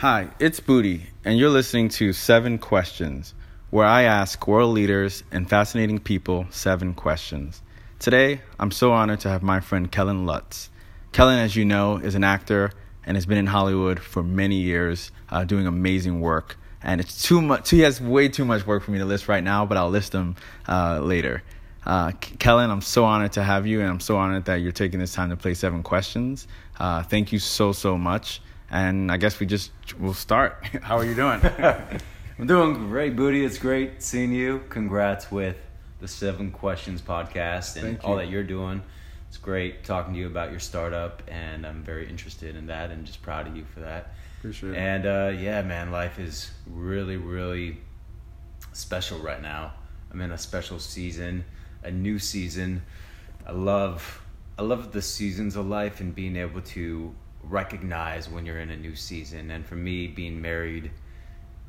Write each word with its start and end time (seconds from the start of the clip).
Hi, 0.00 0.30
it's 0.38 0.60
Booty, 0.60 1.08
and 1.26 1.38
you're 1.38 1.50
listening 1.50 1.90
to 1.90 2.14
Seven 2.14 2.56
Questions, 2.56 3.34
where 3.68 3.84
I 3.84 4.04
ask 4.04 4.48
world 4.48 4.72
leaders 4.72 5.24
and 5.30 5.46
fascinating 5.46 5.98
people 5.98 6.46
seven 6.48 6.94
questions. 6.94 7.60
Today, 7.98 8.40
I'm 8.58 8.70
so 8.70 8.92
honored 8.92 9.20
to 9.20 9.28
have 9.28 9.42
my 9.42 9.60
friend 9.60 9.92
Kellen 9.92 10.24
Lutz. 10.24 10.70
Kellen, 11.12 11.38
as 11.38 11.54
you 11.54 11.66
know, 11.66 11.98
is 11.98 12.14
an 12.14 12.24
actor 12.24 12.72
and 13.04 13.14
has 13.18 13.26
been 13.26 13.36
in 13.36 13.44
Hollywood 13.44 14.00
for 14.00 14.22
many 14.22 14.54
years, 14.62 15.12
uh, 15.28 15.44
doing 15.44 15.66
amazing 15.66 16.22
work. 16.22 16.56
And 16.82 16.98
it's 16.98 17.22
too 17.22 17.42
much. 17.42 17.68
He 17.68 17.80
has 17.80 18.00
way 18.00 18.30
too 18.30 18.46
much 18.46 18.66
work 18.66 18.82
for 18.82 18.92
me 18.92 19.00
to 19.00 19.04
list 19.04 19.28
right 19.28 19.44
now, 19.44 19.66
but 19.66 19.76
I'll 19.76 19.90
list 19.90 20.12
them 20.12 20.34
uh, 20.66 21.00
later. 21.00 21.42
Uh, 21.84 22.12
Kellen, 22.12 22.70
I'm 22.70 22.80
so 22.80 23.04
honored 23.04 23.32
to 23.32 23.42
have 23.42 23.66
you, 23.66 23.82
and 23.82 23.90
I'm 23.90 24.00
so 24.00 24.16
honored 24.16 24.46
that 24.46 24.62
you're 24.62 24.72
taking 24.72 24.98
this 24.98 25.12
time 25.12 25.28
to 25.28 25.36
play 25.36 25.52
seven 25.52 25.82
questions. 25.82 26.48
Uh, 26.78 27.02
thank 27.02 27.32
you 27.32 27.38
so 27.38 27.72
so 27.72 27.98
much. 27.98 28.40
And 28.70 29.10
I 29.10 29.16
guess 29.16 29.40
we 29.40 29.46
just 29.46 29.72
will 29.98 30.14
start. 30.14 30.64
How 30.82 30.98
are 30.98 31.04
you 31.04 31.14
doing? 31.14 31.40
I'm 32.38 32.46
doing 32.46 32.88
great, 32.88 33.16
Booty. 33.16 33.44
It's 33.44 33.58
great 33.58 34.02
seeing 34.02 34.32
you. 34.32 34.62
Congrats 34.68 35.30
with 35.30 35.56
the 36.00 36.08
Seven 36.08 36.50
Questions 36.50 37.02
podcast 37.02 37.76
and 37.76 38.00
all 38.00 38.16
that 38.16 38.28
you're 38.28 38.44
doing. 38.44 38.82
It's 39.28 39.36
great 39.36 39.84
talking 39.84 40.14
to 40.14 40.18
you 40.18 40.26
about 40.26 40.50
your 40.50 40.58
startup, 40.58 41.22
and 41.28 41.66
I'm 41.66 41.82
very 41.84 42.08
interested 42.08 42.56
in 42.56 42.66
that 42.66 42.90
and 42.90 43.04
just 43.04 43.22
proud 43.22 43.46
of 43.46 43.56
you 43.56 43.64
for 43.64 43.80
that. 43.80 44.14
Appreciate 44.38 44.70
it. 44.70 44.76
And 44.76 45.06
uh, 45.06 45.32
yeah, 45.38 45.62
man, 45.62 45.92
life 45.92 46.18
is 46.18 46.50
really, 46.66 47.16
really 47.16 47.78
special 48.72 49.18
right 49.18 49.40
now. 49.40 49.74
I'm 50.10 50.20
in 50.20 50.32
a 50.32 50.38
special 50.38 50.78
season, 50.78 51.44
a 51.84 51.90
new 51.90 52.18
season. 52.18 52.82
I 53.46 53.52
love, 53.52 54.22
I 54.58 54.62
love 54.62 54.92
the 54.92 55.02
seasons 55.02 55.56
of 55.56 55.66
life 55.66 56.00
and 56.00 56.14
being 56.14 56.36
able 56.36 56.62
to 56.62 57.14
recognize 57.42 58.28
when 58.28 58.46
you're 58.46 58.58
in 58.60 58.70
a 58.70 58.76
new 58.76 58.94
season. 58.96 59.50
And 59.50 59.64
for 59.64 59.76
me, 59.76 60.06
being 60.06 60.40
married 60.40 60.90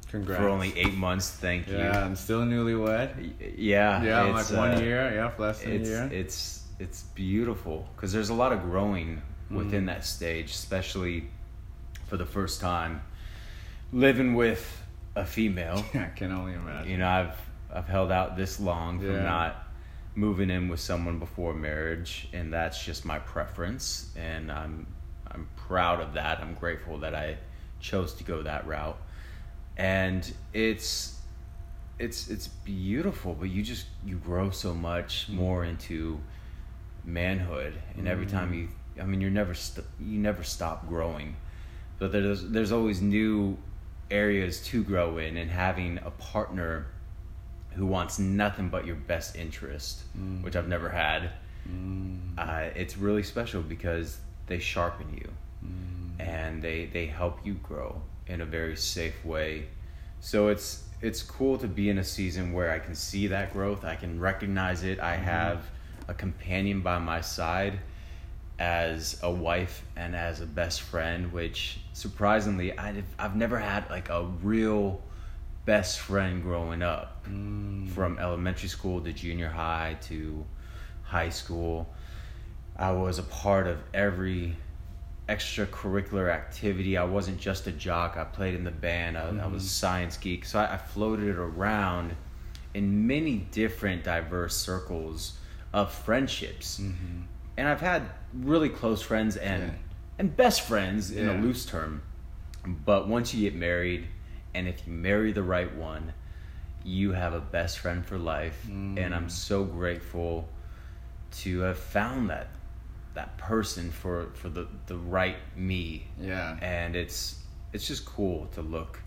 Congrats. 0.09 0.39
for 0.41 0.49
only 0.49 0.77
eight 0.77 0.93
months, 0.93 1.29
thank 1.31 1.67
you. 1.67 1.77
Yeah, 1.77 2.03
I'm 2.05 2.15
still 2.15 2.41
newlywed. 2.41 3.33
Yeah, 3.57 4.03
Yeah, 4.03 4.21
I'm 4.23 4.31
like 4.33 4.41
it's, 4.41 4.51
one 4.51 4.71
uh, 4.75 4.79
year. 4.79 5.11
Yeah, 5.13 5.31
less 5.37 5.61
than 5.61 5.71
a 5.71 5.85
year. 5.85 6.09
it's 6.11 6.63
it's 6.79 7.03
beautiful 7.13 7.87
because 7.95 8.11
there's 8.11 8.29
a 8.29 8.33
lot 8.33 8.51
of 8.51 8.61
growing 8.63 9.21
within 9.51 9.83
Mhm. 9.83 9.87
that 9.87 10.05
stage, 10.05 10.49
especially 10.51 11.29
for 12.07 12.17
the 12.17 12.25
first 12.25 12.59
time 12.59 13.01
living 13.93 14.33
with 14.33 14.81
a 15.15 15.25
female. 15.25 15.83
I 15.93 16.09
can 16.15 16.31
only 16.31 16.53
imagine. 16.53 16.89
you 16.91 16.97
know, 16.97 17.07
I've 17.07 17.35
I've 17.73 17.87
held 17.87 18.11
out 18.11 18.35
this 18.35 18.59
long 18.59 18.99
from 18.99 19.11
Yeah. 19.13 19.23
not 19.23 19.67
moving 20.15 20.49
in 20.49 20.67
with 20.67 20.79
someone 20.81 21.19
before 21.19 21.53
marriage, 21.53 22.27
and 22.33 22.51
that's 22.51 22.83
just 22.83 23.05
my 23.05 23.19
preference, 23.19 24.11
and 24.17 24.51
I'm 24.51 24.85
I'm 25.33 25.47
proud 25.55 26.01
of 26.01 26.13
that. 26.13 26.39
I'm 26.39 26.53
grateful 26.55 26.97
that 26.99 27.15
I 27.15 27.37
chose 27.79 28.13
to 28.15 28.23
go 28.23 28.41
that 28.43 28.65
route, 28.67 28.97
and 29.77 30.31
it's 30.53 31.19
it's 31.99 32.29
it's 32.29 32.47
beautiful, 32.47 33.33
but 33.33 33.49
you 33.49 33.61
just 33.63 33.85
you 34.05 34.15
grow 34.17 34.49
so 34.49 34.73
much 34.73 35.27
more 35.29 35.63
into 35.65 36.19
manhood, 37.03 37.73
and 37.97 38.07
every 38.07 38.25
time 38.25 38.53
you, 38.53 38.69
I 39.01 39.05
mean, 39.05 39.21
you're 39.21 39.29
never 39.31 39.53
st- 39.53 39.85
you 39.99 40.17
never 40.19 40.43
stop 40.43 40.87
growing, 40.87 41.35
but 41.99 42.11
there's 42.11 42.43
there's 42.49 42.71
always 42.71 43.01
new 43.01 43.57
areas 44.09 44.61
to 44.67 44.83
grow 44.83 45.17
in, 45.17 45.37
and 45.37 45.49
having 45.49 45.97
a 46.05 46.11
partner 46.11 46.87
who 47.75 47.85
wants 47.85 48.19
nothing 48.19 48.67
but 48.69 48.85
your 48.85 48.97
best 48.97 49.35
interest, 49.37 50.03
Mm. 50.17 50.43
which 50.43 50.55
I've 50.57 50.67
never 50.67 50.89
had, 50.89 51.29
Mm, 51.69 52.33
uh, 52.37 52.69
it's 52.75 52.97
really 52.97 53.23
special 53.23 53.61
because 53.61 54.19
they 54.51 54.59
sharpen 54.59 55.07
you 55.13 55.29
mm. 55.65 56.19
and 56.19 56.61
they 56.61 56.85
they 56.85 57.05
help 57.05 57.45
you 57.45 57.53
grow 57.55 58.01
in 58.27 58.41
a 58.41 58.45
very 58.45 58.75
safe 58.75 59.23
way. 59.25 59.67
So 60.19 60.49
it's 60.49 60.83
it's 61.01 61.21
cool 61.23 61.57
to 61.57 61.67
be 61.67 61.89
in 61.89 61.97
a 61.97 62.03
season 62.03 62.53
where 62.53 62.71
I 62.71 62.79
can 62.79 62.93
see 62.93 63.27
that 63.27 63.53
growth, 63.53 63.83
I 63.83 63.95
can 63.95 64.19
recognize 64.19 64.83
it. 64.83 64.99
I 64.99 65.15
have 65.15 65.59
a 66.07 66.13
companion 66.13 66.81
by 66.81 66.99
my 66.99 67.21
side 67.21 67.79
as 68.59 69.19
a 69.23 69.31
wife 69.31 69.83
and 69.95 70.15
as 70.15 70.41
a 70.41 70.45
best 70.45 70.81
friend, 70.81 71.31
which 71.33 71.79
surprisingly 71.93 72.77
I've 72.77 73.05
I've 73.17 73.35
never 73.35 73.57
had 73.57 73.89
like 73.89 74.09
a 74.09 74.23
real 74.43 75.01
best 75.65 75.99
friend 75.99 76.41
growing 76.43 76.81
up 76.81 77.11
Mm. 77.29 77.87
from 77.89 78.17
elementary 78.17 78.67
school 78.69 78.99
to 79.01 79.13
junior 79.13 79.49
high 79.49 79.97
to 80.09 80.43
high 81.03 81.29
school. 81.29 81.87
I 82.77 82.91
was 82.91 83.19
a 83.19 83.23
part 83.23 83.67
of 83.67 83.77
every 83.93 84.55
extracurricular 85.29 86.31
activity. 86.31 86.97
I 86.97 87.03
wasn't 87.03 87.39
just 87.39 87.67
a 87.67 87.71
jock. 87.71 88.17
I 88.17 88.23
played 88.23 88.53
in 88.55 88.63
the 88.63 88.71
band. 88.71 89.17
I, 89.17 89.29
I 89.43 89.47
was 89.47 89.63
a 89.65 89.69
science 89.69 90.17
geek. 90.17 90.45
So 90.45 90.59
I, 90.59 90.73
I 90.73 90.77
floated 90.77 91.37
around 91.37 92.15
in 92.73 93.07
many 93.07 93.37
different 93.51 94.03
diverse 94.03 94.55
circles 94.55 95.37
of 95.73 95.91
friendships. 95.93 96.79
Mhm. 96.81 97.23
And 97.57 97.67
I've 97.67 97.81
had 97.81 98.03
really 98.33 98.69
close 98.69 99.01
friends 99.01 99.37
and 99.37 99.63
Yeah. 99.63 99.69
and 100.19 100.35
best 100.35 100.61
friends 100.61 101.11
in 101.11 101.27
a 101.29 101.33
loose 101.35 101.65
term. 101.65 102.01
But 102.65 103.07
once 103.07 103.33
you 103.33 103.49
get 103.49 103.57
married, 103.59 104.07
and 104.53 104.67
if 104.67 104.85
you 104.85 104.93
marry 104.93 105.31
the 105.31 105.43
right 105.43 105.73
one, 105.75 106.13
you 106.83 107.11
have 107.11 107.33
a 107.33 107.39
best 107.39 107.79
friend 107.79 108.05
for 108.05 108.17
life. 108.17 108.65
Mm. 108.69 108.97
And 108.99 109.15
I'm 109.15 109.29
so 109.29 109.63
grateful 109.63 110.47
to 111.43 111.59
have 111.61 111.77
found 111.77 112.29
that 112.29 112.47
that 113.13 113.37
person 113.37 113.91
for 113.91 114.29
for 114.33 114.49
the 114.49 114.67
the 114.87 114.97
right 114.97 115.37
me. 115.55 116.07
Yeah. 116.19 116.57
And 116.61 116.95
it's 116.95 117.39
it's 117.73 117.87
just 117.87 118.05
cool 118.05 118.47
to 118.53 118.61
look 118.61 118.99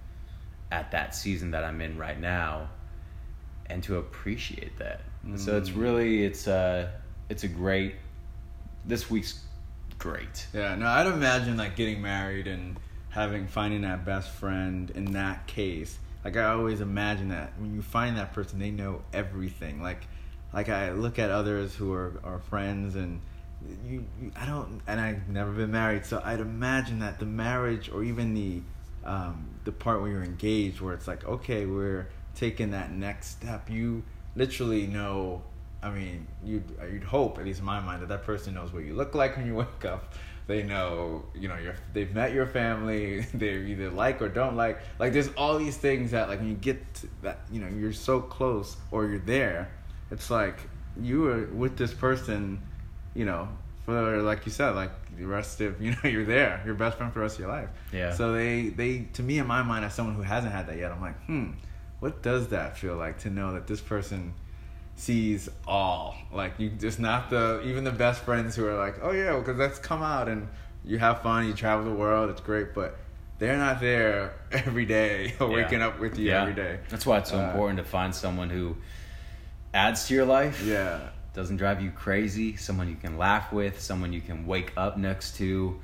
at 0.73 0.91
that 0.93 1.15
season 1.15 1.51
that 1.53 1.65
I'm 1.65 1.81
in 1.81 1.97
right 1.99 2.19
now 2.19 2.69
and 3.67 3.83
to 3.85 3.97
appreciate 3.97 4.77
that. 4.79 5.01
So 5.37 5.57
it's 5.57 5.71
Mm. 5.71 5.81
really 5.81 6.25
it's 6.25 6.47
a 6.47 6.93
it's 7.29 7.45
a 7.45 7.49
great 7.49 7.95
this 8.85 9.09
week's 9.11 9.41
great. 9.99 10.47
Yeah, 10.53 10.75
no, 10.75 10.87
I'd 10.87 11.07
imagine 11.07 11.57
like 11.57 11.77
getting 11.77 12.03
married 12.03 12.47
and 12.47 12.79
having 13.09 13.47
finding 13.47 13.83
that 13.83 14.05
best 14.05 14.31
friend 14.31 14.91
in 14.91 15.13
that 15.13 15.47
case. 15.47 15.99
Like 16.25 16.37
I 16.37 16.45
always 16.51 16.81
imagine 16.81 17.29
that 17.29 17.53
when 17.59 17.75
you 17.75 17.81
find 17.83 18.17
that 18.19 18.33
person, 18.35 18.59
they 18.59 18.71
know 18.71 19.03
everything. 19.13 19.81
Like, 19.83 20.07
like 20.53 20.69
I 20.69 20.91
look 20.93 21.19
at 21.19 21.31
others 21.31 21.75
who 21.75 21.93
are 21.93 22.13
are 22.25 22.39
friends 22.41 22.97
and 22.97 23.21
you, 23.87 24.05
you 24.21 24.33
I 24.37 24.47
don't 24.47 24.81
and 24.87 25.01
I've 25.01 25.29
never 25.29 25.53
been 25.53 25.71
married, 25.71 26.07
so 26.07 26.21
I'd 26.25 26.41
imagine 26.41 27.01
that 27.01 27.19
the 27.19 27.27
marriage 27.27 27.91
or 27.91 28.03
even 28.05 28.35
the 28.35 28.63
um, 29.05 29.49
the 29.65 29.73
part 29.73 30.01
where 30.01 30.11
you're 30.11 30.25
engaged, 30.25 30.81
where 30.81 30.95
it's 30.95 31.09
like 31.09 31.25
okay, 31.25 31.67
we're 31.67 32.09
taking 32.35 32.71
that 32.73 32.93
next 32.93 33.29
step. 33.29 33.71
You 33.71 34.03
literally 34.37 34.87
know 34.87 35.43
I 35.85 35.91
mean, 35.91 36.27
you'd 36.43 36.65
you'd 36.91 37.05
hope, 37.05 37.39
at 37.39 37.45
least 37.45 37.59
in 37.59 37.67
my 37.67 37.79
mind, 37.79 38.01
that 38.01 38.09
that 38.09 38.25
person 38.25 38.55
knows 38.55 38.73
what 38.73 38.85
you 38.85 38.95
look 38.95 39.15
like 39.15 39.37
when 39.37 39.47
you 39.47 39.55
wake 39.65 39.85
up. 39.85 40.15
They 40.47 40.63
know, 40.63 41.25
you 41.35 41.49
know, 41.49 41.57
you're, 41.57 41.77
they've 41.93 42.13
met 42.13 42.33
your 42.33 42.47
family. 42.47 43.27
They 43.35 43.57
either 43.57 43.91
like 43.91 44.21
or 44.21 44.29
don't 44.29 44.57
like. 44.57 44.81
Like, 44.99 45.13
there's 45.13 45.29
all 45.37 45.59
these 45.59 45.77
things 45.77 46.11
that, 46.11 46.29
like, 46.29 46.39
when 46.39 46.49
you 46.49 46.55
get 46.55 46.83
that, 47.23 47.41
you 47.51 47.61
know, 47.61 47.69
you're 47.69 47.93
so 47.93 48.21
close 48.21 48.77
or 48.91 49.07
you're 49.07 49.19
there. 49.21 49.71
It's 50.11 50.31
like 50.31 50.59
you 51.01 51.23
were 51.23 51.47
with 51.47 51.77
this 51.77 51.93
person, 51.93 52.61
you 53.15 53.25
know, 53.25 53.49
for 53.85 54.21
like 54.23 54.47
you 54.47 54.53
said, 54.53 54.71
like 54.71 54.91
the 55.17 55.25
rest 55.27 55.61
of, 55.61 55.81
you 55.85 55.91
know, 55.93 56.09
you're 56.11 56.25
there. 56.25 56.63
Your 56.65 56.75
best 56.75 56.97
friend 56.99 57.13
for 57.13 57.19
the 57.21 57.23
rest 57.25 57.37
of 57.37 57.41
your 57.41 57.49
life. 57.51 57.69
Yeah. 57.93 58.13
So 58.13 58.33
they, 58.33 58.69
they, 58.69 59.07
to 59.15 59.23
me, 59.23 59.39
in 59.39 59.47
my 59.47 59.63
mind, 59.63 59.85
as 59.85 59.95
someone 59.95 60.15
who 60.15 60.23
hasn't 60.23 60.53
had 60.53 60.67
that 60.69 60.77
yet, 60.79 60.91
I'm 60.93 61.01
like, 61.01 61.19
hmm, 61.27 61.51
what 62.01 62.23
does 62.23 62.49
that 62.49 62.77
feel 62.79 62.97
like 62.97 63.19
to 63.21 63.31
know 63.31 63.53
that 63.55 63.67
this 63.67 63.81
person 63.81 64.35
sees 64.97 65.49
all 65.67 66.15
like 66.33 66.53
you 66.59 66.71
just 66.71 67.01
not 67.01 67.29
the 67.29 67.61
even 67.67 67.83
the 67.83 67.91
best 67.91 68.23
friends 68.23 68.55
who 68.55 68.65
are 68.65 68.79
like 68.79 68.95
oh 69.03 69.11
yeah 69.11 69.37
because 69.37 69.57
let's 69.57 69.77
come 69.81 70.03
out 70.05 70.29
and 70.29 70.47
you 70.85 70.99
have 70.99 71.21
fun 71.21 71.45
you 71.49 71.53
travel 71.53 71.85
the 71.85 71.91
world 71.93 72.31
it's 72.31 72.41
great 72.41 72.73
but 72.75 72.97
they're 73.41 73.57
not 73.59 73.81
there 73.81 74.35
every 74.53 74.87
day 74.87 75.35
or 75.41 75.49
waking 75.49 75.81
Yeah. 75.81 75.89
up 75.89 75.99
with 75.99 76.17
you 76.17 76.29
Yeah. 76.29 76.43
every 76.43 76.55
day 76.55 76.79
That's 76.91 77.05
why 77.05 77.19
it's 77.19 77.31
so 77.31 77.39
Uh, 77.41 77.47
important 77.47 77.79
to 77.79 77.85
find 77.85 78.15
someone 78.15 78.51
who 78.51 78.77
adds 79.73 80.07
to 80.07 80.15
your 80.15 80.27
life. 80.27 80.63
yeah 80.65 81.09
Doesn't 81.35 81.57
drive 81.57 81.83
you 81.83 81.91
crazy, 81.91 82.57
someone 82.57 82.89
you 82.89 82.95
can 82.97 83.19
laugh 83.19 83.53
with, 83.53 83.81
someone 83.81 84.13
you 84.13 84.21
can 84.21 84.47
wake 84.47 84.73
up 84.77 84.97
next 84.97 85.37
to, 85.39 85.81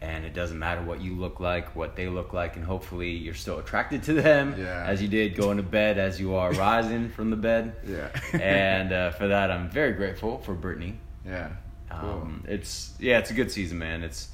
and 0.00 0.24
it 0.24 0.32
doesn't 0.32 0.58
matter 0.58 0.82
what 0.82 1.00
you 1.02 1.14
look 1.14 1.40
like, 1.40 1.76
what 1.76 1.94
they 1.94 2.08
look 2.08 2.32
like, 2.32 2.56
and 2.56 2.64
hopefully 2.64 3.10
you're 3.10 3.34
still 3.34 3.58
attracted 3.58 4.02
to 4.04 4.14
them 4.14 4.54
Yeah. 4.58 4.84
as 4.86 5.02
you 5.02 5.08
did 5.08 5.36
going 5.36 5.58
to 5.58 5.62
bed 5.62 5.98
as 5.98 6.18
you 6.18 6.34
are 6.34 6.52
rising 6.54 7.10
from 7.10 7.28
the 7.30 7.36
bed. 7.36 7.76
yeah 7.86 8.08
and 8.40 8.92
uh, 8.92 9.10
for 9.18 9.28
that, 9.28 9.50
I'm 9.50 9.68
very 9.68 9.92
grateful 9.92 10.38
for 10.38 10.54
Brittany. 10.54 10.98
yeah 11.26 11.50
cool. 11.90 12.10
Um, 12.10 12.44
it's 12.48 12.94
yeah, 12.98 13.18
it's 13.18 13.30
a 13.30 13.34
good 13.34 13.50
season, 13.52 13.78
man. 13.78 14.02
It's 14.02 14.28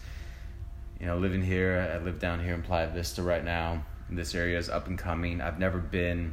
you 1.01 1.07
know 1.07 1.19
living 1.19 1.43
here. 1.43 1.91
I 1.95 2.03
live 2.03 2.19
down 2.21 2.43
here 2.43 2.55
in 2.55 2.63
Playa 2.63 2.87
Vista 2.89 3.23
right 3.25 3.45
now. 3.45 3.83
This 4.09 4.35
area 4.37 4.57
is 4.57 4.69
up 4.71 4.87
and 4.87 4.97
coming. 4.97 5.41
I've 5.41 5.59
never 5.59 5.79
been. 5.79 6.33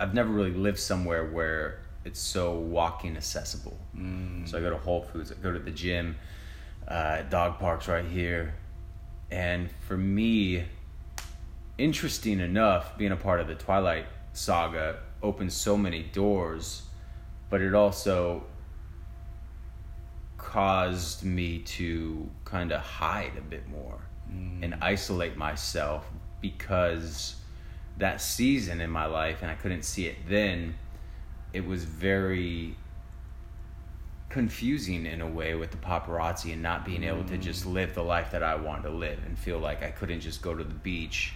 I've 0.00 0.14
never 0.14 0.30
really 0.30 0.52
lived 0.52 0.78
somewhere 0.80 1.24
where 1.30 1.78
it's 2.04 2.20
so 2.20 2.54
walking 2.54 3.16
accessible. 3.16 3.78
Mm. 3.96 4.48
So 4.48 4.58
I 4.58 4.60
go 4.60 4.70
to 4.70 4.76
Whole 4.76 5.02
Foods, 5.02 5.32
I 5.32 5.36
go 5.36 5.52
to 5.52 5.58
the 5.58 5.70
gym, 5.70 6.16
uh, 6.88 7.22
dog 7.22 7.58
parks 7.58 7.88
right 7.88 8.04
here, 8.04 8.54
And 9.30 9.70
for 9.88 9.96
me, 9.96 10.64
interesting 11.78 12.40
enough, 12.40 12.98
being 12.98 13.12
a 13.12 13.16
part 13.16 13.40
of 13.40 13.46
the 13.46 13.54
Twilight 13.54 14.06
saga 14.34 14.98
opened 15.22 15.52
so 15.52 15.76
many 15.76 16.02
doors, 16.02 16.82
but 17.48 17.60
it 17.62 17.74
also 17.74 18.44
caused 20.36 21.24
me 21.24 21.60
to 21.60 22.28
kind 22.44 22.72
of 22.72 22.80
hide 22.80 23.32
a 23.38 23.40
bit 23.40 23.68
more 23.68 24.00
and 24.62 24.74
isolate 24.80 25.36
myself 25.36 26.06
because 26.40 27.36
that 27.98 28.20
season 28.20 28.80
in 28.80 28.90
my 28.90 29.06
life, 29.06 29.42
and 29.42 29.50
I 29.50 29.54
couldn't 29.54 29.82
see 29.82 30.06
it 30.06 30.16
then, 30.28 30.74
it 31.52 31.66
was 31.66 31.84
very 31.84 32.76
confusing 34.32 35.04
in 35.04 35.20
a 35.20 35.26
way 35.26 35.54
with 35.54 35.70
the 35.70 35.76
paparazzi 35.76 36.52
and 36.52 36.62
not 36.62 36.86
being 36.86 37.04
able 37.04 37.22
to 37.24 37.36
just 37.36 37.66
live 37.66 37.94
the 37.94 38.02
life 38.02 38.30
that 38.30 38.42
I 38.42 38.54
wanted 38.54 38.84
to 38.84 38.90
live 38.90 39.18
and 39.26 39.38
feel 39.38 39.58
like 39.58 39.82
I 39.82 39.90
couldn't 39.90 40.20
just 40.20 40.40
go 40.40 40.54
to 40.54 40.64
the 40.64 40.74
beach 40.74 41.34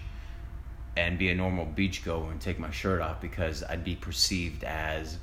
and 0.97 1.19
be 1.19 1.29
a 1.29 1.35
normal 1.35 1.67
beach 1.67 2.03
goer 2.05 2.31
and 2.31 2.41
take 2.41 2.59
my 2.59 2.71
shirt 2.71 3.03
off 3.03 3.21
because 3.21 3.63
I'd 3.63 3.85
be 3.85 3.95
perceived 3.95 4.65
as 4.65 5.19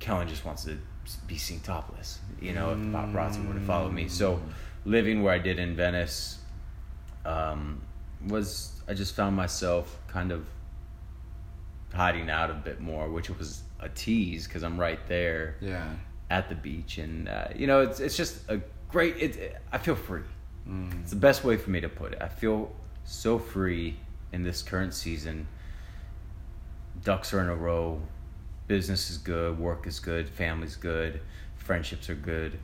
Kellen 0.00 0.26
just 0.26 0.44
wants 0.44 0.64
to 0.64 0.76
be 1.28 1.38
seen 1.38 1.60
topless, 1.60 2.18
you 2.40 2.52
know, 2.52 2.72
if 2.72 2.78
the 2.78 2.86
paparazzi 2.86 3.46
were 3.46 3.54
to 3.54 3.60
follow 3.60 3.88
me. 3.88 4.08
So 4.08 4.42
living 4.84 5.22
where 5.22 5.32
I 5.32 5.38
did 5.38 5.60
in 5.60 5.76
Venice 5.76 6.38
um, 7.24 7.80
was, 8.26 8.82
I 8.88 8.94
just 8.94 9.14
found 9.14 9.36
myself 9.36 9.96
kind 10.08 10.32
of 10.32 10.48
hiding 11.94 12.28
out 12.28 12.50
a 12.50 12.54
bit 12.54 12.80
more, 12.80 13.08
which 13.08 13.30
was 13.30 13.62
a 13.80 13.88
tease 13.88 14.46
because 14.46 14.62
I'm 14.62 14.78
right 14.78 15.04
there 15.08 15.56
Yeah. 15.60 15.88
at 16.30 16.48
the 16.48 16.54
beach, 16.54 16.98
and 16.98 17.28
uh, 17.28 17.48
you 17.54 17.66
know, 17.66 17.80
it's 17.82 18.00
it's 18.00 18.16
just 18.16 18.48
a 18.48 18.60
great. 18.88 19.16
It, 19.18 19.56
I 19.72 19.78
feel 19.78 19.94
free. 19.96 20.22
It's 21.02 21.10
the 21.10 21.16
best 21.16 21.44
way 21.44 21.58
for 21.58 21.68
me 21.68 21.80
to 21.82 21.90
put 21.90 22.12
it. 22.14 22.22
I 22.22 22.28
feel 22.28 22.72
so 23.04 23.38
free 23.38 23.96
in 24.32 24.42
this 24.42 24.62
current 24.62 24.94
season. 24.94 25.46
Ducks 27.02 27.34
are 27.34 27.40
in 27.40 27.48
a 27.48 27.54
row. 27.54 28.00
Business 28.66 29.10
is 29.10 29.18
good. 29.18 29.58
Work 29.58 29.86
is 29.86 30.00
good. 30.00 30.26
Family's 30.28 30.76
good. 30.76 31.20
Friendships 31.56 32.08
are 32.08 32.14
good. 32.14 32.58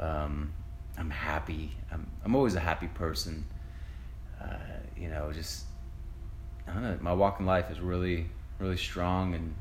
Um, 0.00 0.52
I'm 0.98 1.10
happy. 1.10 1.76
I'm 1.92 2.06
I'm 2.24 2.34
always 2.34 2.56
a 2.56 2.60
happy 2.60 2.88
person. 2.88 3.44
Uh, 4.42 4.56
you 4.96 5.08
know, 5.08 5.30
just 5.32 5.66
I 6.66 6.72
don't 6.72 6.82
know. 6.82 6.98
My 7.00 7.12
walk 7.12 7.38
in 7.38 7.46
life 7.46 7.70
is 7.70 7.78
really 7.80 8.26
really 8.58 8.76
strong 8.76 9.34
and 9.34 9.54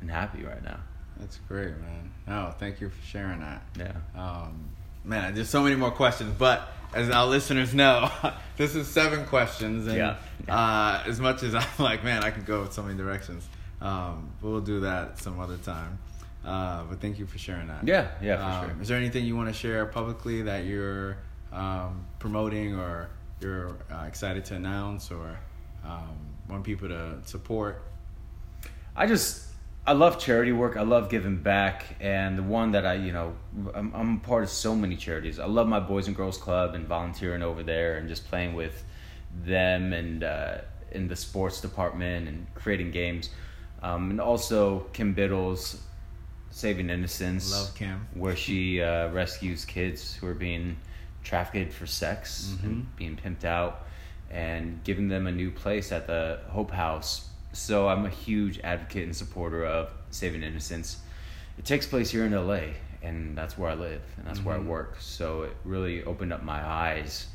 and 0.00 0.10
happy 0.10 0.44
right 0.44 0.62
now. 0.62 0.80
That's 1.18 1.36
great, 1.48 1.76
man. 1.78 2.10
No, 2.26 2.54
thank 2.58 2.80
you 2.80 2.90
for 2.90 3.02
sharing 3.06 3.40
that. 3.40 3.62
Yeah. 3.76 3.92
Um, 4.16 4.68
man, 5.04 5.34
there's 5.34 5.48
so 5.48 5.62
many 5.62 5.74
more 5.76 5.90
questions, 5.90 6.34
but 6.38 6.68
as 6.94 7.10
our 7.10 7.26
listeners 7.26 7.74
know, 7.74 8.10
this 8.56 8.74
is 8.76 8.86
seven 8.88 9.26
questions, 9.26 9.86
and 9.88 9.96
Yeah. 9.96 10.16
uh, 10.48 11.02
as 11.06 11.18
much 11.20 11.42
as 11.42 11.54
I'm 11.54 11.66
like, 11.78 12.04
man, 12.04 12.22
I 12.24 12.30
can 12.30 12.44
go 12.44 12.62
with 12.62 12.72
so 12.72 12.82
many 12.82 12.96
directions. 12.96 13.46
Um, 13.80 14.30
we'll 14.42 14.60
do 14.60 14.80
that 14.80 15.18
some 15.18 15.40
other 15.40 15.56
time. 15.58 15.98
Uh, 16.44 16.84
but 16.84 17.00
thank 17.00 17.18
you 17.18 17.26
for 17.26 17.36
sharing 17.36 17.66
that. 17.68 17.86
Yeah, 17.86 18.08
yeah, 18.22 18.36
for 18.36 18.42
Um, 18.64 18.70
sure. 18.74 18.82
Is 18.82 18.88
there 18.88 18.96
anything 18.98 19.24
you 19.24 19.36
want 19.36 19.48
to 19.48 19.52
share 19.54 19.84
publicly 19.86 20.42
that 20.42 20.64
you're 20.64 21.18
um, 21.52 22.06
promoting 22.20 22.76
or 22.76 23.08
you're 23.40 23.76
uh, 23.92 24.04
excited 24.06 24.44
to 24.46 24.54
announce 24.54 25.10
or 25.10 25.38
um, 25.84 26.16
want 26.48 26.64
people 26.64 26.88
to 26.88 27.18
support? 27.24 27.82
I 28.96 29.06
just 29.06 29.47
I 29.88 29.92
love 29.92 30.18
charity 30.18 30.52
work. 30.52 30.76
I 30.76 30.82
love 30.82 31.08
giving 31.08 31.38
back, 31.38 31.96
and 31.98 32.36
the 32.36 32.42
one 32.42 32.72
that 32.72 32.84
I 32.84 32.96
you 32.96 33.10
know 33.10 33.34
I'm, 33.74 33.90
I'm 33.94 34.20
part 34.20 34.42
of 34.42 34.50
so 34.50 34.76
many 34.76 34.96
charities. 34.96 35.38
I 35.38 35.46
love 35.46 35.66
my 35.66 35.80
Boys 35.80 36.08
and 36.08 36.14
Girls 36.14 36.36
Club 36.36 36.74
and 36.74 36.86
volunteering 36.86 37.42
over 37.42 37.62
there 37.62 37.96
and 37.96 38.06
just 38.06 38.28
playing 38.28 38.54
with 38.54 38.84
them 39.46 39.94
and 39.94 40.24
uh, 40.24 40.58
in 40.92 41.08
the 41.08 41.16
sports 41.16 41.62
department 41.62 42.28
and 42.28 42.46
creating 42.54 42.90
games, 42.90 43.30
um, 43.82 44.10
and 44.10 44.20
also 44.20 44.80
Kim 44.92 45.14
Biddle's 45.14 45.80
Saving 46.50 46.90
Innocence. 46.90 47.50
Love 47.50 47.74
Kim. 47.74 48.06
where 48.12 48.36
she 48.36 48.82
uh, 48.82 49.08
rescues 49.08 49.64
kids 49.64 50.14
who 50.14 50.26
are 50.26 50.34
being 50.34 50.76
trafficked 51.24 51.72
for 51.72 51.86
sex 51.86 52.54
and 52.62 52.94
being 52.96 53.16
pimped 53.16 53.46
out 53.46 53.86
and 54.30 54.84
giving 54.84 55.08
them 55.08 55.26
a 55.26 55.32
new 55.32 55.50
place 55.50 55.92
at 55.92 56.06
the 56.06 56.40
Hope 56.50 56.72
House. 56.72 57.27
So 57.52 57.88
I'm 57.88 58.04
a 58.04 58.10
huge 58.10 58.60
advocate 58.60 59.04
and 59.04 59.16
supporter 59.16 59.64
of 59.64 59.90
Saving 60.10 60.42
Innocence. 60.42 61.00
It 61.58 61.64
takes 61.64 61.86
place 61.86 62.10
here 62.10 62.24
in 62.24 62.32
LA, 62.32 62.74
and 63.02 63.36
that's 63.36 63.56
where 63.56 63.70
I 63.70 63.74
live 63.74 64.02
and 64.16 64.26
that's 64.26 64.44
where 64.44 64.54
I 64.54 64.58
mm-hmm. 64.58 64.68
work. 64.68 64.96
So 65.00 65.42
it 65.42 65.56
really 65.64 66.04
opened 66.04 66.32
up 66.32 66.42
my 66.42 66.64
eyes 66.64 67.26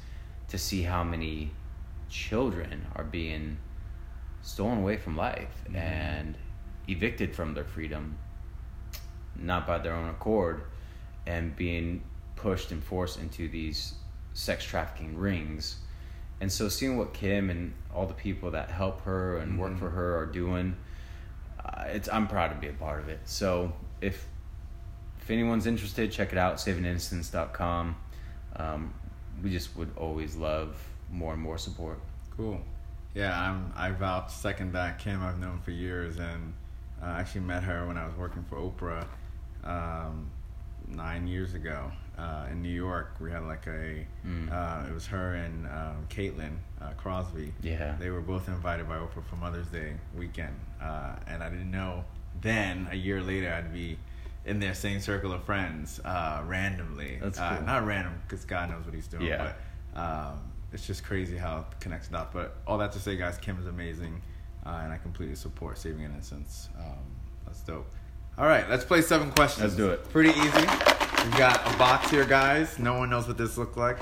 to 0.49 0.57
see 0.57 0.81
how 0.83 1.03
many 1.03 1.51
children 2.09 2.85
are 2.95 3.03
being 3.03 3.57
stolen 4.41 4.79
away 4.79 4.97
from 4.97 5.17
life 5.17 5.63
mm-hmm. 5.65 5.75
and 5.75 6.35
evicted 6.87 7.33
from 7.35 7.53
their 7.53 7.63
freedom 7.63 8.17
not 9.35 9.65
by 9.65 9.77
their 9.77 9.93
own 9.93 10.09
accord 10.09 10.63
and 11.25 11.55
being 11.55 12.03
pushed 12.35 12.71
and 12.71 12.83
forced 12.83 13.19
into 13.19 13.47
these 13.47 13.95
sex 14.33 14.63
trafficking 14.65 15.17
rings. 15.17 15.77
And 16.43 16.51
so 16.51 16.67
seeing 16.67 16.97
what 16.97 17.13
Kim 17.13 17.49
and 17.49 17.73
all 17.95 18.05
the 18.05 18.13
people 18.13 18.51
that 18.51 18.69
help 18.69 19.05
her 19.05 19.37
and 19.37 19.57
work 19.57 19.77
for 19.79 19.89
her 19.89 20.17
are 20.17 20.25
doing, 20.25 20.75
uh, 21.63 21.85
it's 21.87 22.09
I'm 22.09 22.27
proud 22.27 22.49
to 22.49 22.55
be 22.55 22.67
a 22.67 22.73
part 22.73 22.99
of 22.99 23.07
it. 23.07 23.21
So 23.23 23.71
if 24.01 24.27
if 25.21 25.31
anyone's 25.31 25.67
interested, 25.67 26.11
check 26.11 26.33
it 26.33 26.37
out, 26.37 26.57
savinginnocence.com. 26.57 27.95
Um, 28.57 28.93
we 29.41 29.51
just 29.51 29.73
would 29.77 29.91
always 29.95 30.35
love 30.35 30.75
more 31.09 31.31
and 31.31 31.41
more 31.41 31.57
support. 31.57 32.01
Cool. 32.35 32.59
Yeah, 33.13 33.39
I'm. 33.39 33.71
I 33.73 33.91
vouch 33.91 34.29
second 34.29 34.73
that 34.73 34.99
Kim 34.99 35.23
I've 35.23 35.39
known 35.39 35.61
for 35.61 35.71
years, 35.71 36.17
and 36.17 36.53
uh, 37.01 37.05
I 37.05 37.21
actually 37.21 37.45
met 37.45 37.63
her 37.63 37.87
when 37.87 37.97
I 37.97 38.05
was 38.05 38.15
working 38.17 38.43
for 38.49 38.57
Oprah 38.57 39.07
um, 39.63 40.29
nine 40.87 41.27
years 41.27 41.53
ago 41.53 41.91
uh, 42.17 42.47
in 42.51 42.61
New 42.61 42.69
York. 42.69 43.15
We 43.19 43.31
had 43.31 43.43
like 43.43 43.65
a. 43.67 44.05
Mm. 44.25 44.51
Uh, 44.51 44.87
it 44.89 44.93
was 44.93 45.05
her 45.07 45.35
and 45.35 45.65
um, 45.67 46.05
Caitlin 46.09 46.57
uh, 46.81 46.91
Crosby. 46.97 47.53
Yeah. 47.61 47.95
They 47.99 48.09
were 48.09 48.21
both 48.21 48.47
invited 48.47 48.87
by 48.87 48.97
Oprah 48.97 49.23
for 49.29 49.35
Mother's 49.35 49.67
Day 49.67 49.93
weekend, 50.15 50.55
uh, 50.81 51.15
and 51.27 51.43
I 51.43 51.49
didn't 51.49 51.71
know 51.71 52.03
then. 52.41 52.87
A 52.91 52.95
year 52.95 53.21
later, 53.21 53.51
I'd 53.53 53.73
be 53.73 53.97
in 54.45 54.59
their 54.59 54.73
same 54.73 54.99
circle 54.99 55.31
of 55.31 55.43
friends 55.45 55.99
uh, 56.03 56.43
randomly. 56.45 57.17
That's 57.21 57.39
Uh, 57.39 57.57
cool. 57.57 57.65
not 57.65 57.85
random 57.85 58.13
because 58.27 58.43
God 58.45 58.69
knows 58.69 58.85
what 58.85 58.93
He's 58.93 59.07
doing. 59.07 59.23
Yeah. 59.23 59.53
But 59.95 59.99
um, 60.01 60.39
it's 60.73 60.85
just 60.85 61.03
crazy 61.03 61.37
how 61.37 61.59
it 61.59 61.79
connects 61.79 62.07
the 62.09 62.17
dots. 62.17 62.31
But 62.33 62.57
all 62.67 62.77
that 62.79 62.91
to 62.93 62.99
say, 62.99 63.15
guys, 63.15 63.37
Kim 63.37 63.57
is 63.59 63.67
amazing, 63.67 64.21
uh, 64.65 64.81
and 64.83 64.91
I 64.91 64.97
completely 64.97 65.35
support 65.35 65.77
Saving 65.77 66.01
Innocence. 66.03 66.69
Um, 66.77 66.97
that's 67.45 67.61
dope. 67.61 67.89
All 68.35 68.47
right, 68.47 68.67
let's 68.67 68.83
play 68.83 69.01
seven 69.01 69.29
questions. 69.31 69.61
Let's 69.61 69.75
do 69.75 69.91
it. 69.91 70.09
Pretty 70.09 70.31
easy. 70.31 70.41
We've 70.43 71.37
got 71.37 71.71
a 71.71 71.77
box 71.77 72.09
here, 72.09 72.25
guys. 72.25 72.79
No 72.79 72.97
one 72.97 73.11
knows 73.11 73.27
what 73.27 73.37
this 73.37 73.57
looks 73.57 73.77
like. 73.77 73.97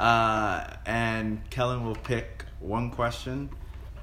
Uh, 0.00 0.66
and 0.86 1.40
Kellen 1.50 1.84
will 1.84 1.94
pick 1.94 2.44
one 2.58 2.90
question. 2.90 3.48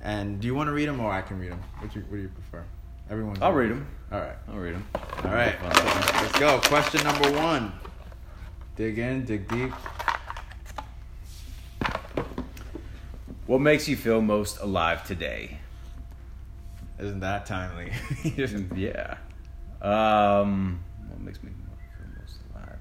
And 0.01 0.39
do 0.39 0.47
you 0.47 0.55
want 0.55 0.69
to 0.69 0.71
read 0.71 0.87
them 0.87 1.01
or 1.01 1.11
I 1.11 1.21
can 1.21 1.37
read 1.37 1.51
them? 1.51 1.61
What 1.79 1.91
do 1.91 1.99
you, 1.99 2.05
what 2.05 2.15
do 2.15 2.21
you 2.21 2.29
prefer? 2.29 2.63
Everyone. 3.09 3.37
I'll 3.41 3.51
read 3.51 3.71
them. 3.71 3.85
All 4.09 4.21
right. 4.21 4.37
I'll 4.47 4.57
read 4.57 4.75
them. 4.75 4.87
All 5.25 5.33
right. 5.33 5.55
Let's 5.61 6.39
go. 6.39 6.59
Question 6.61 7.03
number 7.03 7.31
one. 7.33 7.73
Dig 8.77 8.97
in, 8.97 9.25
dig 9.25 9.49
deep. 9.49 9.71
What 13.47 13.59
makes 13.59 13.89
you 13.89 13.97
feel 13.97 14.21
most 14.21 14.61
alive 14.61 15.05
today? 15.05 15.59
Isn't 16.99 17.19
that 17.19 17.45
timely? 17.45 17.91
yeah. 18.75 19.17
Um, 19.83 20.83
what 21.09 21.19
makes 21.19 21.43
me 21.43 21.51
feel 21.97 22.07
most 22.19 22.39
alive? 22.53 22.79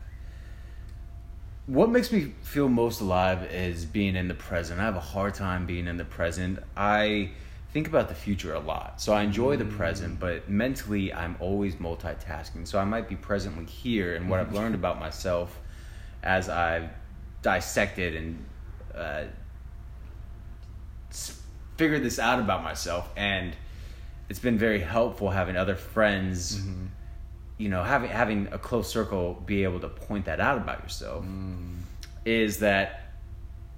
What 1.66 1.90
makes 1.90 2.12
me 2.12 2.32
feel 2.42 2.68
most 2.68 3.00
alive 3.00 3.42
is 3.52 3.84
being 3.84 4.14
in 4.14 4.28
the 4.28 4.34
present. 4.34 4.80
I 4.80 4.84
have 4.84 4.96
a 4.96 5.00
hard 5.00 5.34
time 5.34 5.66
being 5.66 5.88
in 5.88 5.96
the 5.96 6.04
present. 6.04 6.60
I 6.76 7.30
think 7.72 7.88
about 7.88 8.08
the 8.08 8.14
future 8.14 8.54
a 8.54 8.60
lot. 8.60 9.00
So 9.00 9.14
I 9.14 9.22
enjoy 9.22 9.56
the 9.56 9.64
present, 9.64 10.20
but 10.20 10.48
mentally 10.48 11.12
I'm 11.12 11.36
always 11.40 11.76
multitasking. 11.76 12.68
So 12.68 12.78
I 12.78 12.84
might 12.84 13.08
be 13.08 13.16
presently 13.16 13.64
here 13.64 14.14
and 14.14 14.28
what 14.28 14.40
I've 14.40 14.52
learned 14.54 14.74
about 14.74 15.00
myself 15.00 15.58
as 16.22 16.48
I've 16.48 16.90
dissected 17.40 18.14
and 18.14 18.44
uh, 18.94 19.24
figured 21.76 22.02
this 22.02 22.18
out 22.18 22.38
about 22.38 22.62
myself 22.62 23.10
and 23.16 23.56
it's 24.32 24.38
been 24.38 24.56
very 24.56 24.80
helpful 24.80 25.28
having 25.28 25.58
other 25.58 25.76
friends 25.76 26.58
you 27.58 27.68
know 27.68 27.82
having 27.82 28.08
having 28.08 28.48
a 28.50 28.56
close 28.56 28.88
circle 28.88 29.34
be 29.44 29.62
able 29.62 29.78
to 29.78 29.90
point 29.90 30.24
that 30.24 30.40
out 30.40 30.56
about 30.56 30.82
yourself 30.82 31.22
is 32.24 32.60
that 32.60 33.12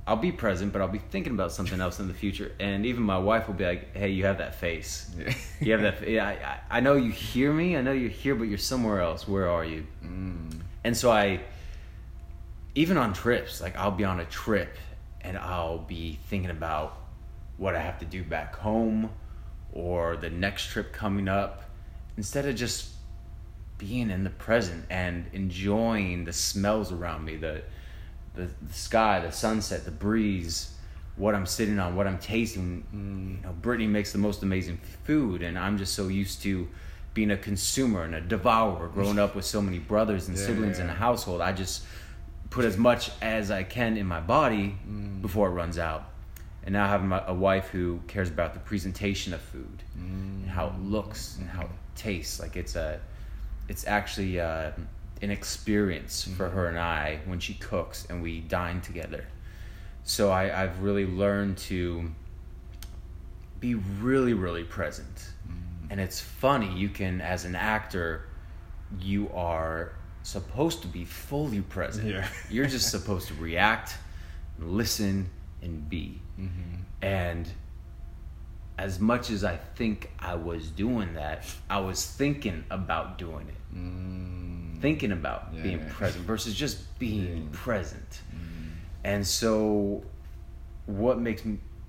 I'll 0.06 0.14
be 0.14 0.30
present 0.30 0.73
but 0.73 0.80
I'll 0.80 0.87
be 0.87 1.00
thinking 1.11 1.32
about 1.32 1.50
something 1.50 1.80
else 1.80 1.99
in 1.99 2.06
the 2.06 2.14
future. 2.14 2.52
And 2.61 2.87
even 2.87 3.02
my 3.02 3.18
wife 3.18 3.49
will 3.49 3.54
be 3.54 3.64
like 3.64 3.96
hey 3.96 4.11
you 4.11 4.26
have 4.26 4.38
that 4.38 4.54
face. 4.54 5.11
Yeah. 5.18 5.34
you 5.61 5.73
have 5.73 5.82
that 5.82 6.08
yeah 6.08 6.25
I, 6.25 6.32
I 6.32 6.76
I 6.76 6.80
know 6.80 6.94
you 6.94 7.11
hear 7.11 7.52
me. 7.52 7.76
I 7.76 7.80
know 7.80 7.90
you're 7.90 8.08
here 8.08 8.37
but 8.37 8.44
you're 8.44 8.56
somewhere 8.56 9.00
else. 9.00 9.26
Where 9.26 9.49
are 9.49 9.64
you? 9.64 9.84
Mm. 10.04 10.61
and 10.84 10.96
so 10.96 11.11
I, 11.11 11.40
even 12.76 12.96
on 12.96 13.12
trips, 13.12 13.61
like 13.61 13.76
I'll 13.76 13.99
be 14.02 14.04
on 14.04 14.20
a 14.20 14.25
trip 14.26 14.76
and 15.20 15.37
I'll 15.37 15.78
be 15.78 16.20
thinking 16.28 16.50
about 16.50 16.96
what 17.56 17.75
I 17.75 17.80
have 17.80 17.99
to 17.99 18.04
do 18.04 18.23
back 18.23 18.54
home 18.54 19.11
or 19.75 20.16
the 20.16 20.31
next 20.31 20.69
trip 20.71 20.93
coming 20.93 21.28
up 21.28 21.64
instead 22.16 22.47
of 22.47 22.54
just 22.54 22.90
being 23.76 24.09
in 24.09 24.23
the 24.25 24.31
present 24.31 24.85
and 24.88 25.26
enjoying 25.33 26.25
the 26.25 26.33
smells 26.33 26.90
around 26.93 27.25
me 27.25 27.37
the 27.37 27.61
the, 28.35 28.49
the 28.62 28.73
sky 28.73 29.21
the 29.21 29.31
sunset 29.33 29.85
the 29.85 29.90
breeze 29.90 30.71
what 31.16 31.35
I'm 31.35 31.47
sitting 31.47 31.78
on 31.78 31.95
what 31.97 32.07
I'm 32.07 32.19
tasting 32.19 32.85
Mm. 32.95 33.37
you 33.38 33.43
know 33.43 33.52
Brittany 33.61 33.88
makes 33.88 34.12
the 34.12 34.19
most 34.19 34.43
amazing 34.43 34.78
food 35.04 35.43
and 35.43 35.59
I'm 35.59 35.76
just 35.76 35.95
so 35.95 36.07
used 36.09 36.40
to 36.43 36.69
being 37.14 37.31
a 37.33 37.37
consumer 37.37 38.02
and 38.04 38.14
a 38.14 38.21
devourer 38.21 38.88
growing 38.88 39.19
up 39.19 39.35
with 39.37 39.45
so 39.45 39.61
many 39.61 39.78
brothers 39.81 40.28
and 40.28 40.37
Yeah, 40.38 40.47
siblings 40.47 40.78
in 40.78 40.87
yeah. 40.87 40.93
a 40.93 40.97
household 40.97 41.40
I 41.40 41.52
just 41.52 41.85
put 42.50 42.64
as 42.64 42.76
much 42.76 43.11
as 43.21 43.50
I 43.50 43.64
can 43.64 43.97
in 43.97 44.07
my 44.07 44.21
body 44.21 44.76
Mm. 44.88 45.21
before 45.21 45.49
it 45.49 45.52
runs 45.52 45.78
out 45.78 46.11
and 46.64 46.73
now 46.73 46.88
having 46.88 47.12
a 47.12 47.35
wife 47.35 47.68
who 47.68 48.00
cares 48.09 48.28
about 48.28 48.54
the 48.54 48.61
presentation 48.61 49.35
of 49.35 49.40
food 49.40 49.83
and 49.97 50.49
how 50.49 50.68
it 50.68 50.78
looks 50.80 51.37
and 51.38 51.49
how 51.49 51.62
it 51.62 51.68
mm. 51.68 51.94
tastes. 51.94 52.40
Like 52.40 52.56
it's 52.56 52.75
a 52.75 53.00
it's 53.68 53.87
actually 53.87 54.40
uh, 54.40 54.71
an 55.21 55.30
experience 55.30 56.26
mm. 56.26 56.35
for 56.37 56.49
her 56.49 56.66
and 56.66 56.78
I 56.78 57.21
when 57.26 57.38
she 57.38 57.54
cooks 57.54 58.06
and 58.09 58.23
we 58.23 58.40
dine 58.40 58.80
together. 58.80 59.26
So 60.04 60.30
I, 60.30 60.62
I've 60.62 60.83
really 60.83 61.06
learned 61.06 61.59
to 61.59 62.11
be 63.61 63.75
really 63.75 64.33
really 64.33 64.64
present. 64.64 65.33
Mm. 65.47 65.90
And 65.90 66.00
it's 66.00 66.18
funny 66.18 66.73
you 66.75 66.88
can 66.88 67.21
as 67.21 67.44
an 67.44 67.54
actor 67.54 68.26
you 69.00 69.30
are 69.35 69.92
supposed 70.23 70.80
to 70.80 70.88
be 70.88 71.04
fully 71.04 71.61
present. 71.61 72.09
Yeah. 72.09 72.26
you're 72.49 72.66
just 72.66 72.90
supposed 72.90 73.28
to 73.28 73.35
react 73.35 73.97
listen 74.59 75.28
and 75.62 75.88
be 75.88 76.21
Mm-hmm. 76.38 76.81
and 77.03 77.49
as 78.76 78.99
much 78.99 79.31
as 79.31 79.45
I 79.45 79.57
think 79.76 80.11
I 80.19 80.35
was 80.35 80.69
doing 80.69 81.14
that, 81.14 81.45
I 81.71 81.79
was 81.79 82.05
thinking 82.07 82.64
about 82.71 83.19
doing 83.19 83.47
it, 83.49 83.76
Mm. 83.76 84.81
thinking 84.81 85.12
about 85.12 85.50
Yeah, 85.53 85.62
being 85.62 85.79
yeah. 85.79 85.93
present 85.93 86.25
versus 86.26 86.55
just 86.57 86.99
being 86.99 87.43
Yeah. 87.43 87.49
present. 87.53 88.23
Mm. 88.35 88.71
And 89.05 89.26
so, 89.26 90.03
what 90.87 91.21
makes 91.21 91.43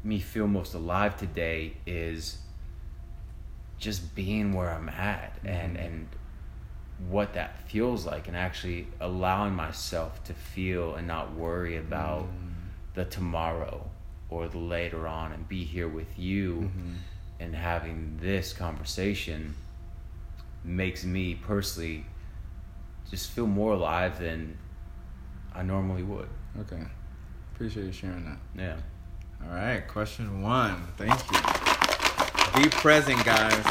me 0.04 0.20
feel 0.20 0.48
most 0.48 0.76
alive 0.76 1.18
today 1.18 1.74
is 1.88 2.38
just 3.80 4.14
being 4.16 4.54
where 4.54 4.70
I'm 4.72 4.88
at 4.90 5.38
and 5.44 5.76
Mhm. 5.78 5.86
and 5.86 6.08
what 7.10 7.34
that 7.34 7.58
feels 7.68 8.06
like, 8.06 8.28
and 8.28 8.38
actually 8.38 8.88
allowing 9.02 9.54
myself 9.56 10.24
to 10.26 10.34
feel 10.34 10.96
and 10.96 11.08
not 11.08 11.34
worry 11.34 11.76
about 11.78 12.24
Mm. 12.26 12.54
the 12.94 13.06
tomorrow 13.06 13.90
or 14.30 14.48
the 14.48 14.58
later 14.58 15.08
on, 15.08 15.32
and 15.32 15.48
be 15.48 15.64
here 15.64 15.88
with 15.88 16.18
you 16.18 16.72
Mhm. 16.76 16.96
and 17.40 17.56
having 17.56 18.18
this 18.18 18.54
conversation 18.54 19.56
makes 20.64 21.04
me 21.06 21.36
personally 21.36 22.06
just 23.10 23.30
feel 23.32 23.46
more 23.48 23.74
alive 23.74 24.18
than 24.20 24.58
I 25.54 25.62
normally 25.62 26.04
would. 26.04 26.28
Okay. 26.60 26.84
Appreciate 27.54 27.86
you 27.86 27.92
sharing 27.92 28.26
that. 28.26 28.38
Yeah. 28.56 28.78
All 29.48 29.54
right, 29.54 29.88
question 29.88 30.42
one. 30.42 30.82
Thank 30.98 31.14
you. 31.32 32.64
Be 32.64 32.70
present, 32.70 33.24
guys. 33.24 33.64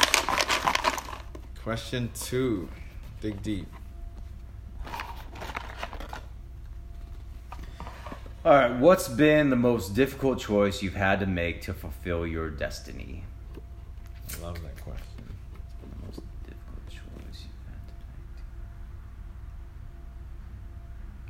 Question 1.62 2.11
two. 2.14 2.68
Dig 3.20 3.42
deep. 3.42 3.66
All 8.44 8.52
right. 8.52 8.76
What's 8.78 9.08
been 9.08 9.48
the 9.48 9.56
most 9.56 9.94
difficult 9.94 10.38
choice 10.38 10.82
you've 10.82 10.96
had 10.96 11.20
to 11.20 11.26
make 11.26 11.62
to 11.62 11.72
fulfill 11.72 12.26
your 12.26 12.50
destiny? 12.50 13.24
I 14.38 14.42
love 14.44 14.60
that 14.62 14.78
question. 14.82 15.02
The 15.80 16.06
most 16.06 16.20
difficult 16.44 16.86
choice 16.88 17.44
you've 17.44 17.66
had 17.66 17.80
to 17.88 17.94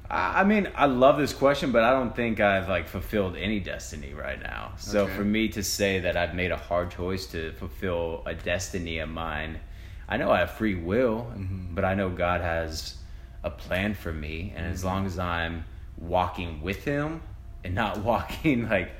make. 0.08 0.10
I 0.10 0.40
I 0.40 0.44
mean, 0.44 0.68
I 0.74 0.86
love 0.86 1.16
this 1.18 1.32
question, 1.32 1.70
but 1.70 1.84
I 1.84 1.92
don't 1.92 2.16
think 2.16 2.40
I've 2.40 2.68
like 2.68 2.88
fulfilled 2.88 3.36
any 3.36 3.60
destiny 3.60 4.12
right 4.12 4.42
now. 4.42 4.72
So 4.76 5.04
Okay. 5.04 5.14
for 5.14 5.24
me 5.24 5.46
to 5.50 5.62
say 5.62 6.00
that 6.00 6.16
I've 6.16 6.34
made 6.34 6.50
a 6.50 6.56
hard 6.56 6.90
choice 6.90 7.26
to 7.26 7.52
fulfill 7.52 8.24
a 8.26 8.34
destiny 8.34 8.98
of 8.98 9.08
mine, 9.08 9.60
I 10.08 10.16
know 10.16 10.32
I 10.32 10.40
have 10.40 10.50
free 10.50 10.74
will, 10.74 11.32
Mhm. 11.36 11.76
but 11.76 11.84
I 11.84 11.94
know 11.94 12.10
God 12.10 12.40
has 12.40 12.96
a 13.44 13.50
plan 13.50 13.94
for 13.94 14.12
me, 14.12 14.52
and 14.56 14.66
as 14.66 14.84
long 14.84 15.06
as 15.06 15.16
I'm 15.18 15.64
walking 15.98 16.62
with 16.62 16.84
Him 16.84 17.22
and 17.62 17.74
not 17.74 17.98
walking 18.04 18.68
like 18.68 18.90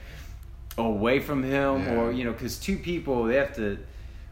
away 0.79 1.21
from 1.21 1.43
Him, 1.43 1.89
or 1.89 2.13
you 2.13 2.25
know, 2.25 2.33
because 2.33 2.59
two 2.59 2.77
people 2.77 3.25
they 3.25 3.37
have 3.37 3.55
to 3.57 3.79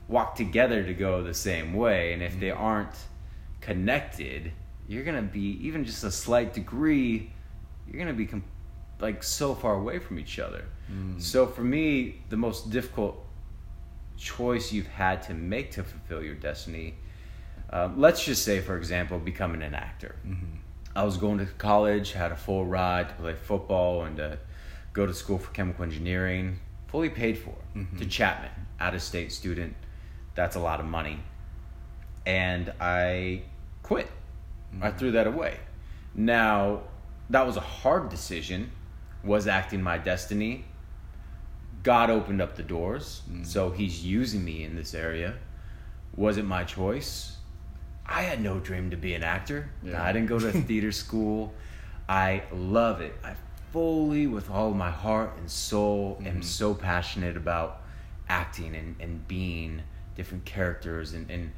walk 0.09 0.35
together 0.35 0.83
to 0.85 0.95
go 0.95 1.23
the 1.23 1.35
same 1.35 1.75
way, 1.75 2.13
and 2.13 2.23
if 2.23 2.39
they 2.41 2.51
aren't 2.51 2.95
connected, 3.61 4.53
you're 4.89 5.05
gonna 5.05 5.23
be 5.23 5.59
even 5.67 5.85
just 5.85 6.05
a 6.05 6.11
slight 6.11 6.53
degree, 6.53 7.31
you're 7.89 7.99
gonna 7.99 8.13
be 8.13 8.27
com- 8.27 8.45
like 9.01 9.23
so 9.23 9.55
far 9.55 9.75
away 9.75 9.99
from 9.99 10.19
each 10.19 10.39
other. 10.39 10.65
Mm. 10.91 11.21
So 11.21 11.47
for 11.47 11.63
me, 11.63 12.23
the 12.29 12.37
most 12.37 12.71
difficult 12.71 13.25
choice 14.17 14.73
you've 14.73 14.87
had 14.89 15.23
to 15.23 15.35
make 15.35 15.71
to 15.73 15.83
fulfill 15.83 16.23
your 16.23 16.35
destiny, 16.35 16.95
uh, 17.71 17.89
let's 17.97 18.25
just 18.25 18.45
say, 18.45 18.61
for 18.61 18.77
example, 18.77 19.19
becoming 19.19 19.63
an 19.63 19.75
actor. 19.75 20.17
Mhm. 20.27 20.59
I 20.95 21.05
was 21.05 21.17
going 21.17 21.39
to 21.39 21.47
college, 21.47 22.13
had 22.13 22.33
a 22.33 22.37
full 22.37 22.67
ride 22.67 23.09
to 23.09 23.15
play 23.15 23.35
football 23.35 24.05
and 24.05 24.17
to 24.19 24.39
go 24.93 25.07
to 25.07 25.15
school 25.15 25.39
for 25.39 25.51
chemical 25.53 25.85
engineering, 25.85 26.59
fully 26.89 27.09
paid 27.09 27.39
for 27.39 27.55
Mhm. 27.75 27.99
to 27.99 28.07
Chapman, 28.07 28.51
out 28.79 28.95
of 28.95 29.03
state 29.03 29.33
student. 29.33 29.75
That's 30.35 30.55
a 30.57 30.61
lot 30.61 30.81
of 30.81 30.87
money. 30.87 31.21
And 32.27 32.73
I 32.81 33.43
quit. 33.83 34.11
I 34.81 34.91
Mhm. 34.91 34.97
threw 34.99 35.11
that 35.13 35.27
away. 35.27 35.61
Now, 36.15 36.83
that 37.31 37.47
was 37.47 37.57
a 37.57 37.61
hard 37.61 38.11
decision. 38.11 38.71
Was 39.25 39.47
acting 39.47 39.83
my 39.83 39.97
destiny? 39.99 40.65
God 41.83 42.11
opened 42.11 42.41
up 42.43 42.57
the 42.57 42.63
doors, 42.63 43.23
Mm. 43.31 43.47
so 43.47 43.71
He's 43.71 44.05
using 44.05 44.45
me 44.45 44.63
in 44.63 44.77
this 44.77 44.95
area. 44.95 45.35
Was 46.15 46.37
it 46.37 46.45
my 46.45 46.65
choice? 46.65 47.39
I 48.07 48.23
had 48.23 48.41
no 48.43 48.59
dream 48.59 48.91
to 48.91 48.97
be 48.97 49.15
an 49.15 49.23
actor. 49.23 49.71
Yeah. 49.83 50.03
I 50.03 50.13
didn't 50.13 50.29
go 50.29 50.39
to 50.39 50.53
theater 50.69 50.93
school. 50.93 51.53
I 52.09 52.43
love 52.53 53.01
it. 53.01 53.15
I 53.25 53.35
fully, 53.73 54.27
with 54.27 54.51
all 54.51 54.73
my 54.73 54.91
heart 54.91 55.33
and 55.39 55.51
soul, 55.51 56.19
am 56.27 56.41
Mhm. 56.41 56.45
so 56.45 56.75
passionate 56.75 57.37
about 57.37 57.81
acting 58.29 58.75
and, 58.75 58.97
and 59.01 59.27
being 59.29 59.83
different 60.15 60.45
characters 60.45 61.15
and, 61.15 61.31
and 61.31 61.53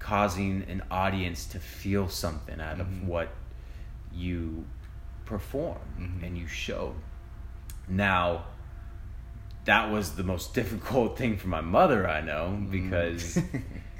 causing 0.00 0.64
an 0.68 0.82
audience 0.90 1.46
to 1.46 1.58
feel 1.60 2.08
something 2.08 2.60
out 2.60 2.78
Mhm. 2.78 2.80
of 2.80 3.08
what 3.08 3.28
you 4.12 4.64
perform 5.26 5.78
Mhm. 5.98 6.26
and 6.26 6.36
you 6.38 6.46
show. 6.48 6.94
Now, 7.88 8.46
that 9.64 9.90
was 9.90 10.16
the 10.16 10.24
most 10.24 10.54
difficult 10.60 11.16
thing 11.16 11.36
for 11.36 11.48
my 11.48 11.60
mother, 11.60 12.08
I 12.08 12.20
know, 12.20 12.48
Mm. 12.60 12.70
because 12.70 13.38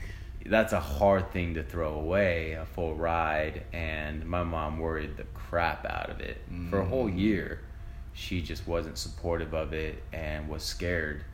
that's 0.46 0.72
a 0.72 0.80
hard 0.80 1.30
thing 1.32 1.54
to 1.54 1.62
throw 1.62 1.94
away 1.94 2.52
a 2.52 2.64
full 2.66 2.94
ride 2.94 3.62
and 3.72 4.24
my 4.26 4.42
mom 4.42 4.78
worried 4.78 5.16
the 5.16 5.24
crap 5.34 5.84
out 5.86 6.10
of 6.10 6.20
it 6.20 6.38
for 6.70 6.80
a 6.80 6.84
whole 6.84 7.08
Mm. 7.08 7.18
year 7.18 7.60
she 8.12 8.42
just 8.42 8.66
wasn't 8.66 8.96
supportive 8.98 9.54
of 9.54 9.72
it 9.72 10.02
and 10.12 10.48
was 10.48 10.62
scared 10.62 11.24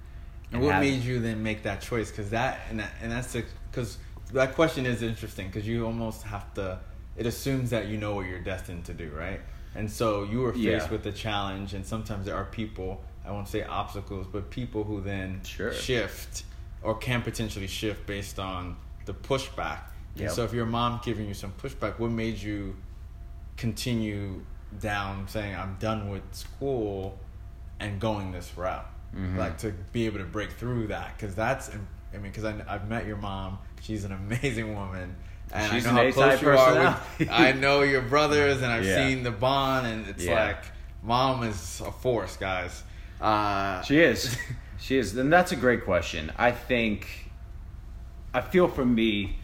And 0.52 0.62
what 0.62 0.74
had- 0.74 0.80
made 0.80 1.02
you 1.02 1.20
then 1.20 1.42
make 1.42 1.62
that 1.62 1.80
choice? 1.80 2.10
Because 2.10 2.30
that 2.30 2.60
and 2.70 2.80
that, 2.80 2.90
and 3.02 3.12
that's 3.12 3.36
because 3.70 3.98
that 4.32 4.54
question 4.56 4.84
is 4.86 5.00
interesting 5.02 5.46
because 5.46 5.64
you 5.66 5.84
almost 5.86 6.22
have 6.24 6.52
to. 6.54 6.80
It 7.16 7.24
assumes 7.26 7.70
that 7.70 7.86
you 7.86 7.98
know 7.98 8.14
what 8.16 8.26
you're 8.26 8.40
destined 8.40 8.84
to 8.86 8.94
do, 8.94 9.10
right? 9.10 9.40
And 9.76 9.88
so 9.88 10.24
you 10.24 10.40
were 10.40 10.52
faced 10.52 10.62
Yeah. 10.64 10.90
with 10.90 11.04
the 11.04 11.12
challenge, 11.12 11.74
and 11.74 11.86
sometimes 11.86 12.26
there 12.26 12.34
are 12.34 12.46
people. 12.46 13.04
I 13.24 13.30
won't 13.30 13.46
say 13.46 13.62
obstacles, 13.62 14.26
but 14.26 14.50
people 14.50 14.82
who 14.82 15.00
then 15.00 15.40
Sure. 15.44 15.72
shift 15.72 16.42
or 16.82 16.96
can 16.96 17.22
potentially 17.22 17.68
shift 17.68 18.04
based 18.06 18.38
on 18.40 18.76
the 19.06 19.14
pushback. 19.14 19.80
And 20.14 20.22
Yep. 20.24 20.30
so 20.32 20.44
if 20.44 20.52
your 20.52 20.66
mom 20.66 21.00
giving 21.04 21.26
you 21.26 21.34
some 21.34 21.52
pushback, 21.52 21.98
what 21.98 22.10
made 22.10 22.38
you 22.38 22.76
continue 23.56 24.42
down 24.80 25.26
saying 25.28 25.54
I'm 25.54 25.76
done 25.80 26.10
with 26.10 26.22
school 26.32 27.18
and 27.78 28.00
going 28.00 28.32
this 28.32 28.52
route? 28.56 28.86
Mhm. 29.16 29.36
Like 29.36 29.58
to 29.58 29.72
be 29.92 30.06
able 30.06 30.18
to 30.18 30.24
break 30.24 30.52
through 30.52 30.88
that 30.88 31.16
because 31.16 31.34
that's 31.34 31.70
I 32.12 32.16
mean 32.18 32.32
because 32.32 32.44
I've 32.44 32.88
met 32.88 33.06
your 33.06 33.16
mom. 33.16 33.58
She's 33.80 34.04
an 34.04 34.12
amazing 34.12 34.74
woman. 34.74 35.16
And 35.52 35.72
She's 35.72 35.84
I 35.84 35.88
an 35.90 35.94
know 35.96 36.02
how 36.02 36.08
A-type 36.08 36.38
close 36.38 36.42
you 36.42 36.50
are 36.50 37.00
with. 37.18 37.28
I 37.32 37.50
know 37.52 37.82
your 37.82 38.02
brothers, 38.02 38.62
and 38.62 38.66
I've 38.70 38.84
Yeah. 38.84 39.08
seen 39.08 39.24
the 39.24 39.32
bond, 39.32 39.84
and 39.86 40.06
it's 40.06 40.24
Yeah. 40.24 40.44
like 40.46 40.64
mom 41.02 41.42
is 41.42 41.80
a 41.84 41.90
force, 41.90 42.36
guys. 42.36 42.84
Uh, 43.20 43.82
She 43.82 43.98
is. 43.98 44.36
she 44.78 44.96
is. 44.96 45.16
And 45.16 45.32
that's 45.32 45.50
a 45.50 45.56
great 45.56 45.84
question. 45.84 46.30
I 46.38 46.52
think, 46.52 47.29
I 48.32 48.40
feel 48.40 48.68
for 48.68 48.84
me, 48.84 49.36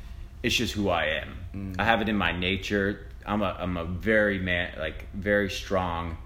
it's 0.43 0.55
just 0.55 0.75
who 0.75 0.89
I 0.89 1.07
am. 1.07 1.37
Mm. 1.55 1.77
I 1.79 1.85
have 1.85 2.01
it 2.01 2.09
in 2.09 2.17
my 2.17 2.33
nature. 2.33 3.09
I'm 3.25 3.43
a, 3.43 3.57
I'm 3.59 3.77
a 3.77 3.85
very 3.85 4.39
man, 4.39 4.73
like 4.79 5.07
very 5.13 5.51
strong 5.51 6.17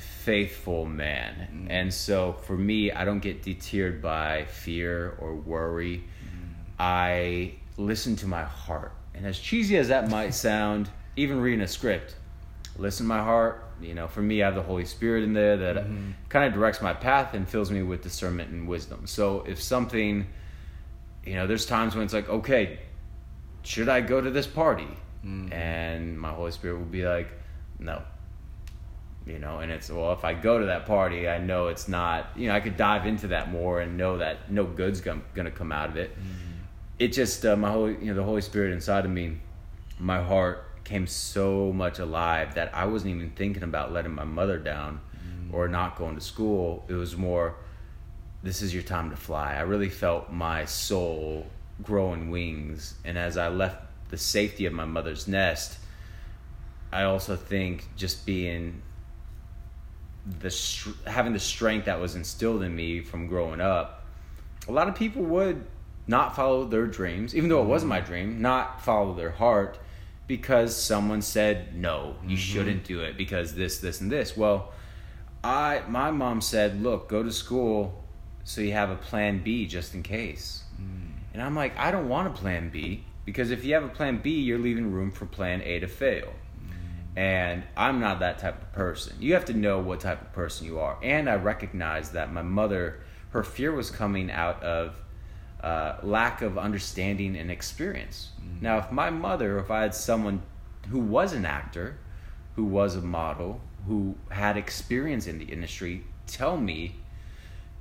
faithful 0.00 0.86
man. 0.86 1.48
Mm. 1.52 1.70
And 1.70 1.94
so 1.94 2.32
for 2.32 2.56
me, 2.56 2.90
I 2.90 3.04
don't 3.04 3.20
get 3.20 3.42
deterred 3.42 4.02
by 4.02 4.44
fear 4.46 5.16
or 5.20 5.34
worry. 5.34 5.98
Mm. 5.98 6.54
I 6.78 7.54
listen 7.76 8.16
to 8.16 8.26
my 8.26 8.44
heart. 8.44 8.92
And 9.14 9.26
as 9.26 9.38
cheesy 9.38 9.76
as 9.76 9.88
that 9.88 10.08
might 10.08 10.34
sound, 10.48 10.90
even 11.16 11.40
reading 11.40 11.60
a 11.60 11.68
script, 11.68 12.16
listen 12.76 13.06
to 13.06 13.08
my 13.08 13.22
heart. 13.22 13.64
You 13.80 13.94
know, 13.94 14.08
for 14.08 14.20
me, 14.20 14.42
I 14.42 14.46
have 14.46 14.54
the 14.54 14.62
Holy 14.62 14.84
Spirit 14.84 15.24
in 15.24 15.32
there 15.32 15.56
that 15.56 15.76
mm-hmm. 15.76 16.10
kind 16.28 16.44
of 16.44 16.52
directs 16.52 16.82
my 16.82 16.92
path 16.92 17.32
and 17.32 17.48
fills 17.48 17.70
me 17.70 17.82
with 17.82 18.02
discernment 18.02 18.50
and 18.50 18.68
wisdom. 18.68 19.06
So 19.06 19.42
if 19.48 19.62
something, 19.62 20.26
you 21.30 21.36
know, 21.36 21.46
there's 21.46 21.64
times 21.64 21.94
when 21.94 22.02
it's 22.02 22.12
like, 22.12 22.28
okay, 22.28 22.80
should 23.62 23.88
I 23.88 24.00
go 24.00 24.20
to 24.20 24.32
this 24.32 24.48
party? 24.48 24.88
Mm-hmm. 25.24 25.52
And 25.52 26.18
my 26.18 26.30
Holy 26.30 26.50
Spirit 26.50 26.78
will 26.78 26.86
be 26.86 27.06
like, 27.06 27.30
no. 27.78 28.02
You 29.26 29.38
know, 29.38 29.60
and 29.60 29.70
it's, 29.70 29.88
well, 29.90 30.12
if 30.12 30.24
I 30.24 30.34
go 30.34 30.58
to 30.58 30.66
that 30.66 30.86
party, 30.86 31.28
I 31.28 31.38
know 31.38 31.68
it's 31.68 31.86
not, 31.86 32.30
you 32.34 32.48
know, 32.48 32.54
I 32.56 32.58
could 32.58 32.76
dive 32.76 33.06
into 33.06 33.28
that 33.28 33.48
more 33.48 33.80
and 33.80 33.96
know 33.96 34.18
that 34.18 34.50
no 34.50 34.64
good's 34.64 35.00
going 35.00 35.22
to 35.36 35.52
come 35.52 35.70
out 35.70 35.88
of 35.90 35.96
it. 35.96 36.10
Mm-hmm. 36.18 36.64
It 36.98 37.12
just, 37.12 37.46
uh, 37.46 37.54
my 37.54 37.70
Holy, 37.70 37.92
you 38.00 38.06
know, 38.06 38.14
the 38.14 38.24
Holy 38.24 38.42
Spirit 38.42 38.72
inside 38.72 39.04
of 39.04 39.12
me, 39.12 39.38
my 40.00 40.20
heart 40.20 40.82
came 40.82 41.06
so 41.06 41.72
much 41.72 42.00
alive 42.00 42.56
that 42.56 42.74
I 42.74 42.86
wasn't 42.86 43.14
even 43.14 43.30
thinking 43.30 43.62
about 43.62 43.92
letting 43.92 44.16
my 44.16 44.24
mother 44.24 44.58
down 44.58 45.00
mm-hmm. 45.16 45.54
or 45.54 45.68
not 45.68 45.96
going 45.96 46.16
to 46.16 46.20
school. 46.20 46.84
It 46.88 46.94
was 46.94 47.16
more, 47.16 47.54
this 48.42 48.62
is 48.62 48.72
your 48.72 48.82
time 48.82 49.10
to 49.10 49.16
fly. 49.16 49.54
I 49.54 49.60
really 49.62 49.88
felt 49.90 50.32
my 50.32 50.64
soul 50.64 51.46
growing 51.82 52.30
wings. 52.30 52.94
And 53.04 53.18
as 53.18 53.36
I 53.36 53.48
left 53.48 53.82
the 54.10 54.18
safety 54.18 54.66
of 54.66 54.72
my 54.72 54.84
mother's 54.84 55.28
nest, 55.28 55.78
I 56.92 57.04
also 57.04 57.36
think 57.36 57.86
just 57.96 58.26
being 58.26 58.82
the 60.40 60.94
having 61.06 61.32
the 61.32 61.40
strength 61.40 61.86
that 61.86 62.00
was 62.00 62.14
instilled 62.14 62.62
in 62.62 62.74
me 62.74 63.00
from 63.00 63.26
growing 63.26 63.60
up, 63.60 64.04
a 64.68 64.72
lot 64.72 64.88
of 64.88 64.94
people 64.94 65.22
would 65.22 65.64
not 66.06 66.34
follow 66.34 66.64
their 66.64 66.86
dreams, 66.86 67.34
even 67.34 67.48
though 67.48 67.62
it 67.62 67.66
wasn't 67.66 67.88
my 67.88 67.98
mm-hmm. 67.98 68.06
dream, 68.06 68.42
not 68.42 68.82
follow 68.84 69.14
their 69.14 69.30
heart 69.30 69.78
because 70.26 70.76
someone 70.76 71.22
said 71.22 71.74
no, 71.74 72.16
you 72.22 72.28
mm-hmm. 72.28 72.36
shouldn't 72.36 72.84
do 72.84 73.00
it 73.00 73.16
because 73.16 73.54
this, 73.54 73.78
this, 73.78 74.00
and 74.00 74.10
this. 74.10 74.36
Well, 74.36 74.72
I 75.44 75.82
my 75.88 76.10
mom 76.10 76.40
said, 76.40 76.82
look, 76.82 77.08
go 77.08 77.22
to 77.22 77.32
school 77.32 77.99
so 78.44 78.60
you 78.60 78.72
have 78.72 78.90
a 78.90 78.96
plan 78.96 79.42
B 79.42 79.66
just 79.66 79.94
in 79.94 80.02
case. 80.02 80.64
Hmm. 80.76 81.12
And 81.32 81.42
I'm 81.42 81.54
like, 81.54 81.76
I 81.76 81.90
don't 81.90 82.08
want 82.08 82.28
a 82.28 82.30
plan 82.30 82.70
B 82.70 83.04
because 83.24 83.50
if 83.50 83.64
you 83.64 83.74
have 83.74 83.84
a 83.84 83.88
plan 83.88 84.18
B, 84.18 84.40
you're 84.40 84.58
leaving 84.58 84.90
room 84.90 85.10
for 85.10 85.26
plan 85.26 85.62
A 85.62 85.80
to 85.80 85.86
fail. 85.86 86.32
Hmm. 86.58 87.18
And 87.18 87.64
I'm 87.76 88.00
not 88.00 88.20
that 88.20 88.38
type 88.38 88.60
of 88.60 88.72
person. 88.72 89.16
You 89.20 89.34
have 89.34 89.44
to 89.46 89.54
know 89.54 89.78
what 89.78 90.00
type 90.00 90.20
of 90.20 90.32
person 90.32 90.66
you 90.66 90.80
are. 90.80 90.98
And 91.02 91.28
I 91.28 91.36
recognize 91.36 92.10
that 92.12 92.32
my 92.32 92.42
mother, 92.42 93.00
her 93.30 93.44
fear 93.44 93.72
was 93.72 93.90
coming 93.90 94.30
out 94.30 94.62
of 94.62 94.96
uh, 95.62 95.96
lack 96.02 96.42
of 96.42 96.56
understanding 96.56 97.36
and 97.36 97.50
experience. 97.50 98.30
Hmm. 98.38 98.64
Now, 98.64 98.78
if 98.78 98.90
my 98.90 99.10
mother, 99.10 99.58
if 99.58 99.70
I 99.70 99.82
had 99.82 99.94
someone 99.94 100.42
who 100.88 100.98
was 100.98 101.32
an 101.32 101.44
actor, 101.44 101.98
who 102.56 102.64
was 102.64 102.96
a 102.96 103.00
model, 103.00 103.60
who 103.86 104.16
had 104.30 104.56
experience 104.56 105.26
in 105.26 105.38
the 105.38 105.44
industry, 105.44 106.04
tell 106.26 106.56
me, 106.56 106.96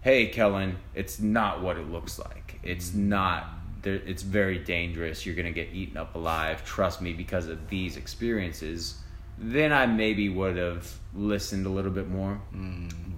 hey, 0.02 0.28
Kellen, 0.28 0.78
it's 0.96 1.20
not 1.20 1.62
what 1.62 1.78
it 1.78 1.90
looks 1.90 2.18
like. 2.20 2.60
It's 2.64 2.94
not. 2.94 3.48
It's 3.84 4.24
very 4.24 4.58
dangerous. 4.60 5.26
You're 5.26 5.36
gonna 5.36 5.52
get 5.52 5.70
eaten 5.74 5.98
up 5.98 6.16
alive. 6.16 6.64
Trust 6.66 7.02
me, 7.02 7.14
because 7.14 7.48
of 7.48 7.70
these 7.70 7.98
experiences. 7.98 8.98
Then 9.42 9.72
I 9.72 9.86
maybe 9.86 10.28
would 10.28 10.58
have 10.58 10.86
listened 11.16 11.66
a 11.66 11.70
little 11.70 11.92
bit 11.92 12.10
more. 12.10 12.42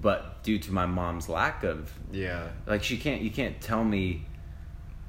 But 0.01 0.43
due 0.43 0.59
to 0.59 0.71
my 0.71 0.85
mom's 0.85 1.27
lack 1.29 1.63
of 1.63 1.91
Yeah. 2.11 2.47
like 2.67 2.83
she 2.83 2.97
can't 2.97 3.21
you 3.21 3.31
can't 3.31 3.59
tell 3.61 3.83
me 3.83 4.25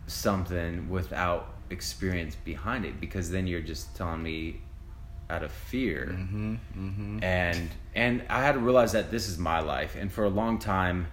something 0.06 0.88
without 0.88 1.48
experience 1.70 2.35
behind 2.35 2.85
it 2.85 3.00
because 3.00 3.30
then 3.30 3.46
you're 3.46 3.61
just 3.61 3.94
telling 3.96 4.22
me 4.22 4.61
out 5.30 5.42
of 5.42 5.50
fear 5.52 6.08
Mm-hmm. 6.12 6.54
Mm-hmm. 6.76 7.24
and 7.24 7.70
and 7.94 8.22
I 8.28 8.42
had 8.42 8.52
to 8.52 8.58
realize 8.58 8.92
that 8.92 9.11
this 9.11 9.28
is 9.28 9.38
my 9.38 9.61
life 9.61 9.96
and 9.98 10.12
for 10.12 10.24
a 10.24 10.28
long 10.28 10.58
time 10.58 11.06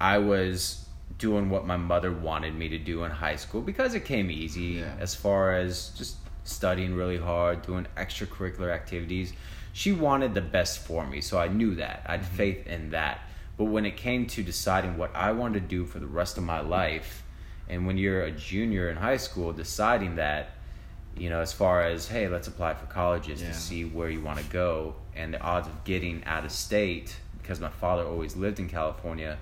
I 0.00 0.18
was 0.18 0.86
doing 1.18 1.48
what 1.48 1.66
my 1.66 1.76
mother 1.76 2.12
wanted 2.12 2.54
me 2.54 2.68
to 2.68 2.78
do 2.78 3.04
in 3.04 3.10
high 3.10 3.36
school 3.36 3.62
because 3.62 3.94
it 3.94 4.04
came 4.04 4.30
easy 4.30 4.80
Yeah. 4.80 4.94
as 5.00 5.14
far 5.14 5.56
as 5.56 5.90
just 5.96 6.16
studying 6.44 6.94
really 6.94 7.16
hard 7.18 7.62
doing 7.62 7.86
extracurricular 7.96 8.72
activities 8.72 9.32
she 9.72 9.92
wanted 9.92 10.34
the 10.34 10.40
best 10.40 10.78
for 10.80 11.06
me 11.06 11.20
so 11.20 11.38
I 11.38 11.48
knew 11.48 11.74
that 11.76 12.02
I 12.06 12.12
had 12.12 12.20
mm-hmm. 12.20 12.36
faith 12.36 12.66
in 12.66 12.90
that 12.90 13.20
but 13.56 13.64
when 13.64 13.86
it 13.86 13.96
came 13.96 14.26
to 14.26 14.42
deciding 14.42 14.98
what 14.98 15.10
I 15.14 15.32
wanted 15.32 15.62
to 15.62 15.68
do 15.68 15.86
for 15.86 15.98
the 15.98 16.06
rest 16.06 16.36
of 16.36 16.44
my 16.44 16.60
life 16.60 17.22
and 17.68 17.86
when 17.86 17.96
you're 17.96 18.22
a 18.22 18.30
junior 18.30 18.90
in 18.90 18.96
high 18.96 19.16
school 19.16 19.52
deciding 19.52 20.16
that 20.16 20.50
you 21.16 21.30
know 21.30 21.40
as 21.40 21.52
far 21.52 21.82
as 21.82 22.06
hey 22.08 22.28
let's 22.28 22.46
apply 22.46 22.74
for 22.74 22.86
colleges 22.86 23.40
Yeah. 23.40 23.48
to 23.48 23.54
see 23.54 23.84
where 23.84 24.10
you 24.10 24.20
want 24.20 24.38
to 24.38 24.44
go 24.44 24.96
and 25.14 25.32
the 25.34 25.40
odds 25.40 25.66
of 25.66 25.84
getting 25.84 26.22
out 26.24 26.44
of 26.44 26.52
state 26.52 27.16
because 27.40 27.58
my 27.58 27.70
father 27.70 28.04
always 28.04 28.36
lived 28.36 28.60
in 28.60 28.68
california 28.68 29.38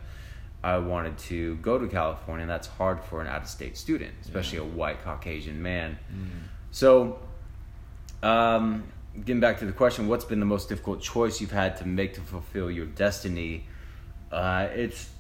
i 0.64 0.79
wanted 0.79 1.16
to 1.18 1.57
go 1.57 1.79
to 1.79 1.87
california 1.87 2.42
and 2.42 2.50
that's 2.50 2.66
hard 2.66 3.00
for 3.00 3.20
an 3.20 3.27
out 3.27 3.42
of 3.42 3.48
state 3.48 3.77
student 3.77 4.12
especially 4.22 4.59
a 4.59 4.64
white 4.64 5.03
caucasian 5.05 5.62
man. 5.62 5.98
So 6.70 7.20
um, 8.22 8.83
getting 9.24 9.40
back 9.40 9.59
to 9.61 9.66
the 9.66 9.72
question 9.72 10.09
what's 10.09 10.24
been 10.24 10.40
the 10.40 10.46
most 10.46 10.68
difficult 10.68 11.00
choice 11.00 11.40
you've 11.40 11.53
had 11.53 11.77
to 11.77 11.87
make 11.87 12.14
to 12.14 12.20
fulfill 12.20 12.70
your 12.70 12.87
destiny? 12.87 13.64
Uh, 14.33 14.66
it's 14.72 15.11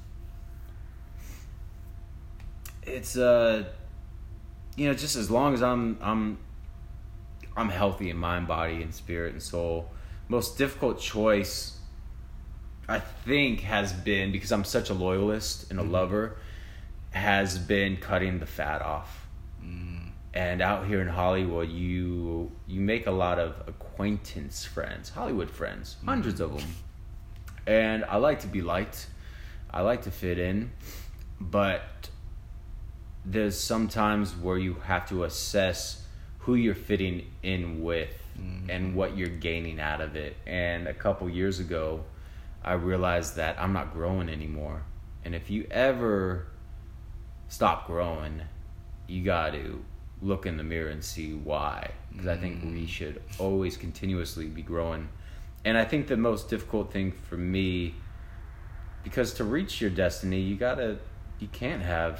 it's 2.82 3.16
uh 3.16 3.64
you 4.76 4.88
know 4.88 4.94
just 4.94 5.16
as 5.16 5.30
long 5.30 5.54
as 5.54 5.62
i'm 5.62 5.96
i'm 6.02 6.36
i'm 7.56 7.68
healthy 7.68 8.10
in 8.10 8.16
mind 8.16 8.46
body 8.46 8.82
and 8.82 8.94
spirit 8.94 9.32
and 9.32 9.42
soul 9.42 9.90
most 10.28 10.58
difficult 10.58 11.00
choice 11.00 11.78
i 12.88 12.98
think 12.98 13.60
has 13.60 13.92
been 13.92 14.32
because 14.32 14.52
i'm 14.52 14.64
such 14.64 14.90
a 14.90 14.94
loyalist 14.94 15.70
and 15.70 15.78
a 15.78 15.82
mm-hmm. 15.82 15.92
lover 15.92 16.36
has 17.10 17.58
been 17.58 17.96
cutting 17.96 18.40
the 18.40 18.46
fat 18.46 18.82
off. 18.82 19.28
Mm. 19.64 20.10
And 20.34 20.60
out 20.60 20.86
here 20.86 21.00
in 21.00 21.06
hollywood 21.06 21.70
you 21.70 22.50
you 22.66 22.80
make 22.80 23.06
a 23.06 23.12
lot 23.12 23.38
of 23.38 23.54
acquaintance 23.68 24.64
friends 24.64 25.10
hollywood 25.10 25.50
friends 25.50 25.94
mm-hmm. 25.98 26.08
hundreds 26.08 26.40
of 26.40 26.58
them 26.58 26.68
and 27.66 28.04
i 28.06 28.16
like 28.16 28.40
to 28.40 28.48
be 28.48 28.62
liked. 28.62 29.06
I 29.74 29.80
like 29.80 30.02
to 30.02 30.10
fit 30.12 30.38
in. 30.38 30.70
But 31.40 31.82
there's 33.24 33.58
sometimes 33.58 34.34
where 34.36 34.56
you 34.56 34.74
have 34.84 35.08
to 35.08 35.24
assess 35.24 36.02
who 36.38 36.54
you're 36.54 36.76
fitting 36.76 37.26
in 37.42 37.82
with 37.82 38.16
mm-hmm. 38.38 38.70
and 38.70 38.94
what 38.94 39.16
you're 39.16 39.28
gaining 39.28 39.80
out 39.80 40.00
of 40.00 40.14
it. 40.14 40.36
And 40.46 40.86
a 40.86 40.94
couple 40.94 41.28
years 41.28 41.58
ago, 41.58 42.04
I 42.64 42.72
realized 42.74 43.36
that 43.36 43.60
I'm 43.60 43.72
not 43.72 43.92
growing 43.92 44.28
anymore. 44.28 44.82
And 45.24 45.34
if 45.34 45.50
you 45.50 45.66
ever 45.70 46.46
stop 47.48 47.86
growing, 47.86 48.42
you 49.06 49.22
got 49.24 49.52
to 49.52 49.84
look 50.22 50.46
in 50.46 50.56
the 50.56 50.62
mirror 50.64 50.88
and 50.90 51.04
see 51.04 51.32
why. 51.34 51.90
Because 52.10 52.26
I 52.26 52.36
think 52.36 52.62
we 52.64 52.86
should 52.86 53.20
always 53.38 53.76
continuously 53.76 54.46
be 54.46 54.62
growing. 54.62 55.08
And 55.64 55.76
I 55.76 55.84
think 55.84 56.06
the 56.06 56.16
most 56.16 56.48
difficult 56.48 56.92
thing 56.92 57.12
for 57.12 57.36
me 57.36 57.94
because 59.02 59.34
to 59.34 59.44
reach 59.44 59.80
your 59.82 59.90
destiny 59.90 60.40
you 60.40 60.56
gotta 60.56 60.96
you 61.38 61.46
can't 61.48 61.82
have 61.82 62.14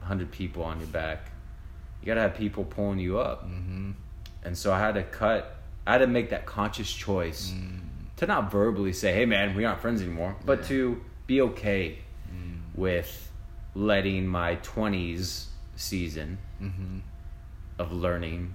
100 0.00 0.32
people 0.32 0.64
on 0.64 0.78
your 0.80 0.88
back 0.88 1.30
you 2.02 2.06
gotta 2.06 2.20
have 2.22 2.34
people 2.34 2.64
pulling 2.64 2.98
you 2.98 3.18
up 3.20 3.44
Mm-hmm. 3.48 3.92
and 4.44 4.58
so 4.58 4.72
i 4.72 4.78
had 4.80 4.96
to 4.96 5.04
cut 5.04 5.58
i 5.86 5.92
had 5.92 5.98
to 5.98 6.08
make 6.08 6.30
that 6.30 6.44
conscious 6.44 6.92
choice 6.92 7.52
Mm. 7.52 7.78
To 8.26 8.32
not 8.32 8.50
verbally 8.50 8.92
say 8.92 9.12
hey 9.12 9.26
man 9.26 9.54
we 9.56 9.64
aren't 9.64 9.80
friends 9.80 10.00
anymore 10.02 10.36
but 10.44 10.60
Yeah. 10.60 10.66
to 10.68 11.00
be 11.26 11.40
okay 11.40 11.98
Mm. 12.32 12.60
with 12.74 13.30
letting 13.74 14.26
my 14.26 14.56
20s 14.56 15.46
season 15.76 16.38
Mm-hmm. 16.62 16.98
of 17.78 17.92
learning 17.92 18.54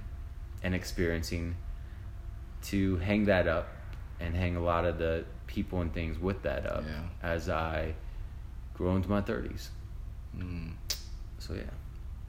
and 0.64 0.74
experiencing 0.76 1.56
to 2.64 2.98
hang 2.98 3.26
that 3.26 3.48
up 3.48 3.68
and 4.20 4.36
hang 4.36 4.56
a 4.56 4.62
lot 4.62 4.86
of 4.86 4.98
the 4.98 5.26
people 5.48 5.82
and 5.82 5.94
things 5.94 6.18
with 6.20 6.42
that 6.44 6.66
up 6.66 6.84
Yeah. 6.86 7.02
as 7.24 7.50
I 7.50 7.94
grow 8.74 8.96
into 8.96 9.10
my 9.10 9.22
30s. 9.22 9.70
Mm. 10.38 10.74
So 11.40 11.54
yeah. 11.54 11.62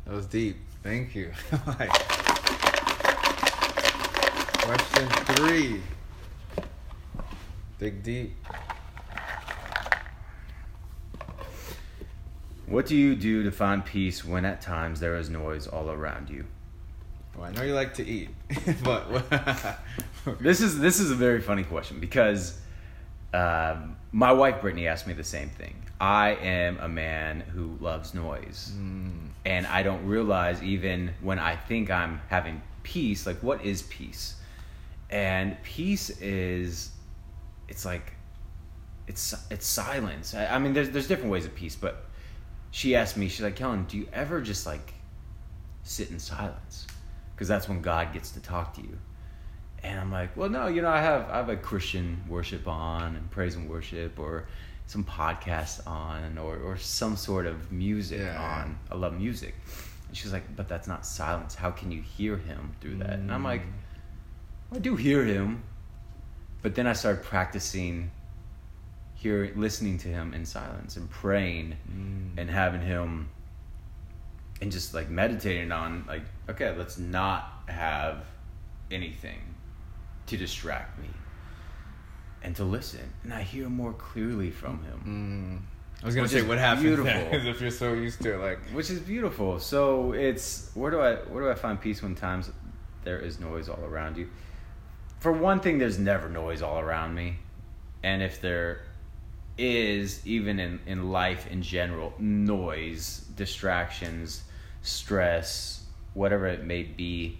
That 0.07 0.15
was 0.15 0.27
deep. 0.27 0.57
Thank 0.83 1.15
you. 1.15 1.33
question 4.65 5.09
three. 5.37 5.81
Dig 7.81 8.03
deep. 8.03 8.37
What 12.67 12.87
do 12.87 12.95
you 12.95 13.17
do 13.17 13.43
to 13.43 13.51
find 13.51 13.85
peace 13.85 14.25
when 14.25 14.45
at 14.45 14.61
times 14.61 15.01
there 15.01 15.17
is 15.17 15.29
noise 15.29 15.67
all 15.67 15.91
around 15.91 16.31
you? 16.31 16.45
Well, 17.35 17.49
I 17.49 17.53
know 17.53 17.63
you 17.63 17.75
like 17.75 17.95
to 17.95 18.07
eat, 18.07 18.29
but 18.85 19.09
This 20.41 20.61
is 20.61 20.79
this 20.79 21.01
is 21.01 21.11
a 21.11 21.15
very 21.15 21.41
funny 21.41 21.65
question 21.65 21.99
because 21.99 22.59
um, 23.33 23.97
my 24.13 24.33
wife 24.33 24.61
Brittany 24.61 24.87
asked 24.87 25.07
me 25.07 25.15
the 25.15 25.25
same 25.25 25.49
thing. 25.49 25.75
I 26.01 26.31
am 26.37 26.79
a 26.81 26.89
man 26.89 27.41
who 27.41 27.77
loves 27.81 28.15
noise, 28.15 28.73
and 29.45 29.67
I 29.67 29.83
don't 29.83 30.07
realize 30.07 30.63
even 30.63 31.13
when 31.21 31.39
I 31.39 31.57
think 31.57 31.91
I'm 31.91 32.21
having 32.29 32.61
peace, 32.83 33.27
like 33.27 33.39
what 33.43 33.65
is 33.65 33.83
peace? 33.83 34.37
And 35.11 35.61
peace 35.63 36.11
is, 36.21 36.91
it's 37.71 37.85
like, 37.87 38.13
it's 39.07 39.35
it's 39.51 39.67
silence. 39.67 40.35
I, 40.35 40.47
I 40.47 40.59
mean, 40.59 40.73
there's 40.75 40.91
there's 40.91 41.09
different 41.09 41.31
ways 41.31 41.47
of 41.47 41.55
peace, 41.55 41.77
but 41.77 42.05
she 42.71 42.95
asked 42.95 43.17
me, 43.17 43.29
she's 43.29 43.41
like, 43.43 43.57
Kellen, 43.57 43.85
do 43.85 43.97
you 43.97 44.07
ever 44.13 44.41
just 44.41 44.67
like 44.67 44.93
sit 45.83 46.11
in 46.11 46.19
silence? 46.19 46.87
Because 47.35 47.49
that's 47.49 47.69
when 47.69 47.81
God 47.81 48.13
gets 48.13 48.31
to 48.33 48.41
talk 48.41 48.75
to 48.75 48.83
you. 48.83 48.99
And 49.83 49.99
I'm 49.99 50.13
like, 50.13 50.37
well, 50.37 50.51
no, 50.51 50.67
you 50.67 50.83
know, 50.83 50.91
I 50.91 51.01
have 51.01 51.31
I 51.31 51.37
have 51.39 51.49
a 51.49 51.57
Christian 51.57 52.23
worship 52.29 52.69
on 52.69 53.17
and 53.17 53.31
praise 53.31 53.55
and 53.57 53.69
worship, 53.69 54.19
or 54.19 54.47
some 54.87 55.05
podcast 55.05 55.87
on, 55.87 56.37
or 56.39 56.57
or 56.59 56.77
some 56.77 57.17
sort 57.17 57.47
of 57.47 57.73
music 57.73 58.21
Yeah. 58.21 58.41
on. 58.63 58.79
I 58.91 58.95
love 58.97 59.15
music. 59.15 59.55
And 60.09 60.17
she's 60.17 60.33
like, 60.33 60.55
but 60.55 60.69
that's 60.69 60.87
not 60.89 61.07
silence. 61.07 61.55
How 61.55 61.71
can 61.71 61.91
you 61.91 62.03
hear 62.03 62.37
Him 62.37 62.75
through 62.81 62.97
that? 62.97 63.15
And 63.21 63.33
I'm 63.33 63.45
like, 63.45 63.63
mm. 63.63 64.77
I 64.77 64.79
do 64.81 64.97
hear 64.97 65.25
Him, 65.25 65.63
but 66.63 66.75
then 66.75 66.87
I 66.87 66.93
started 66.93 67.23
practicing 67.23 68.11
hear 69.15 69.53
listening 69.55 69.99
to 69.99 70.09
Him 70.09 70.33
in 70.35 70.47
silence 70.47 70.97
and 70.97 71.11
praying 71.11 71.77
mm. 71.91 72.39
and 72.39 72.51
having 72.51 72.81
Him 72.81 73.29
and 74.61 74.71
just 74.71 74.95
like 74.95 75.09
meditating 75.09 75.73
on 75.73 76.05
like 76.07 76.23
okay 76.49 76.75
let's 76.77 76.99
not 76.99 77.63
have 77.67 78.25
anything 78.91 79.41
to 80.27 80.37
distract 80.37 80.99
me 81.01 81.09
and 82.43 82.57
to 82.57 82.65
listen. 82.65 83.13
And 83.25 83.35
i 83.35 83.43
hear 83.43 83.69
more 83.69 83.93
clearly 83.93 84.51
from 84.51 84.83
him. 84.85 85.63
Mm. 85.63 86.03
I 86.03 86.07
was 86.07 86.15
gonna 86.15 86.25
Which 86.25 86.33
say 86.33 86.43
what 86.43 86.59
happens 86.59 86.85
beautiful. 86.85 87.11
is 87.11 87.45
if 87.55 87.61
you're 87.61 87.71
so 87.71 87.93
used 87.93 88.23
to 88.23 88.35
it, 88.35 88.39
like 88.39 88.59
which 88.73 88.91
is 88.91 89.01
beautiful. 89.01 89.59
So 89.59 90.13
it's 90.13 90.71
where 90.75 90.91
do 90.91 91.01
i 91.01 91.17
where 91.17 91.43
do 91.45 91.51
i 91.51 91.55
find 91.55 91.81
peace 91.81 92.03
when 92.03 92.15
times 92.15 92.51
there 93.05 93.19
is 93.19 93.41
noise 93.41 93.69
all 93.69 93.83
around 93.85 94.17
you 94.17 94.29
for 95.21 95.31
one 95.31 95.61
thing 95.61 95.79
there's 95.79 95.99
never 95.99 96.29
noise 96.29 96.63
all 96.63 96.81
around 96.81 97.15
me. 97.15 97.37
And 98.03 98.23
if 98.23 98.41
there 98.41 98.83
is 99.61 100.27
even 100.27 100.59
in, 100.59 100.81
in 100.87 101.11
life 101.11 101.47
in 101.51 101.61
general 101.63 102.15
noise 102.19 103.27
distractions 103.37 104.43
stress 104.81 105.85
whatever 106.15 106.47
it 106.47 106.65
may 106.65 106.83
be 106.83 107.39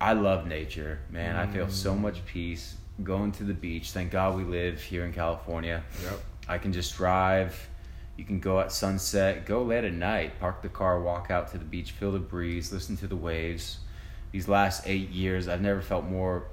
i 0.00 0.12
love 0.12 0.46
nature 0.46 1.00
man. 1.10 1.34
I 1.34 1.48
feel 1.48 1.68
so 1.68 1.92
mm. 1.92 2.00
much 2.00 2.24
peace 2.24 2.76
going 3.02 3.32
to 3.32 3.44
the 3.44 3.54
beach. 3.54 3.90
Thank 3.90 4.12
god 4.12 4.36
we 4.36 4.44
live 4.44 4.80
here 4.80 5.04
in 5.04 5.12
california. 5.12 5.82
Yep. 6.04 6.20
i 6.48 6.58
can 6.58 6.72
just 6.72 6.96
drive. 6.96 7.68
You 8.16 8.24
can 8.24 8.38
go 8.38 8.60
at 8.60 8.70
sunset. 8.70 9.46
Go 9.46 9.62
late 9.62 9.84
at 9.84 9.94
night. 9.94 10.38
Park 10.38 10.62
the 10.62 10.68
car 10.68 11.00
walk 11.00 11.30
out 11.30 11.50
to 11.52 11.58
the 11.58 11.64
beach 11.64 11.90
feel 11.92 12.12
the 12.12 12.20
breeze 12.20 12.72
listen 12.72 12.96
to 12.98 13.08
the 13.08 13.16
waves. 13.16 13.78
These 14.30 14.46
last 14.46 14.84
eight 14.86 15.10
years 15.10 15.48
i've 15.48 15.62
never 15.62 15.82
felt 15.82 16.04
more 16.04 16.44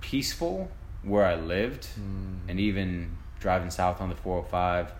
peaceful 0.00 0.70
where 1.02 1.24
I 1.24 1.36
lived, 1.36 1.86
hmm. 1.86 2.48
and 2.48 2.58
even 2.58 3.16
driving 3.38 3.70
south 3.70 4.00
on 4.00 4.08
the 4.08 4.16
405, 4.16 4.92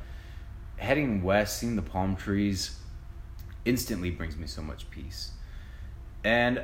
heading 0.76 1.22
west, 1.22 1.58
seeing 1.58 1.76
the 1.76 1.82
palm 1.82 2.16
trees, 2.16 2.78
instantly 3.64 4.10
brings 4.10 4.36
me 4.36 4.46
so 4.46 4.62
much 4.62 4.88
peace. 4.90 5.32
And 6.22 6.62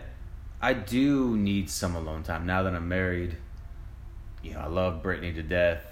I 0.61 0.75
do 0.75 1.37
need 1.37 1.71
some 1.71 1.97
alone 1.97 2.23
time 2.23 2.47
now 2.47 2.63
that 2.63 2.75
I'm 2.75 2.89
married. 2.89 3.37
You 4.43 4.55
know, 4.55 4.61
I 4.61 4.67
love 4.67 5.03
Brittany 5.03 5.33
to 5.33 5.43
death, 5.43 5.85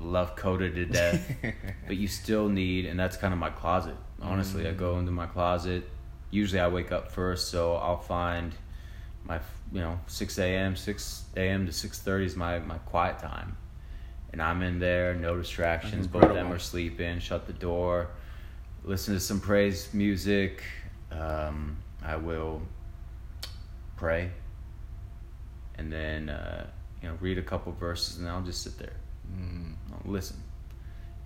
love 0.00 0.34
Coda 0.34 0.70
to 0.70 0.84
death, 0.84 1.36
but 1.86 1.96
you 1.96 2.08
still 2.08 2.48
need, 2.48 2.86
and 2.86 2.98
that's 2.98 3.16
kind 3.16 3.32
of 3.32 3.38
my 3.38 3.50
closet. 3.50 3.96
Honestly, 4.20 4.66
I 4.66 4.72
go 4.72 4.94
hmm. 4.94 5.00
into 5.00 5.12
my 5.12 5.26
closet. 5.26 5.88
Usually, 6.30 6.60
I 6.60 6.68
wake 6.68 6.92
up 6.92 7.10
first, 7.10 7.48
so 7.48 7.76
I'll 7.76 8.00
find 8.00 8.54
my 9.24 9.40
you 9.72 9.80
know 9.80 9.98
6 10.06 10.38
a.m 10.38 10.76
6 10.76 11.24
a.m 11.36 11.66
to 11.66 11.72
6.30 11.72 12.24
is 12.24 12.36
my, 12.36 12.58
my 12.60 12.78
quiet 12.78 13.18
time. 13.18 13.56
And 14.32 14.42
i'm 14.42 14.62
in 14.62 14.78
there 14.78 15.14
no 15.14 15.36
distractions. 15.36 16.06
Both 16.06 16.24
of 16.24 16.34
them 16.34 16.52
are 16.52 16.58
sleeping 16.58 17.18
shut 17.18 17.46
the 17.46 17.52
door 17.52 18.08
listen 18.84 19.14
to 19.14 19.20
some 19.20 19.40
praise 19.40 19.92
music. 19.92 20.62
Um, 21.10 21.76
i 22.02 22.16
will 22.16 22.62
pray. 23.96 24.30
And 25.76 25.92
then 25.92 26.28
uh, 26.28 26.66
you 27.02 27.08
know 27.08 27.16
read 27.20 27.38
a 27.38 27.42
couple 27.42 27.72
verses 27.72 28.18
and 28.18 28.28
i'll 28.28 28.42
just 28.42 28.62
sit 28.62 28.78
there. 28.78 28.94
I'll 29.92 30.10
listen. 30.10 30.36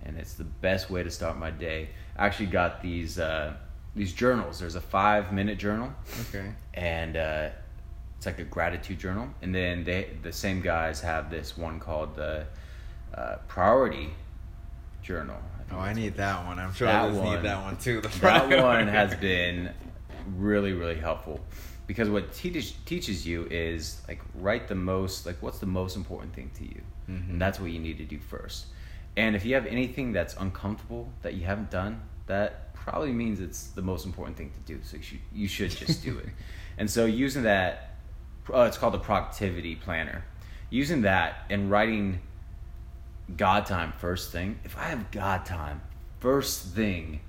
And 0.05 0.17
it's 0.17 0.33
the 0.33 0.43
best 0.43 0.89
way 0.89 1.03
to 1.03 1.09
start 1.09 1.37
my 1.37 1.49
day. 1.49 1.89
I 2.17 2.25
actually 2.25 2.47
got 2.47 2.81
these 2.81 3.17
uh, 3.17 3.53
these 3.95 4.13
journals. 4.13 4.59
There's 4.59 4.75
a 4.75 4.81
five 4.81 5.31
minute 5.31 5.57
journal. 5.57 5.93
Okay. 6.29 6.51
and 6.73 7.15
uh, 7.15 7.49
it's 8.23 8.37
like 8.37 8.39
a 8.39 8.49
gratitude 8.49 8.99
journal. 8.99 9.27
And 9.41 9.53
then 9.53 9.83
they 9.83 10.07
the 10.21 10.31
same 10.31 10.61
guys 10.61 11.01
have 11.01 11.29
this 11.29 11.57
one 11.57 11.79
called 11.79 12.15
the 12.15 12.45
uh, 13.13 13.35
priority 13.49 14.11
journal. 15.01 15.35
think 15.67 15.71
Oh, 15.73 15.79
I 15.83 15.91
need 15.93 16.15
that 16.15 16.45
one. 16.45 16.57
I'm 16.57 16.73
sure 16.73 16.87
That 16.87 17.03
others 17.05 17.17
one- 17.17 17.35
need 17.35 17.43
that 17.43 17.61
one 17.61 17.75
too. 17.77 17.99
The 17.99 18.07
that 18.07 18.19
priority. 18.19 18.61
one 18.61 18.87
has 18.87 19.13
been 19.15 19.71
really 20.37 20.71
really 20.71 20.95
helpful 20.95 21.41
because 21.85 22.09
what 22.09 22.23
it 22.23 22.73
teaches 22.85 23.27
you 23.27 23.45
is 23.51 24.01
like 24.07 24.21
write 24.35 24.69
the 24.69 24.75
most 24.75 25.25
like 25.25 25.35
what's 25.41 25.59
the 25.59 25.65
most 25.65 25.97
important 25.97 26.33
thing 26.33 26.49
to 26.55 26.63
you 26.63 26.81
Mhm. 27.09 27.31
and 27.31 27.41
that's 27.41 27.59
what 27.59 27.71
you 27.71 27.79
need 27.79 27.97
to 27.97 28.05
do 28.05 28.17
first 28.19 28.67
and 29.17 29.35
if 29.35 29.43
you 29.43 29.53
have 29.55 29.65
anything 29.65 30.13
that's 30.13 30.33
uncomfortable 30.37 31.09
that 31.23 31.33
you 31.33 31.43
haven't 31.43 31.69
done 31.71 31.99
that 32.27 32.73
probably 32.73 33.11
means 33.11 33.41
it's 33.41 33.63
the 33.71 33.81
most 33.81 34.05
important 34.05 34.37
thing 34.37 34.49
to 34.51 34.73
do 34.73 34.79
so 34.81 34.95
you 34.95 35.03
should 35.03 35.19
you 35.33 35.45
should 35.49 35.71
just 35.71 36.01
do 36.05 36.17
it 36.19 36.29
and 36.77 36.89
so 36.89 37.03
using 37.03 37.43
that 37.43 37.92
uh, 38.53 38.61
it's 38.61 38.77
called 38.77 38.93
the 38.93 38.99
productivity 38.99 39.75
planner 39.75 40.23
using 40.69 41.01
that 41.01 41.45
and 41.49 41.69
writing 41.69 42.19
god 43.37 43.65
time 43.65 43.93
first 43.93 44.31
thing 44.31 44.59
if 44.63 44.77
i 44.77 44.83
have 44.83 45.11
god 45.11 45.45
time 45.45 45.81
first 46.19 46.67
thing 46.67 47.19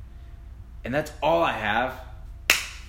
and 0.84 0.94
that's 0.94 1.12
all 1.22 1.42
I 1.42 1.52
have, 1.52 1.98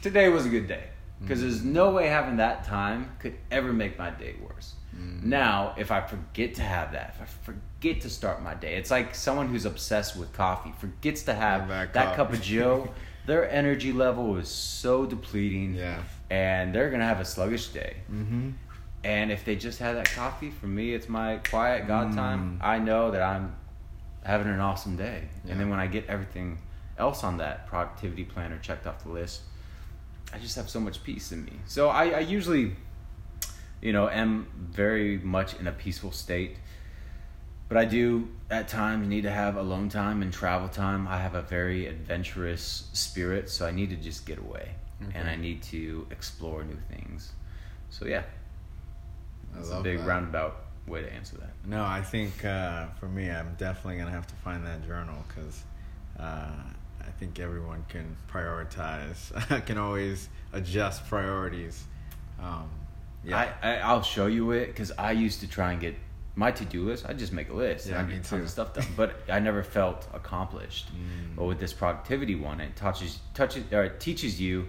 today 0.02 0.30
was 0.30 0.46
a 0.46 0.50
good 0.50 0.68
day. 0.68 0.84
Because 1.22 1.40
there's 1.40 1.64
no 1.64 1.92
way 1.92 2.08
having 2.08 2.38
that 2.38 2.66
time 2.66 3.16
could 3.20 3.36
ever 3.50 3.72
make 3.72 3.98
my 3.98 4.10
day 4.10 4.36
worse. 4.42 4.74
Now, 5.24 5.74
if 5.78 5.92
I 5.92 6.02
forget 6.02 6.56
to 6.56 6.62
have 6.62 6.92
that, 6.92 7.16
if 7.16 7.22
I 7.22 7.26
forget 7.26 8.02
to 8.02 8.10
start 8.10 8.44
my 8.44 8.54
day, 8.54 8.76
it's 8.76 8.92
like 8.92 9.16
someone 9.16 9.48
who's 9.48 9.66
obsessed 9.66 10.18
with 10.18 10.34
coffee 10.34 10.74
forgets 10.78 11.24
to 11.24 11.34
have 11.34 11.70
that 11.70 11.94
that, 11.94 12.16
cup 12.16 12.34
of 12.34 12.42
Joe. 12.42 12.90
Their 13.26 13.50
energy 13.50 13.92
level 13.92 14.38
is 14.38 14.48
so 14.48 15.06
depleting, 15.06 15.74
Yeah. 15.74 16.02
and 16.30 16.74
they're 16.74 16.90
gonna 16.90 17.06
have 17.06 17.20
a 17.20 17.26
sluggish 17.26 17.70
day. 17.70 17.98
Mm-hmm. 18.12 18.52
And 19.04 19.32
if 19.32 19.46
they 19.46 19.56
just 19.56 19.80
have 19.80 19.96
that 19.96 20.10
coffee, 20.12 20.50
for 20.50 20.66
me, 20.68 20.94
it's 20.94 21.08
my 21.08 21.38
quiet 21.38 21.88
God 21.88 22.14
time. 22.16 22.60
Mm. 22.60 22.66
I 22.66 22.80
know 22.80 23.12
that 23.12 23.22
I'm 23.22 23.56
having 24.24 24.48
an 24.48 24.60
awesome 24.60 24.98
day. 24.98 25.26
Yeah. 25.44 25.52
And 25.52 25.60
then 25.60 25.70
when 25.70 25.80
I 25.80 25.86
get 25.86 26.08
everything 26.08 26.58
else 26.98 27.24
on 27.24 27.38
that 27.38 27.68
productivity 27.68 28.24
planner 28.24 28.58
checked 28.58 28.88
off 28.88 29.04
the 29.04 29.10
list, 29.10 29.42
I 30.34 30.40
just 30.40 30.56
have 30.56 30.70
so 30.70 30.80
much 30.80 31.04
peace 31.04 31.32
in 31.32 31.46
me. 31.46 31.54
So 31.68 31.90
I, 31.90 32.10
I 32.10 32.20
usually, 32.20 32.76
you 33.80 33.94
know, 33.94 34.10
am 34.10 34.48
very 34.72 35.20
much 35.20 35.54
in 35.60 35.68
a 35.68 35.72
peaceful 35.72 36.12
state. 36.12 36.58
But 37.68 37.78
I 37.78 37.86
do 37.86 38.28
at 38.50 38.68
times 38.68 39.08
need 39.08 39.24
to 39.24 39.32
have 39.32 39.56
alone 39.56 39.90
time 39.90 40.22
and 40.22 40.32
travel 40.32 40.70
time. 40.70 41.08
I 41.08 41.18
have 41.18 41.34
a 41.34 41.42
very 41.42 41.88
adventurous 41.88 42.88
spirit, 42.94 43.50
so 43.50 43.66
I 43.66 43.72
need 43.72 43.90
to 43.90 43.96
just 43.96 44.26
get 44.26 44.38
away. 44.38 44.72
And 45.14 45.28
I 45.28 45.36
need 45.36 45.62
to 45.64 46.08
explore 46.10 46.64
new 46.64 46.78
things. 46.90 47.34
So 47.90 48.06
yeah, 48.06 48.24
it's 49.60 49.70
a 49.70 49.82
big 49.82 50.00
that. 50.00 50.08
roundabout 50.08 50.66
way 50.88 51.02
to 51.02 51.12
answer 51.12 51.38
that. 51.38 51.52
No, 51.66 51.84
I 51.84 52.02
think 52.02 52.46
uh, 52.46 52.88
for 53.00 53.08
me, 53.08 53.30
I'm 53.30 53.56
definitely 53.58 53.98
gonna 53.98 54.12
have 54.12 54.28
to 54.28 54.36
find 54.36 54.66
that 54.66 54.86
journal 54.86 55.16
because 55.28 55.64
uh, 56.20 56.52
I 57.02 57.12
think 57.20 57.40
everyone 57.40 57.86
can 57.90 58.16
prioritize. 58.32 59.66
can 59.66 59.78
always 59.78 60.30
adjust 60.54 61.08
priorities. 61.08 61.84
Um, 62.40 62.70
yeah. 63.24 63.54
I, 63.62 63.70
I 63.70 63.78
I'll 63.78 64.04
show 64.04 64.28
you 64.28 64.52
it 64.52 64.68
because 64.68 64.92
I 64.98 65.12
used 65.12 65.42
to 65.42 65.48
try 65.48 65.72
and 65.72 65.82
get 65.82 65.96
my 66.36 66.52
to 66.52 66.66
do 66.66 66.86
list. 66.86 67.06
I 67.08 67.14
just 67.14 67.32
make 67.32 67.50
a 67.50 67.54
list. 67.54 67.88
Yeah, 67.88 68.00
and 68.00 68.08
I 68.08 68.12
get 68.16 68.24
tons 68.26 68.44
of 68.44 68.50
stuff 68.50 68.74
done, 68.74 68.86
but 68.98 69.16
I 69.30 69.40
never 69.40 69.64
felt 69.64 70.08
accomplished. 70.14 70.88
Mm. 70.94 71.36
But 71.38 71.46
with 71.46 71.60
this 71.60 71.74
productivity 71.74 72.36
one, 72.36 72.60
it 72.60 72.76
touches 72.76 73.20
touches 73.34 73.64
or 73.72 73.84
it 73.86 74.00
teaches 74.00 74.40
you 74.40 74.68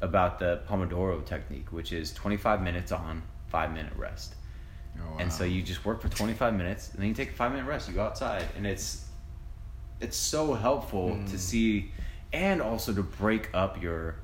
about 0.00 0.38
the 0.38 0.62
Pomodoro 0.68 1.24
technique, 1.24 1.72
which 1.72 1.92
is 1.92 2.12
25 2.14 2.62
minutes 2.62 2.92
on, 2.92 3.22
five 3.48 3.72
minute 3.72 3.92
rest. 3.96 4.34
Oh, 4.98 5.02
wow. 5.12 5.16
And 5.18 5.32
so 5.32 5.44
you 5.44 5.62
just 5.62 5.84
work 5.84 6.00
for 6.00 6.08
25 6.08 6.54
minutes, 6.54 6.90
and 6.92 7.00
then 7.00 7.08
you 7.08 7.14
take 7.14 7.30
a 7.30 7.34
five 7.34 7.52
minute 7.52 7.66
rest. 7.66 7.88
You 7.88 7.94
go 7.94 8.02
outside, 8.04 8.46
and 8.56 8.66
it's 8.66 9.04
it's 10.00 10.16
so 10.16 10.54
helpful 10.54 11.10
Mm. 11.10 11.30
to 11.30 11.38
see, 11.38 11.92
and 12.32 12.62
also 12.62 12.94
to 12.94 13.02
break 13.02 13.50
up 13.52 13.82
your 13.82 14.16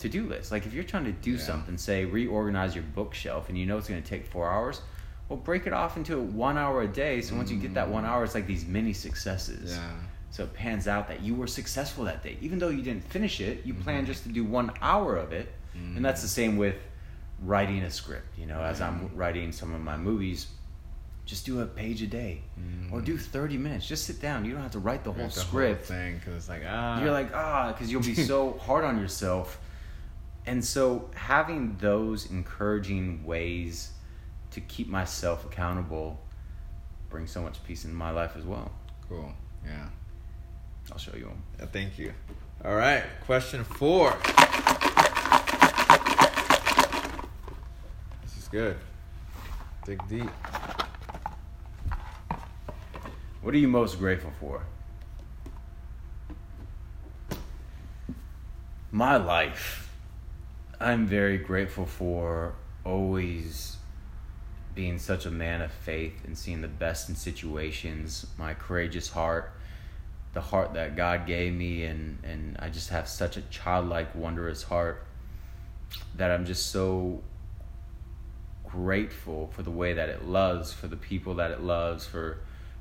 to 0.00 0.08
do 0.08 0.26
list. 0.26 0.50
Like 0.50 0.66
if 0.66 0.74
you're 0.74 0.82
trying 0.82 1.04
to 1.04 1.12
do 1.12 1.32
Yeah. 1.34 1.38
something, 1.38 1.78
say 1.78 2.04
reorganize 2.04 2.74
your 2.74 2.82
bookshelf, 2.82 3.48
and 3.48 3.56
you 3.56 3.64
know 3.64 3.78
it's 3.78 3.88
going 3.88 4.02
to 4.02 4.08
take 4.08 4.26
four 4.26 4.50
hours. 4.50 4.80
Well, 5.28 5.38
break 5.38 5.66
it 5.66 5.72
off 5.72 5.96
into 5.96 6.20
one 6.20 6.58
hour 6.58 6.82
a 6.82 6.88
day. 6.88 7.20
So 7.22 7.34
once 7.34 7.50
you 7.50 7.56
get 7.58 7.74
that 7.74 7.88
one 7.88 8.04
hour, 8.04 8.24
it's 8.24 8.34
like 8.34 8.46
these 8.46 8.66
mini 8.66 8.92
successes. 8.92 9.72
Yeah. 9.76 9.90
So 10.30 10.42
it 10.44 10.52
pans 10.52 10.86
out 10.88 11.08
that 11.08 11.22
you 11.22 11.34
were 11.34 11.46
successful 11.46 12.04
that 12.04 12.22
day, 12.22 12.36
even 12.40 12.58
though 12.58 12.68
you 12.68 12.82
didn't 12.82 13.04
finish 13.04 13.40
it. 13.40 13.64
You 13.64 13.72
Mm-hmm. 13.72 13.82
planned 13.82 14.06
just 14.06 14.24
to 14.24 14.28
do 14.28 14.44
one 14.44 14.70
hour 14.82 15.16
of 15.16 15.32
it, 15.32 15.48
and 15.74 16.04
that's 16.04 16.22
the 16.22 16.28
same 16.28 16.56
with 16.56 16.76
writing 17.42 17.82
a 17.82 17.90
script. 17.90 18.26
You 18.38 18.46
know, 18.46 18.60
as 18.60 18.80
I'm 18.80 19.10
writing 19.14 19.50
some 19.52 19.74
of 19.74 19.80
my 19.80 19.96
movies, 19.96 20.46
just 21.24 21.46
do 21.46 21.60
a 21.62 21.66
page 21.66 22.02
a 22.02 22.06
day, 22.06 22.42
or 22.92 23.00
do 23.00 23.16
30 23.16 23.56
minutes. 23.58 23.86
Just 23.88 24.04
sit 24.04 24.20
down. 24.20 24.44
You 24.44 24.52
don't 24.52 24.62
have 24.62 24.72
to 24.72 24.78
write 24.78 25.04
the 25.04 25.12
whole 25.12 25.26
Mm-hmm. 25.26 25.34
The 25.34 25.40
script. 25.40 25.86
thing 25.86 26.16
because 26.18 26.34
it's 26.34 26.48
like 26.48 26.62
ah. 26.68 27.00
You're 27.00 27.12
like 27.12 27.34
ah, 27.34 27.72
because 27.72 27.90
you'll 27.90 28.02
be 28.02 28.14
so 28.32 28.58
hard 28.58 28.84
on 28.84 28.98
yourself. 29.00 29.58
And 30.46 30.62
so 30.62 31.08
having 31.14 31.76
those 31.78 32.30
encouraging 32.30 33.24
ways 33.24 33.90
to 34.54 34.60
keep 34.60 34.88
myself 34.88 35.44
accountable 35.44 36.20
brings 37.10 37.30
so 37.30 37.42
much 37.42 37.62
peace 37.64 37.84
in 37.84 37.92
my 37.92 38.10
life 38.10 38.36
as 38.36 38.44
well. 38.44 38.70
cool. 39.08 39.32
Yeah. 39.64 39.88
I'll 40.92 40.98
show 40.98 41.16
you 41.16 41.24
them. 41.24 41.68
Thank 41.72 41.98
you. 41.98 42.12
All 42.64 42.76
right, 42.76 43.02
question 43.24 43.64
four. 43.64 44.16
This 48.22 48.36
is 48.38 48.48
good. 48.50 48.76
Dig 49.84 50.00
deep. 50.08 50.30
What 53.42 53.54
are 53.54 53.58
you 53.58 53.68
most 53.68 53.98
grateful 53.98 54.32
for? 54.38 54.62
My 58.92 59.16
life. 59.16 59.90
I'm 60.80 61.06
very 61.06 61.38
grateful 61.38 61.86
for 61.86 62.54
always 62.84 63.78
being 64.74 64.98
such 64.98 65.26
a 65.26 65.30
man 65.30 65.62
of 65.62 65.72
faith 65.72 66.24
and 66.24 66.36
seeing 66.36 66.60
the 66.60 66.68
best 66.68 67.08
in 67.08 67.14
situations, 67.14 68.26
my 68.38 68.54
courageous 68.54 69.08
heart, 69.08 69.52
the 70.32 70.40
heart 70.40 70.74
that 70.74 70.96
God 70.96 71.26
gave 71.26 71.52
me 71.54 71.84
and 71.84 72.18
and 72.24 72.56
I 72.58 72.68
just 72.68 72.90
have 72.90 73.08
such 73.08 73.36
a 73.36 73.42
childlike 73.42 74.14
wondrous 74.14 74.62
heart 74.62 75.06
that 76.16 76.30
I'm 76.30 76.44
just 76.44 76.70
so 76.70 77.22
grateful 78.64 79.48
for 79.54 79.62
the 79.62 79.70
way 79.70 79.92
that 79.92 80.08
it 80.08 80.26
loves, 80.26 80.72
for 80.72 80.88
the 80.88 80.96
people 80.96 81.36
that 81.36 81.50
it 81.50 81.62
loves, 81.62 82.06
for 82.06 82.38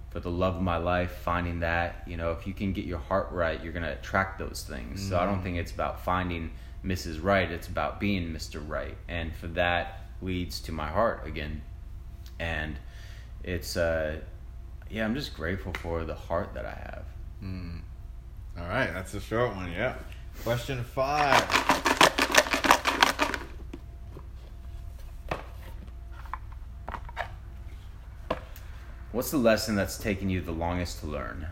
for 0.10 0.20
the 0.20 0.30
love 0.30 0.56
of 0.56 0.62
my 0.62 0.78
life, 0.78 1.12
finding 1.24 1.62
that, 1.62 2.04
you 2.06 2.18
know, 2.18 2.32
if 2.32 2.46
you 2.46 2.54
can 2.54 2.72
get 2.72 2.86
your 2.86 3.00
heart 3.00 3.30
right, 3.32 3.64
you're 3.64 3.74
gonna 3.74 3.92
attract 3.92 4.38
those 4.38 4.64
things. 4.68 5.08
So 5.08 5.18
I 5.18 5.26
don't 5.26 5.36
mm-hmm. 5.36 5.44
think 5.44 5.58
it's 5.58 5.72
about 5.72 6.04
finding 6.04 6.52
Mrs. 6.86 7.24
Right, 7.24 7.50
it's 7.50 7.68
about 7.68 8.00
being 8.00 8.30
Mr. 8.30 8.62
Right. 8.68 8.98
And 9.08 9.36
for 9.36 9.48
that 9.48 10.02
leads 10.22 10.60
to 10.62 10.72
my 10.72 10.88
heart 10.88 11.26
again. 11.26 11.62
And 12.40 12.78
it's 13.44 13.78
uh 13.78 14.20
yeah, 14.90 15.06
I'm 15.06 15.16
just 15.16 15.36
grateful 15.36 15.74
for 15.74 16.04
the 16.04 16.16
heart 16.16 16.54
that 16.54 16.66
I 16.66 16.70
have. 16.92 17.06
All 18.60 18.68
right, 18.68 18.94
that's 18.94 19.14
a 19.16 19.20
short 19.20 19.56
one. 19.56 19.72
Yeah. 19.72 19.96
Question 20.44 20.84
five. 20.84 21.42
What's 29.12 29.30
the 29.30 29.38
lesson 29.38 29.76
that's 29.76 29.98
taken 29.98 30.30
you 30.30 30.42
the 30.42 30.52
longest 30.52 31.00
to 31.02 31.08
learn? 31.08 31.48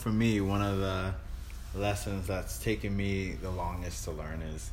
For 0.00 0.10
me, 0.10 0.40
one 0.40 0.62
of 0.62 0.78
the 0.78 1.14
lessons 1.74 2.26
that's 2.26 2.58
taken 2.58 2.96
me 2.96 3.32
the 3.32 3.50
longest 3.50 4.04
to 4.04 4.10
learn 4.10 4.42
is 4.42 4.70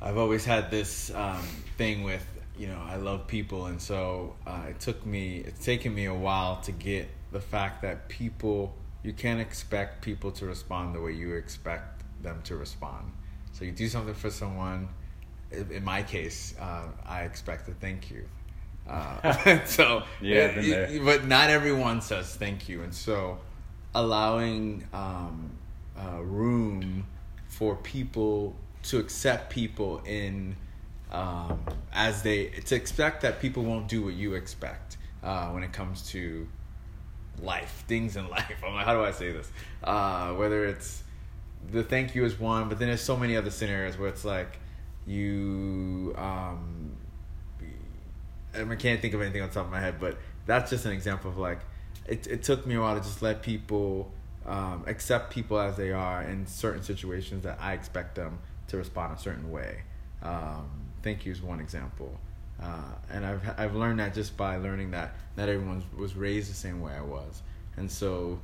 I've 0.00 0.18
always 0.18 0.44
had 0.44 0.70
this 0.70 1.10
um, 1.14 1.42
thing 1.78 2.02
with, 2.02 2.26
you 2.58 2.66
know, 2.66 2.80
I 2.86 2.96
love 2.96 3.26
people. 3.26 3.66
And 3.66 3.80
so 3.80 4.34
uh, 4.46 4.62
it 4.68 4.80
took 4.80 5.04
me, 5.06 5.38
it's 5.38 5.64
taken 5.64 5.94
me 5.94 6.06
a 6.06 6.14
while 6.14 6.60
to 6.62 6.72
get 6.72 7.08
the 7.30 7.40
fact 7.40 7.82
that 7.82 8.08
people, 8.08 8.74
you 9.02 9.12
can't 9.12 9.40
expect 9.40 10.02
people 10.02 10.30
to 10.32 10.46
respond 10.46 10.94
the 10.94 11.00
way 11.00 11.12
you 11.12 11.34
expect 11.34 12.02
them 12.22 12.40
to 12.44 12.56
respond. 12.56 13.12
So 13.52 13.64
you 13.64 13.72
do 13.72 13.88
something 13.88 14.14
for 14.14 14.30
someone, 14.30 14.88
in 15.50 15.84
my 15.84 16.02
case, 16.02 16.54
uh, 16.60 16.86
I 17.06 17.22
expect 17.22 17.68
a 17.68 17.72
thank 17.72 18.10
you. 18.10 18.24
Uh, 18.88 19.60
so 19.66 20.02
Yeah, 20.20 20.46
I've 20.46 20.54
been 20.56 20.64
y- 20.64 20.70
there. 20.70 20.88
y- 20.90 21.00
but 21.04 21.26
not 21.26 21.48
everyone 21.50 22.00
says 22.00 22.34
thank 22.34 22.68
you, 22.68 22.82
and 22.82 22.92
so 22.94 23.38
allowing 23.94 24.86
um, 24.92 25.50
uh, 25.96 26.22
room 26.22 27.06
for 27.48 27.76
people 27.76 28.54
to 28.84 28.98
accept 28.98 29.50
people 29.50 30.02
in 30.04 30.56
um, 31.10 31.60
as 31.92 32.22
they 32.22 32.46
to 32.46 32.74
expect 32.74 33.22
that 33.22 33.40
people 33.40 33.62
won't 33.62 33.86
do 33.86 34.02
what 34.02 34.14
you 34.14 34.34
expect 34.34 34.96
uh, 35.22 35.48
when 35.48 35.62
it 35.62 35.72
comes 35.72 36.08
to 36.10 36.48
life, 37.40 37.84
things 37.86 38.16
in 38.16 38.28
life. 38.30 38.62
I'm 38.66 38.74
like, 38.74 38.86
how 38.86 38.94
do 38.94 39.04
I 39.04 39.12
say 39.12 39.32
this? 39.32 39.50
Uh, 39.84 40.32
whether 40.32 40.64
it's 40.64 41.02
the 41.70 41.82
thank 41.82 42.14
you 42.14 42.24
is 42.24 42.38
one, 42.40 42.68
but 42.68 42.78
then 42.78 42.88
there's 42.88 43.02
so 43.02 43.16
many 43.16 43.36
other 43.36 43.50
scenarios 43.50 43.98
where 43.98 44.08
it's 44.08 44.24
like 44.24 44.58
you. 45.06 46.14
Um, 46.16 46.96
I, 48.54 48.76
can't 48.76 49.00
think 49.00 49.14
of 49.14 49.22
anything 49.22 49.40
on 49.40 49.48
top 49.48 49.64
of 49.64 49.72
my 49.72 49.80
head, 49.80 49.96
but 49.98 50.18
that's 50.44 50.70
just 50.70 50.84
an 50.84 50.92
example 50.92 51.30
of 51.30 51.38
like 51.38 51.60
it. 52.06 52.26
It 52.26 52.42
took 52.42 52.66
me 52.66 52.74
a 52.74 52.80
while 52.80 52.96
to 52.96 53.00
just 53.00 53.22
let 53.22 53.42
people 53.42 54.10
um, 54.46 54.84
accept 54.86 55.32
people 55.32 55.58
as 55.58 55.76
they 55.76 55.92
are 55.92 56.22
in 56.22 56.46
certain 56.46 56.82
situations 56.82 57.44
that 57.44 57.58
I 57.60 57.72
expect 57.74 58.14
them 58.14 58.38
to 58.68 58.76
respond 58.76 59.16
a 59.16 59.20
certain 59.20 59.50
way. 59.50 59.82
Um, 60.22 60.68
thank 61.02 61.26
you 61.26 61.32
is 61.32 61.42
one 61.42 61.60
example, 61.60 62.18
uh, 62.60 62.92
and 63.10 63.24
I've 63.24 63.42
I've 63.58 63.74
learned 63.74 64.00
that 64.00 64.14
just 64.14 64.36
by 64.36 64.56
learning 64.56 64.92
that 64.92 65.14
not 65.36 65.48
everyone 65.48 65.84
was 65.96 66.14
raised 66.16 66.50
the 66.50 66.54
same 66.54 66.80
way 66.80 66.92
I 66.92 67.02
was, 67.02 67.42
and 67.76 67.90
so 67.90 68.40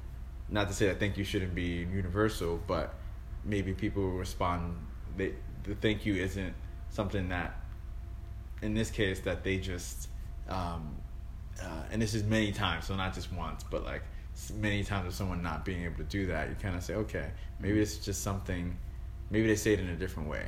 not 0.49 0.68
to 0.68 0.75
say 0.75 0.87
that 0.87 0.99
thank 0.99 1.16
you 1.16 1.25
shouldn't 1.25 1.55
be 1.55 1.87
universal, 1.92 2.61
but 2.66 2.94
maybe 3.44 3.73
people 3.73 4.03
will 4.03 4.18
respond. 4.18 4.77
They 5.16 5.35
the 5.64 5.75
thank 5.75 6.07
you 6.07 6.14
isn't 6.16 6.55
something 6.90 7.29
that 7.29 7.61
in 8.62 8.75
this 8.75 8.90
case 8.90 9.21
that 9.21 9.44
they 9.44 9.59
just 9.59 10.09
um, 10.49 10.97
uh, 11.62 11.83
and 11.90 12.01
this 12.01 12.14
is 12.14 12.23
many 12.25 12.53
times 12.53 12.87
so 12.87 12.94
not 12.97 13.14
just 13.14 13.33
once 13.33 13.64
but 13.71 13.85
like 13.85 14.03
many 14.61 14.85
times 14.85 15.07
of 15.07 15.14
someone 15.14 15.42
not 15.42 15.64
being 15.64 15.85
able 15.85 15.97
to 15.97 16.05
do 16.05 16.27
that 16.27 16.49
you 16.49 16.55
kind 16.62 16.77
of 16.77 16.83
say 16.83 16.94
okay 16.94 17.31
maybe 17.61 17.81
it's 17.81 17.97
just 17.97 18.23
something 18.23 18.77
maybe 19.31 19.47
they 19.47 19.57
say 19.57 19.73
it 19.73 19.81
in 19.81 19.88
a 19.88 19.97
different 19.97 20.29
way 20.29 20.44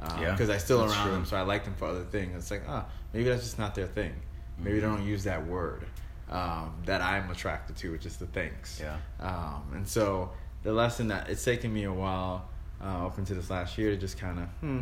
Yeah, 0.00 0.30
because 0.32 0.48
i 0.50 0.56
still 0.58 0.80
around 0.84 1.04
true. 1.04 1.12
them 1.12 1.24
so 1.26 1.36
i 1.36 1.42
like 1.42 1.64
them 1.64 1.74
for 1.74 1.88
other 1.88 2.04
things 2.04 2.34
it's 2.36 2.50
like 2.50 2.62
ah 2.68 2.86
maybe 3.12 3.24
that's 3.28 3.42
just 3.42 3.58
not 3.58 3.74
their 3.74 3.86
thing 3.86 4.12
maybe 4.58 4.78
Mm-hmm. 4.78 4.80
they 4.80 4.96
don't 4.96 5.06
use 5.06 5.24
that 5.24 5.46
word 5.46 5.84
um, 6.30 6.74
that 6.86 7.02
i'm 7.02 7.30
attracted 7.30 7.76
to 7.76 7.92
which 7.92 8.06
is 8.06 8.16
the 8.16 8.26
thanks 8.26 8.80
Yeah. 8.80 8.96
um, 9.20 9.62
and 9.74 9.86
so 9.86 10.30
the 10.62 10.72
lesson 10.72 11.08
that 11.08 11.28
it's 11.28 11.44
taken 11.44 11.72
me 11.72 11.84
a 11.84 11.92
while 11.92 12.48
uh, 12.82 13.06
up 13.06 13.18
into 13.18 13.34
this 13.34 13.50
last 13.50 13.76
year 13.76 13.90
to 13.90 13.96
just 13.96 14.16
kind 14.18 14.38
of 14.38 14.46
hmm 14.60 14.80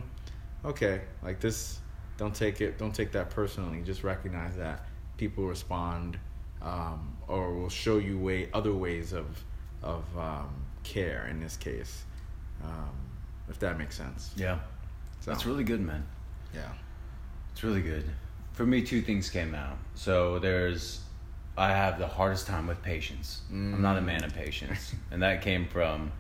okay 0.64 1.01
like 1.23 1.40
this 1.40 1.81
don't 2.16 2.35
take 2.35 2.61
it 2.61 2.79
don't 2.79 2.95
take 2.95 3.11
that 3.12 3.31
personally 3.31 3.81
just 3.83 4.05
recognize 4.05 4.57
that 4.57 4.87
people 5.16 5.46
respond 5.46 6.18
um, 6.62 7.16
or 7.29 7.53
will 7.55 7.68
show 7.68 7.98
you 7.98 8.18
way 8.18 8.48
other 8.53 8.72
ways 8.72 9.12
of 9.12 9.27
of 9.83 10.05
um, 10.18 10.48
care 10.85 11.27
in 11.31 11.40
this 11.40 11.57
case 11.57 12.05
um, 12.64 12.90
if 13.48 13.59
that 13.59 13.79
makes 13.79 13.96
sense 13.96 14.33
Yeah. 14.37 14.59
so, 15.20 15.31
That's 15.33 15.44
really 15.46 15.64
good, 15.64 15.81
man. 15.81 16.05
yeah 16.55 16.72
It's 17.53 17.62
really 17.64 17.83
good. 17.83 18.05
For 18.53 18.64
me, 18.66 18.83
two 18.83 19.01
things 19.03 19.29
came 19.31 19.55
out. 19.55 19.79
So 19.94 20.38
there's, 20.38 21.01
I 21.57 21.70
have 21.70 21.98
the 21.98 22.07
hardest 22.07 22.46
time 22.46 22.66
with 22.66 22.81
patience. 22.83 23.40
I'm 23.51 23.81
not 23.83 23.96
a 23.96 24.01
man 24.03 24.22
of 24.25 24.35
patience, 24.35 24.94
and 25.11 25.22
that 25.22 25.40
came 25.42 25.66
from 25.66 26.12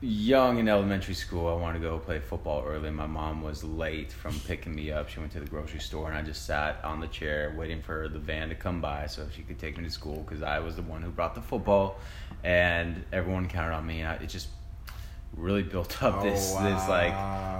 young 0.00 0.58
in 0.58 0.68
elementary 0.68 1.14
school. 1.14 1.48
I 1.48 1.54
wanted 1.54 1.80
to 1.80 1.88
go 1.88 1.98
play 1.98 2.20
football 2.20 2.64
early. 2.66 2.90
My 2.90 3.06
mom 3.06 3.42
was 3.42 3.64
late 3.64 4.12
from 4.12 4.38
picking 4.40 4.74
me 4.74 4.92
up. 4.92 5.08
She 5.08 5.20
went 5.20 5.32
to 5.32 5.40
the 5.40 5.46
grocery 5.46 5.80
store, 5.80 6.08
and 6.08 6.16
I 6.16 6.22
just 6.22 6.46
sat 6.46 6.84
on 6.84 7.00
the 7.00 7.08
chair 7.08 7.54
waiting 7.56 7.82
for 7.82 8.08
the 8.08 8.18
van 8.18 8.48
to 8.50 8.54
come 8.54 8.80
by 8.80 9.06
so 9.06 9.26
she 9.34 9.42
could 9.42 9.58
take 9.58 9.76
me 9.76 9.84
to 9.84 9.90
school 9.90 10.24
because 10.26 10.42
I 10.42 10.60
was 10.60 10.76
the 10.76 10.82
one 10.82 11.02
who 11.02 11.10
brought 11.10 11.34
the 11.34 11.42
football, 11.42 11.98
and 12.44 13.04
everyone 13.12 13.48
counted 13.48 13.74
on 13.74 13.86
me. 13.86 14.00
And 14.00 14.08
I, 14.08 14.14
it 14.14 14.28
just 14.28 14.48
really 15.36 15.62
built 15.62 16.02
up 16.02 16.16
Oh, 16.18 16.22
this 16.22 16.52
this 16.52 16.88
like 16.88 17.12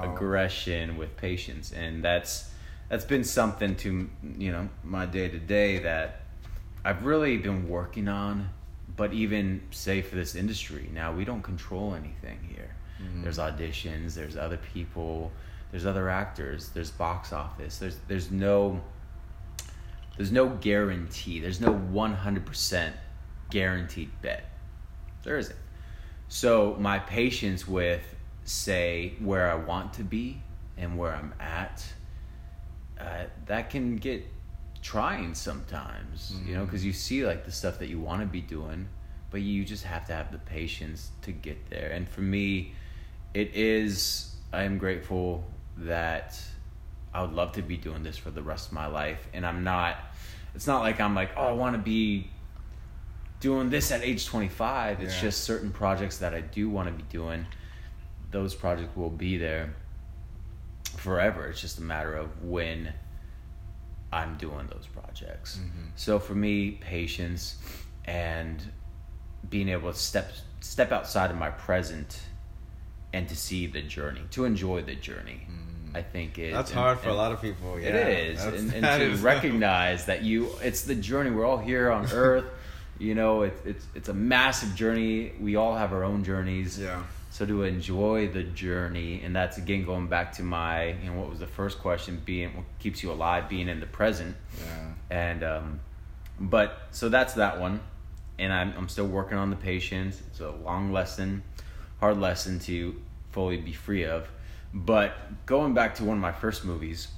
aggression 0.03 0.97
with 0.97 1.17
patience 1.19 1.71
and 1.71 2.03
that's 2.03 2.51
that's 2.89 3.05
been 3.05 3.25
something 3.25 3.77
to 3.77 4.09
you 4.39 4.51
know 4.51 4.69
my 4.83 5.05
day 5.05 5.29
to 5.29 5.39
day 5.39 5.79
that 5.81 6.23
I've 6.85 7.05
really 7.05 7.37
been 7.37 7.69
working 7.69 8.09
on. 8.09 8.51
But 8.99 9.15
even 9.15 9.63
say 9.71 10.03
for 10.03 10.17
this 10.17 10.35
industry 10.35 10.91
now, 10.93 11.15
we 11.15 11.25
don't 11.25 11.43
control 11.43 11.95
anything 11.95 12.41
here. 12.53 12.75
Mm-hmm. 13.01 13.23
There's 13.23 13.39
auditions. 13.39 14.15
There's 14.15 14.37
other 14.37 14.59
people. 14.59 15.33
There's 15.71 15.87
other 15.87 16.11
actors. 16.11 16.69
There's 16.71 16.91
box 16.91 17.33
office. 17.33 17.79
There's 17.79 17.97
there's 18.09 18.31
no 18.31 18.83
there's 20.19 20.33
no 20.33 20.49
guarantee. 20.49 21.39
There's 21.39 21.61
no 21.61 21.73
100% 21.73 22.93
guaranteed 23.51 24.11
bet. 24.21 24.51
There 25.23 25.39
isn't. 25.39 25.59
So 26.27 26.77
my 26.81 26.99
patience 26.99 27.69
with 27.69 28.17
say 28.45 29.15
where 29.21 29.49
I 29.49 29.55
want 29.55 29.93
to 29.95 30.03
be 30.03 30.43
and 30.77 30.99
where 30.99 31.15
I'm 31.15 31.33
at, 31.39 31.85
uh, 33.01 33.25
that 33.47 33.71
can 33.71 33.97
get 33.97 34.27
trying 34.83 35.35
sometimes. 35.35 36.35
You 36.45 36.55
know, 36.55 36.61
mm-hmm. 36.61 36.67
because 36.67 36.85
you 36.85 36.93
see 36.93 37.25
like 37.25 37.45
the 37.45 37.53
stuff 37.53 37.79
that 37.79 37.89
you 37.89 37.99
want 37.99 38.21
to 38.23 38.27
be 38.27 38.41
doing, 38.41 38.89
but 39.31 39.41
you 39.43 39.65
just 39.65 39.85
have 39.85 40.07
to 40.07 40.13
have 40.13 40.33
the 40.33 40.39
patience 40.39 41.11
to 41.23 41.33
get 41.33 41.71
there. 41.71 41.91
And 41.91 42.09
for 42.09 42.21
me, 42.21 42.75
it 43.35 43.55
is. 43.55 44.35
I 44.53 44.63
am 44.63 44.79
grateful 44.79 45.45
that 45.79 46.41
I 47.13 47.23
would 47.23 47.33
love 47.33 47.53
to 47.53 47.63
be 47.63 47.77
doing 47.77 48.03
this 48.03 48.17
for 48.17 48.31
the 48.31 48.43
rest 48.43 48.69
of 48.69 48.73
my 48.73 48.87
life, 48.87 49.29
and 49.33 49.47
I'm 49.47 49.65
not. 49.65 49.97
It's 50.55 50.67
not 50.67 50.81
like 50.81 51.01
I'm 51.01 51.15
like, 51.15 51.31
oh, 51.37 51.47
I 51.47 51.53
want 51.53 51.77
to 51.77 51.83
be 51.83 52.31
doing 53.41 53.71
this 53.71 53.93
at 53.93 54.03
age 54.03 54.27
25. 54.27 55.01
It's 55.03 55.15
Yeah. 55.15 55.21
just 55.21 55.45
certain 55.45 55.71
projects 55.71 56.19
that 56.19 56.35
I 56.35 56.41
do 56.41 56.69
want 56.69 56.89
to 56.89 56.93
be 56.95 57.05
doing. 57.11 57.47
Those 58.31 58.55
projects 58.55 58.97
will 58.97 59.11
be 59.11 59.39
there 59.39 59.75
forever. 60.97 61.47
It's 61.47 61.61
just 61.61 61.79
a 61.79 61.83
matter 61.83 62.15
of 62.15 62.43
when 62.43 62.93
I'm 64.13 64.37
doing 64.37 64.69
those 64.73 64.87
projects. 64.87 65.59
Mm-hmm. 65.59 65.89
So 65.97 66.19
for 66.19 66.35
me, 66.35 66.73
patience 66.73 67.57
and 68.05 68.63
being 69.51 69.69
able 69.69 69.93
to 69.93 69.99
step 69.99 70.33
step 70.61 70.93
outside 70.93 71.31
of 71.31 71.37
my 71.37 71.51
present 71.51 72.21
and 73.13 73.29
to 73.29 73.37
see 73.37 73.67
the 73.67 73.83
journey, 73.83 74.23
to 74.33 74.45
enjoy 74.45 74.83
the 74.83 74.95
journey. 74.95 75.47
Mm. 75.51 75.97
I 75.97 76.03
think 76.03 76.39
is 76.39 76.53
That's 76.53 76.71
and- 76.71 76.79
hard 76.81 76.99
for 77.01 77.09
a 77.09 77.15
lot 77.15 77.33
of 77.33 77.41
people. 77.41 77.81
Yeah, 77.81 77.89
it 77.89 78.33
is, 78.35 78.45
and, 78.45 78.73
and 78.75 78.85
to 78.85 79.11
is- 79.13 79.21
recognize 79.21 80.05
that 80.07 80.23
you, 80.23 80.51
it's 80.63 80.83
the 80.83 80.95
journey. 80.95 81.31
We're 81.31 81.47
all 81.47 81.57
here 81.59 81.91
on 81.91 82.07
Earth. 82.13 82.45
You 82.99 83.15
know, 83.15 83.43
it's 83.43 83.61
it's 83.65 83.87
it's 83.95 84.09
a 84.09 84.15
massive 84.15 84.75
journey. 84.75 85.33
We 85.41 85.57
all 85.57 85.75
have 85.77 85.93
our 85.93 86.05
own 86.05 86.25
journeys. 86.25 86.79
Yeah. 86.79 87.03
So 87.31 87.45
to 87.47 87.63
enjoy 87.65 88.29
the 88.29 88.43
journey, 88.43 89.21
and 89.23 89.37
that's 89.37 89.59
again 89.59 89.85
going 89.85 90.07
back 90.09 90.33
to 90.35 90.43
my, 90.43 90.93
you 91.03 91.11
know, 91.11 91.21
what 91.21 91.31
was 91.31 91.39
the 91.39 91.47
first 91.47 91.79
question? 91.79 92.21
Being 92.25 92.57
what 92.57 92.65
keeps 92.79 93.03
you 93.03 93.13
alive, 93.13 93.49
being 93.49 93.69
in 93.69 93.81
the 93.81 93.87
present, 93.87 94.35
Yeah. 94.59 94.93
and 95.11 95.45
um, 95.45 95.81
but 96.41 96.79
so 96.91 97.09
that's 97.09 97.35
that 97.35 97.61
one, 97.61 97.81
and 98.39 98.53
I'm 98.53 98.73
I'm 98.77 98.89
still 98.89 99.07
working 99.07 99.37
on 99.39 99.51
the 99.51 99.57
patience. 99.57 100.21
It's 100.29 100.41
a 100.41 100.51
long 100.51 100.91
lesson, 100.93 101.43
hard 102.01 102.19
lesson 102.19 102.59
to 102.61 102.97
fully 103.31 103.59
be 103.59 103.73
free 103.73 104.05
of, 104.05 104.27
but 104.73 105.15
going 105.45 105.75
back 105.75 105.95
to 105.97 106.05
one 106.05 106.17
of 106.17 106.23
my 106.23 106.33
first 106.33 106.65
movies, 106.65 107.09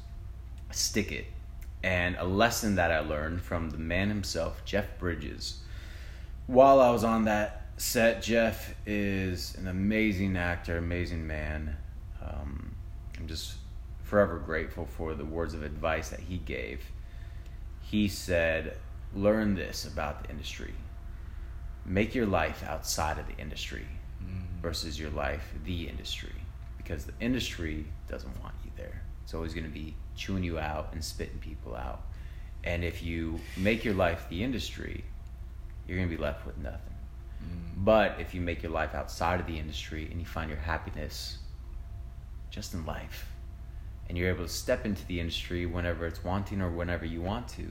Stick 0.73 1.13
It, 1.13 1.27
and 1.85 2.17
a 2.19 2.25
lesson 2.25 2.75
that 2.75 2.91
I 2.91 2.99
learned 2.99 3.43
from 3.43 3.71
the 3.71 3.79
man 3.79 4.09
himself, 4.09 4.65
Jeff 4.65 4.99
Bridges. 4.99 5.61
While 6.49 6.81
I 6.81 6.91
was 6.91 7.05
on 7.05 7.25
that 7.27 7.60
set, 7.81 8.23
Jeff 8.23 8.75
is 8.87 9.55
an 9.57 9.69
amazing 9.69 10.37
actor, 10.37 10.77
amazing 10.77 11.27
man. 11.27 11.77
Um, 12.23 12.75
I'm 13.19 13.27
just 13.27 13.55
forever 14.03 14.39
grateful 14.39 14.87
for 14.87 15.15
the 15.15 15.25
words 15.25 15.55
of 15.55 15.63
advice 15.63 16.11
that 16.11 16.21
he 16.21 16.39
gave. 16.39 16.83
He 17.83 18.09
said, 18.09 18.77
Learn 19.15 19.55
this 19.55 19.87
about 19.87 20.23
the 20.23 20.31
industry. 20.31 20.75
Make 21.85 22.15
your 22.15 22.27
life 22.27 22.63
outside 22.65 23.19
of 23.19 23.27
the 23.27 23.37
industry 23.39 23.87
versus 24.61 25.01
your 25.01 25.11
life, 25.11 25.53
the 25.65 25.89
industry. 25.89 26.35
Because 26.77 27.05
the 27.05 27.15
industry 27.21 27.87
doesn't 28.09 28.41
want 28.43 28.55
you 28.65 28.71
there. 28.77 29.03
It's 29.25 29.35
always 29.35 29.55
going 29.55 29.67
to 29.67 29.73
be 29.73 29.95
chewing 30.17 30.45
you 30.45 30.59
out 30.59 30.91
and 30.93 31.05
spitting 31.05 31.39
people 31.39 31.75
out. 31.75 32.03
And 32.63 32.85
if 32.85 33.03
you 33.03 33.41
make 33.57 33.85
your 33.85 33.95
life 33.95 34.27
the 34.29 34.45
industry, 34.45 35.05
you're 35.89 35.97
going 35.97 36.11
to 36.11 36.17
be 36.17 36.23
left 36.23 36.47
with 36.47 36.59
nothing. 36.59 36.90
Mm. 37.43 37.85
But 37.85 38.21
if 38.21 38.35
you 38.35 38.41
make 38.41 38.63
your 38.63 38.73
life 38.73 38.95
outside 38.95 39.41
of 39.41 39.47
the 39.47 39.59
industry 39.59 40.09
and 40.11 40.21
you 40.21 40.27
find 40.27 40.51
your 40.51 40.59
happiness 40.59 41.39
just 42.51 42.75
in 42.75 42.85
life, 42.85 43.27
and 44.11 44.19
you're 44.19 44.29
able 44.29 44.45
to 44.45 44.51
step 44.51 44.85
into 44.85 45.07
the 45.07 45.21
industry 45.21 45.67
whenever 45.67 46.05
it's 46.05 46.25
wanting 46.25 46.61
or 46.61 46.69
whenever 46.69 47.05
you 47.05 47.23
want 47.23 47.47
to, 47.47 47.71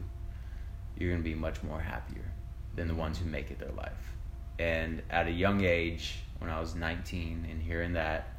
you're 0.97 1.09
going 1.09 1.21
to 1.21 1.29
be 1.29 1.35
much 1.35 1.61
more 1.63 1.81
happier 1.81 2.31
than 2.75 2.87
the 2.87 2.95
ones 2.95 3.19
who 3.19 3.25
make 3.25 3.51
it 3.51 3.59
their 3.59 3.73
life. 3.73 4.15
And 4.57 5.01
at 5.09 5.27
a 5.27 5.31
young 5.31 5.65
age, 5.65 6.15
when 6.37 6.49
I 6.49 6.61
was 6.61 6.75
19 6.75 7.45
and 7.49 7.61
hearing 7.61 7.91
that, 7.93 8.29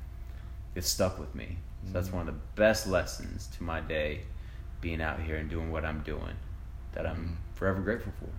it 0.74 0.84
stuck 0.84 1.18
with 1.18 1.34
me. 1.34 1.58
So 1.84 1.92
that's 1.92 2.08
mm. 2.08 2.14
one 2.14 2.26
of 2.26 2.34
the 2.34 2.40
best 2.54 2.86
lessons 2.86 3.48
to 3.58 3.62
my 3.62 3.82
day 3.82 4.22
being 4.80 5.02
out 5.02 5.20
here 5.20 5.36
and 5.36 5.50
doing 5.50 5.70
what 5.70 5.84
I'm 5.84 6.00
doing 6.00 6.36
that 6.92 7.06
I'm 7.06 7.16
mm. 7.38 7.56
forever 7.56 7.80
grateful 7.80 8.12
for. 8.18 8.30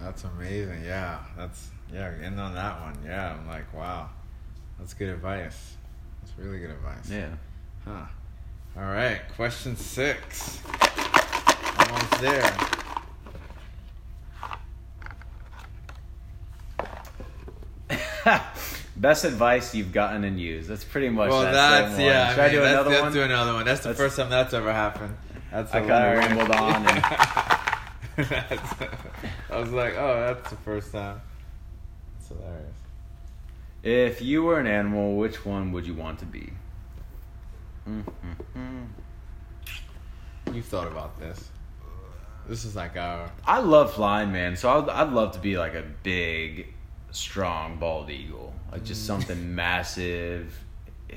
That's 0.00 0.24
amazing. 0.24 0.84
Yeah, 0.84 1.18
that's 1.36 1.70
yeah. 1.92 2.12
End 2.22 2.38
on 2.40 2.54
that 2.54 2.80
one. 2.80 2.96
Yeah, 3.04 3.34
I'm 3.34 3.46
like, 3.46 3.72
wow, 3.74 4.10
that's 4.78 4.94
good 4.94 5.08
advice. 5.08 5.76
That's 6.22 6.38
really 6.38 6.58
good 6.58 6.70
advice. 6.70 7.08
Yeah. 7.10 7.28
Huh. 7.84 8.04
All 8.76 8.84
right. 8.84 9.20
Question 9.36 9.76
six. 9.76 10.60
Almost 11.78 12.20
there. 12.20 12.56
Best 18.96 19.24
advice 19.24 19.74
you've 19.74 19.92
gotten 19.92 20.24
and 20.24 20.40
used. 20.40 20.68
That's 20.68 20.84
pretty 20.84 21.08
much 21.10 21.30
Well, 21.30 21.42
that 21.42 21.52
that's 21.52 21.98
yeah. 22.00 22.30
Should 22.30 22.38
I 22.40 22.44
I, 22.44 22.46
mean, 22.48 22.54
do 22.56 22.62
let's, 22.62 22.72
another 22.72 22.90
let's 22.90 23.02
one? 23.02 23.12
do 23.12 23.22
another 23.22 23.52
one. 23.52 23.64
That's 23.66 23.80
the 23.82 23.88
Let's- 23.88 24.00
first 24.00 24.16
time 24.16 24.30
that's 24.30 24.54
ever 24.54 24.72
happened. 24.72 25.16
That's 25.52 25.72
I 25.72 25.80
kinda 25.80 25.94
rambled 25.94 26.50
on 26.50 26.84
That's- 26.84 27.52
I 29.50 29.58
was 29.60 29.70
like, 29.72 29.94
oh, 29.96 30.20
that's 30.34 30.50
the 30.50 30.56
first 30.56 30.92
time. 30.92 31.20
That's 32.18 32.28
hilarious. 32.28 32.74
If 33.82 34.22
you 34.22 34.42
were 34.42 34.58
an 34.58 34.66
animal, 34.66 35.16
which 35.16 35.44
one 35.44 35.72
would 35.72 35.86
you 35.86 35.94
want 35.94 36.18
to 36.20 36.24
be? 36.26 36.52
Mm-hmm. 37.88 38.84
You 40.52 40.62
thought 40.62 40.86
about 40.88 41.18
this. 41.20 41.50
This 42.48 42.64
is 42.64 42.74
like 42.76 42.96
our. 42.96 43.30
I 43.44 43.60
love 43.60 43.92
flying, 43.94 44.32
man. 44.32 44.56
So 44.56 44.70
I'd, 44.70 44.88
I'd 44.88 45.12
love 45.12 45.32
to 45.32 45.38
be 45.40 45.58
like 45.58 45.74
a 45.74 45.84
big, 46.02 46.72
strong 47.10 47.78
bald 47.78 48.08
eagle, 48.10 48.54
like 48.72 48.84
just 48.84 49.02
Mm. 49.02 49.06
something 49.06 49.54
massive. 49.56 50.58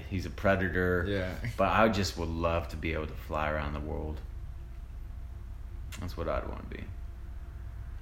He's 0.10 0.26
a 0.26 0.30
predator. 0.32 1.06
Yeah. 1.08 1.32
But 1.58 1.70
I 1.70 1.88
just 1.90 2.18
would 2.18 2.30
love 2.30 2.68
to 2.70 2.76
be 2.76 2.94
able 2.94 3.08
to 3.08 3.14
fly 3.14 3.50
around 3.50 3.74
the 3.74 3.80
world. 3.80 4.20
That's 6.00 6.16
what 6.18 6.28
I'd 6.30 6.48
want 6.48 6.70
to 6.70 6.78
be. 6.78 6.84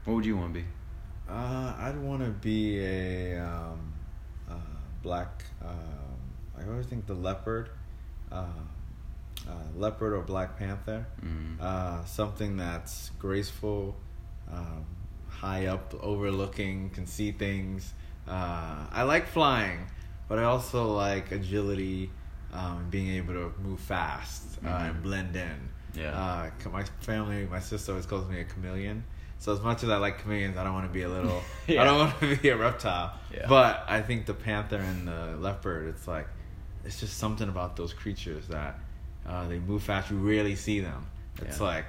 What 0.05 0.15
would 0.15 0.25
you 0.25 0.37
want 0.37 0.53
to 0.53 0.59
be? 0.61 0.65
Uh, 1.29 1.73
I'd 1.77 1.97
want 1.97 2.23
to 2.23 2.29
be 2.29 2.79
a 2.79 3.37
um, 3.43 3.93
uh, 4.49 4.53
black. 5.03 5.43
Um, 5.61 5.75
I 6.57 6.63
always 6.69 6.85
think 6.85 7.05
the 7.05 7.13
leopard, 7.13 7.69
uh, 8.31 8.45
uh, 9.47 9.51
leopard 9.75 10.13
or 10.13 10.21
black 10.21 10.57
panther. 10.57 11.05
Mm. 11.25 11.59
Uh, 11.59 12.05
something 12.05 12.55
that's 12.57 13.11
graceful, 13.19 13.95
um, 14.51 14.85
high 15.29 15.65
up, 15.67 15.93
overlooking, 16.01 16.89
can 16.91 17.05
see 17.05 17.31
things. 17.31 17.93
Uh, 18.27 18.85
I 18.91 19.03
like 19.03 19.27
flying, 19.27 19.79
but 20.29 20.39
I 20.39 20.43
also 20.43 20.93
like 20.93 21.31
agility, 21.31 22.09
um, 22.53 22.87
being 22.89 23.09
able 23.17 23.33
to 23.33 23.51
move 23.61 23.79
fast 23.79 24.57
uh, 24.65 24.67
Mhm. 24.69 24.89
and 24.89 25.03
blend 25.03 25.35
in. 25.35 25.69
Yeah. 25.97 26.49
Uh, 26.65 26.69
my 26.69 26.83
family, 27.01 27.45
my 27.49 27.59
sister 27.59 27.91
always 27.93 28.05
calls 28.05 28.29
me 28.29 28.39
a 28.39 28.43
chameleon. 28.43 29.03
So 29.39 29.53
as 29.53 29.61
much 29.61 29.83
as 29.83 29.89
I 29.89 29.97
like 29.97 30.21
chameleons, 30.21 30.57
I 30.57 30.63
don't 30.63 30.73
want 30.73 30.87
to 30.87 30.93
be 30.93 31.03
a 31.03 31.09
little. 31.09 31.41
Yeah. 31.67 31.81
I 31.81 31.85
don't 31.85 31.97
want 31.99 32.19
to 32.19 32.35
be 32.41 32.49
a 32.49 32.57
reptile. 32.57 33.13
Yeah. 33.33 33.45
But 33.47 33.85
I 33.87 34.01
think 34.01 34.25
the 34.25 34.33
panther 34.33 34.77
and 34.77 35.07
the 35.07 35.35
leopard, 35.37 35.87
it's 35.89 36.07
like, 36.07 36.27
it's 36.85 36.99
just 36.99 37.17
something 37.17 37.49
about 37.49 37.75
those 37.75 37.93
creatures 37.93 38.47
that 38.47 38.79
uh, 39.27 39.47
they 39.47 39.59
move 39.59 39.83
fast. 39.83 40.09
You 40.09 40.17
rarely 40.17 40.55
see 40.55 40.79
them. 40.79 41.05
It's 41.41 41.57
Yeah. 41.59 41.63
like 41.65 41.85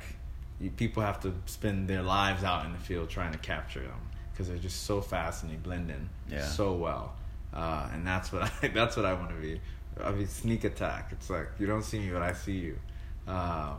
you, 0.60 0.70
people 0.70 1.02
have 1.02 1.20
to 1.20 1.32
spend 1.46 1.88
their 1.88 2.02
lives 2.02 2.42
out 2.44 2.66
in 2.66 2.72
the 2.72 2.78
field 2.78 3.08
trying 3.08 3.32
to 3.32 3.38
capture 3.38 3.80
them 3.82 4.00
because 4.32 4.48
they're 4.48 4.58
just 4.58 4.84
so 4.84 5.00
fast 5.00 5.42
and 5.42 5.52
they 5.52 5.56
blend 5.56 5.90
in 5.90 6.08
Yeah. 6.28 6.44
so 6.44 6.74
well. 6.74 7.14
Uh, 7.54 7.88
and 7.92 8.06
that's 8.06 8.30
what 8.32 8.42
I 8.62 8.68
that's 8.68 8.96
what 8.96 9.06
I 9.06 9.14
want 9.14 9.30
to 9.30 9.36
be. 9.36 9.60
I 10.02 10.10
mean, 10.12 10.26
sneak 10.28 10.64
attack. 10.64 11.08
It's 11.12 11.30
like 11.30 11.48
you 11.58 11.66
don't 11.66 11.82
see 11.82 11.98
me, 12.00 12.10
but 12.10 12.22
I 12.22 12.32
see 12.34 12.58
you. 12.58 12.78
Uh, 13.26 13.74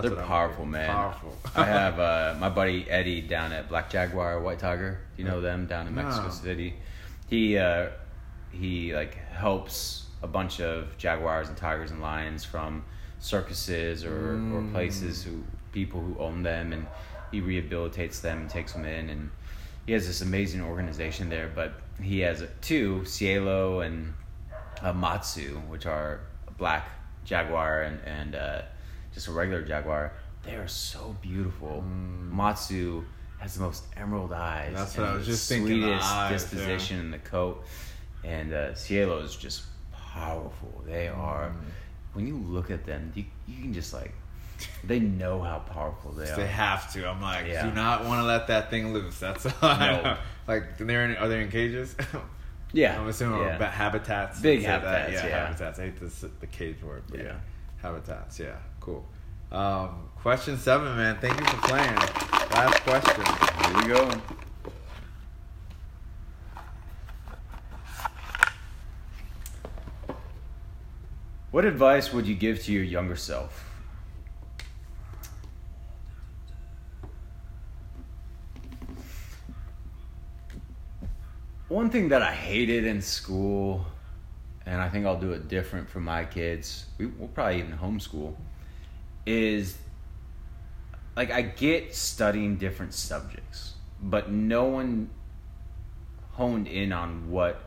that's 0.00 0.06
They're 0.06 0.16
what 0.16 0.24
I 0.24 0.28
wanna 0.28 0.28
powerful, 0.28 0.66
man. 0.66 0.90
Powerful. 0.90 1.36
I 1.54 1.64
have 1.64 1.98
uh, 1.98 2.36
my 2.38 2.48
buddy 2.48 2.88
Eddie 2.88 3.20
down 3.22 3.52
at 3.52 3.68
Black 3.68 3.90
Jaguar 3.90 4.40
White 4.40 4.58
Tiger. 4.58 5.00
Do 5.16 5.22
you 5.22 5.28
know 5.28 5.40
them 5.40 5.66
down 5.66 5.86
in 5.86 5.94
Mexico 5.94 6.26
No. 6.26 6.32
City? 6.32 6.74
He 7.28 7.56
uh, 7.58 7.88
he 8.50 8.94
like 8.94 9.14
helps 9.30 10.06
a 10.22 10.26
bunch 10.26 10.60
of 10.60 10.96
jaguars 10.96 11.48
and 11.48 11.56
tigers 11.56 11.90
and 11.90 12.00
lions 12.00 12.44
from 12.44 12.84
circuses 13.18 14.04
or, 14.04 14.34
or 14.54 14.62
places 14.72 15.22
who 15.22 15.42
people 15.72 16.00
who 16.00 16.16
own 16.18 16.42
them 16.42 16.72
and 16.72 16.86
he 17.30 17.40
rehabilitates 17.40 18.20
them 18.20 18.42
and 18.42 18.50
takes 18.50 18.72
them 18.72 18.84
in 18.84 19.08
and 19.10 19.30
he 19.86 19.92
has 19.92 20.06
this 20.06 20.20
amazing 20.20 20.60
organization 20.60 21.28
there 21.28 21.50
but 21.54 21.80
he 22.02 22.20
has 22.20 22.44
two 22.60 23.04
cielo 23.04 23.80
and 23.80 24.14
uh, 24.82 24.92
matsu 24.92 25.58
which 25.68 25.86
are 25.86 26.20
black 26.58 26.88
jaguar 27.24 27.82
and, 27.82 28.00
and 28.04 28.34
uh, 28.34 28.62
just 29.14 29.28
a 29.28 29.32
regular 29.32 29.62
jaguar 29.62 30.12
they 30.44 30.54
are 30.56 30.68
so 30.68 31.16
beautiful 31.22 31.82
matsu 31.82 33.02
has 33.38 33.54
the 33.54 33.60
most 33.62 33.84
emerald 33.96 34.32
eyes 34.32 34.72
That's 34.74 34.96
what 34.96 35.04
and 35.06 35.12
I 35.14 35.16
was 35.18 35.26
the 35.26 35.32
just 35.32 35.48
thinking, 35.48 35.80
the 35.80 35.86
sweetest 35.86 36.12
eyes, 36.12 36.30
yeah. 36.30 36.36
disposition 36.36 37.00
in 37.00 37.10
the 37.10 37.18
coat 37.18 37.64
and 38.24 38.52
uh, 38.52 38.74
cielo 38.74 39.18
is 39.20 39.34
just 39.36 39.62
powerful 39.92 40.82
they 40.86 41.08
are 41.08 41.48
Mm. 41.48 41.54
when 42.14 42.26
you 42.26 42.36
look 42.36 42.70
at 42.70 42.84
them 42.86 43.12
you, 43.14 43.24
you 43.48 43.62
can 43.62 43.72
just 43.74 43.92
like 43.92 44.12
they 44.84 45.00
know 45.00 45.42
how 45.42 45.58
powerful 45.58 46.12
they 46.12 46.30
are 46.30 46.36
They 46.36 46.46
have 46.46 46.90
to. 46.92 47.08
I'm 47.08 47.20
like, 47.20 47.46
Yeah. 47.46 47.66
do 47.66 47.74
not 47.74 48.04
want 48.04 48.20
to 48.20 48.24
let 48.24 48.46
that 48.46 48.70
thing 48.70 48.94
loose. 48.94 49.18
That's 49.18 49.44
all. 49.46 49.52
I 49.62 49.90
No. 49.90 50.02
know. 50.02 50.16
Like, 50.46 50.78
they're 50.78 51.04
in, 51.06 51.16
are 51.16 51.28
they 51.28 51.42
in 51.42 51.50
cages? 51.50 51.96
yeah 52.72 52.98
I'm 53.00 53.08
assuming 53.08 53.40
yeah. 53.40 53.68
habitats. 53.70 54.40
Big 54.40 54.62
that. 54.62 54.80
habitats, 54.82 55.12
Yeah, 55.12 55.26
yeah. 55.28 55.46
habitats. 55.46 55.78
I 55.80 55.82
hate 55.86 56.00
this, 56.00 56.24
the 56.40 56.46
cage 56.46 56.80
word, 56.82 57.02
but 57.10 57.18
yeah. 57.18 57.24
Yeah. 57.26 57.38
habitats. 57.82 58.38
Yeah, 58.38 58.54
cool. 58.84 59.04
Um, 59.50 60.08
question 60.16 60.58
seven, 60.58 60.96
man. 60.96 61.18
Thank 61.20 61.38
you 61.38 61.46
for 61.46 61.68
playing. 61.68 61.96
Last 62.50 62.80
question. 62.82 63.24
here 63.24 63.82
we 63.82 63.88
go 63.88 64.20
what 71.50 71.64
advice 71.64 72.12
would 72.12 72.26
you 72.26 72.34
give 72.34 72.62
to 72.62 72.72
your 72.72 72.82
younger 72.82 73.16
self 73.16 73.74
one 81.68 81.90
thing 81.90 82.08
that 82.10 82.22
I 82.22 82.32
hated 82.32 82.84
in 82.84 83.02
school, 83.02 83.84
and 84.64 84.80
I 84.80 84.88
think 84.88 85.06
I'll 85.06 85.18
do 85.18 85.32
it 85.32 85.48
different 85.48 85.88
for 85.88 85.98
my 85.98 86.24
kids, 86.24 86.86
we, 86.98 87.06
we'll 87.06 87.28
probably 87.28 87.58
even 87.58 87.76
homeschool, 87.76 88.34
is 89.26 89.76
like 91.16 91.30
I 91.30 91.42
get 91.42 91.94
studying 91.94 92.56
different 92.56 92.94
subjects, 92.94 93.74
but 94.02 94.30
no 94.30 94.64
one 94.64 95.10
honed 96.32 96.66
in 96.66 96.92
on 96.92 97.30
what 97.30 97.60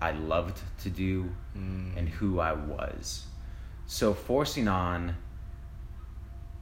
I 0.00 0.12
loved 0.12 0.60
to 0.82 0.90
do 0.90 1.30
hmm. 1.54 1.90
and 1.96 2.08
who 2.08 2.40
I 2.40 2.52
was. 2.52 3.24
So 3.86 4.12
forcing 4.14 4.68
on, 4.68 5.16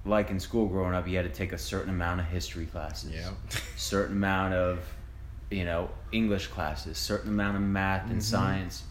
like 0.05 0.31
in 0.31 0.39
school 0.39 0.67
growing 0.67 0.95
up, 0.95 1.09
you 1.09 1.17
had 1.17 1.25
to 1.25 1.37
take 1.37 1.53
a 1.53 1.59
certain 1.59 1.91
amount 1.91 2.21
of 2.21 2.27
history 2.27 2.67
classes 2.67 3.13
Yeah. 3.13 3.31
certain 3.77 4.17
amount 4.17 4.55
of 4.55 4.79
you 5.49 5.65
know 5.65 5.89
english 6.11 6.49
classes 6.49 6.99
certain 6.99 7.31
amount 7.31 7.57
of 7.57 7.63
math 7.63 8.03
and 8.03 8.13
mm-hmm. 8.13 8.21
science. 8.21 8.85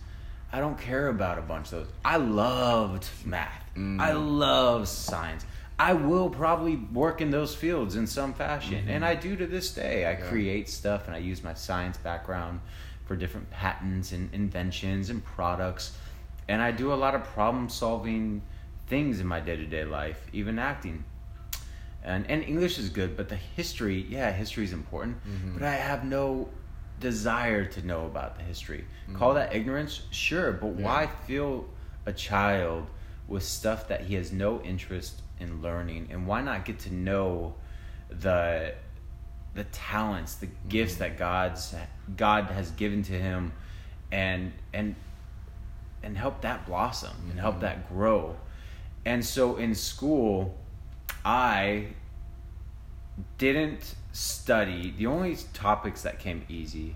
I 0.51 0.60
don't 0.60 0.80
care 0.80 1.10
about 1.10 1.38
a 1.38 1.41
bunch 1.41 1.68
of 1.68 1.72
those. 1.72 1.88
I 2.03 2.18
loved 2.18 3.08
math 3.26 3.64
Mm-hmm. 3.76 4.00
i 4.00 4.12
love 4.12 4.88
science. 4.88 5.46
I 5.78 5.92
will 5.92 6.30
probably 6.30 6.78
work 6.78 7.20
in 7.20 7.32
those 7.32 7.54
fields 7.54 7.98
in 7.98 8.08
some 8.08 8.34
fashion. 8.34 8.80
Mm-hmm. 8.80 8.90
And 8.90 9.06
i 9.06 9.16
do 9.16 9.36
to 9.36 9.46
this 9.46 9.72
day. 9.72 10.10
I 10.10 10.16
create 10.16 10.70
stuff 10.70 11.08
and 11.08 11.16
i 11.16 11.20
use 11.20 11.44
my 11.44 11.54
science 11.54 11.98
background 11.98 12.62
for 13.06 13.16
different 13.16 13.50
patents 13.52 14.12
and 14.12 14.34
inventions 14.34 15.10
and 15.10 15.24
products. 15.24 15.98
And 16.48 16.62
i 16.62 16.72
do 16.72 16.94
a 16.94 16.96
lot 16.96 17.16
of 17.16 17.24
problem 17.24 17.70
solving 17.70 18.42
things 18.88 19.20
in 19.20 19.28
my 19.28 19.40
day-to-day 19.40 19.84
life 19.86 20.26
even 20.32 20.60
acting. 20.60 21.04
And 22.04 22.30
and 22.30 22.44
English 22.44 22.78
is 22.78 22.90
good, 22.90 23.18
but 23.18 23.30
the 23.30 23.36
history, 23.36 24.06
yeah, 24.10 24.32
history 24.32 24.64
is 24.64 24.74
important. 24.74 25.18
Mm-hmm. 25.28 25.54
But 25.56 25.64
I 25.64 25.76
have 25.76 26.06
no 26.06 26.50
desire 27.00 27.66
to 27.66 27.86
know 27.86 28.06
about 28.06 28.38
the 28.38 28.44
history. 28.44 28.86
Call 29.14 29.34
that 29.34 29.54
ignorance, 29.54 30.04
sure, 30.12 30.54
but 30.54 30.68
why 30.68 31.08
feel 31.28 31.66
a 32.06 32.14
child 32.14 32.88
with 33.28 33.44
stuff 33.44 33.88
that 33.88 34.02
he 34.02 34.16
has 34.16 34.32
no 34.32 34.62
interest 34.62 35.22
in 35.40 35.62
learning, 35.62 36.10
and 36.12 36.28
why 36.28 36.42
not 36.42 36.66
get 36.66 36.80
to 36.80 36.94
know 36.94 37.56
the 38.10 38.74
the 39.54 39.64
talents, 39.66 40.36
the 40.36 40.48
mm-hmm. 40.48 40.70
gifts 40.70 40.96
that 40.96 41.18
God's 41.18 41.76
God 42.16 42.46
has 42.46 42.72
given 42.72 43.04
to 43.04 43.14
him, 43.14 43.54
and 44.12 44.54
and 44.74 44.96
and 46.04 46.18
help 46.18 46.42
that 46.42 46.66
blossom 46.66 47.16
and 47.30 47.40
help 47.40 47.56
mm-hmm. 47.56 47.64
that 47.64 47.90
grow. 47.90 48.36
And 49.06 49.24
so 49.24 49.58
in 49.58 49.76
school, 49.76 50.56
I 51.24 51.88
didn't 53.38 53.96
study. 54.12 54.94
The 54.98 55.08
only 55.08 55.38
topics 55.54 56.04
that 56.04 56.20
came 56.20 56.46
easy 56.50 56.96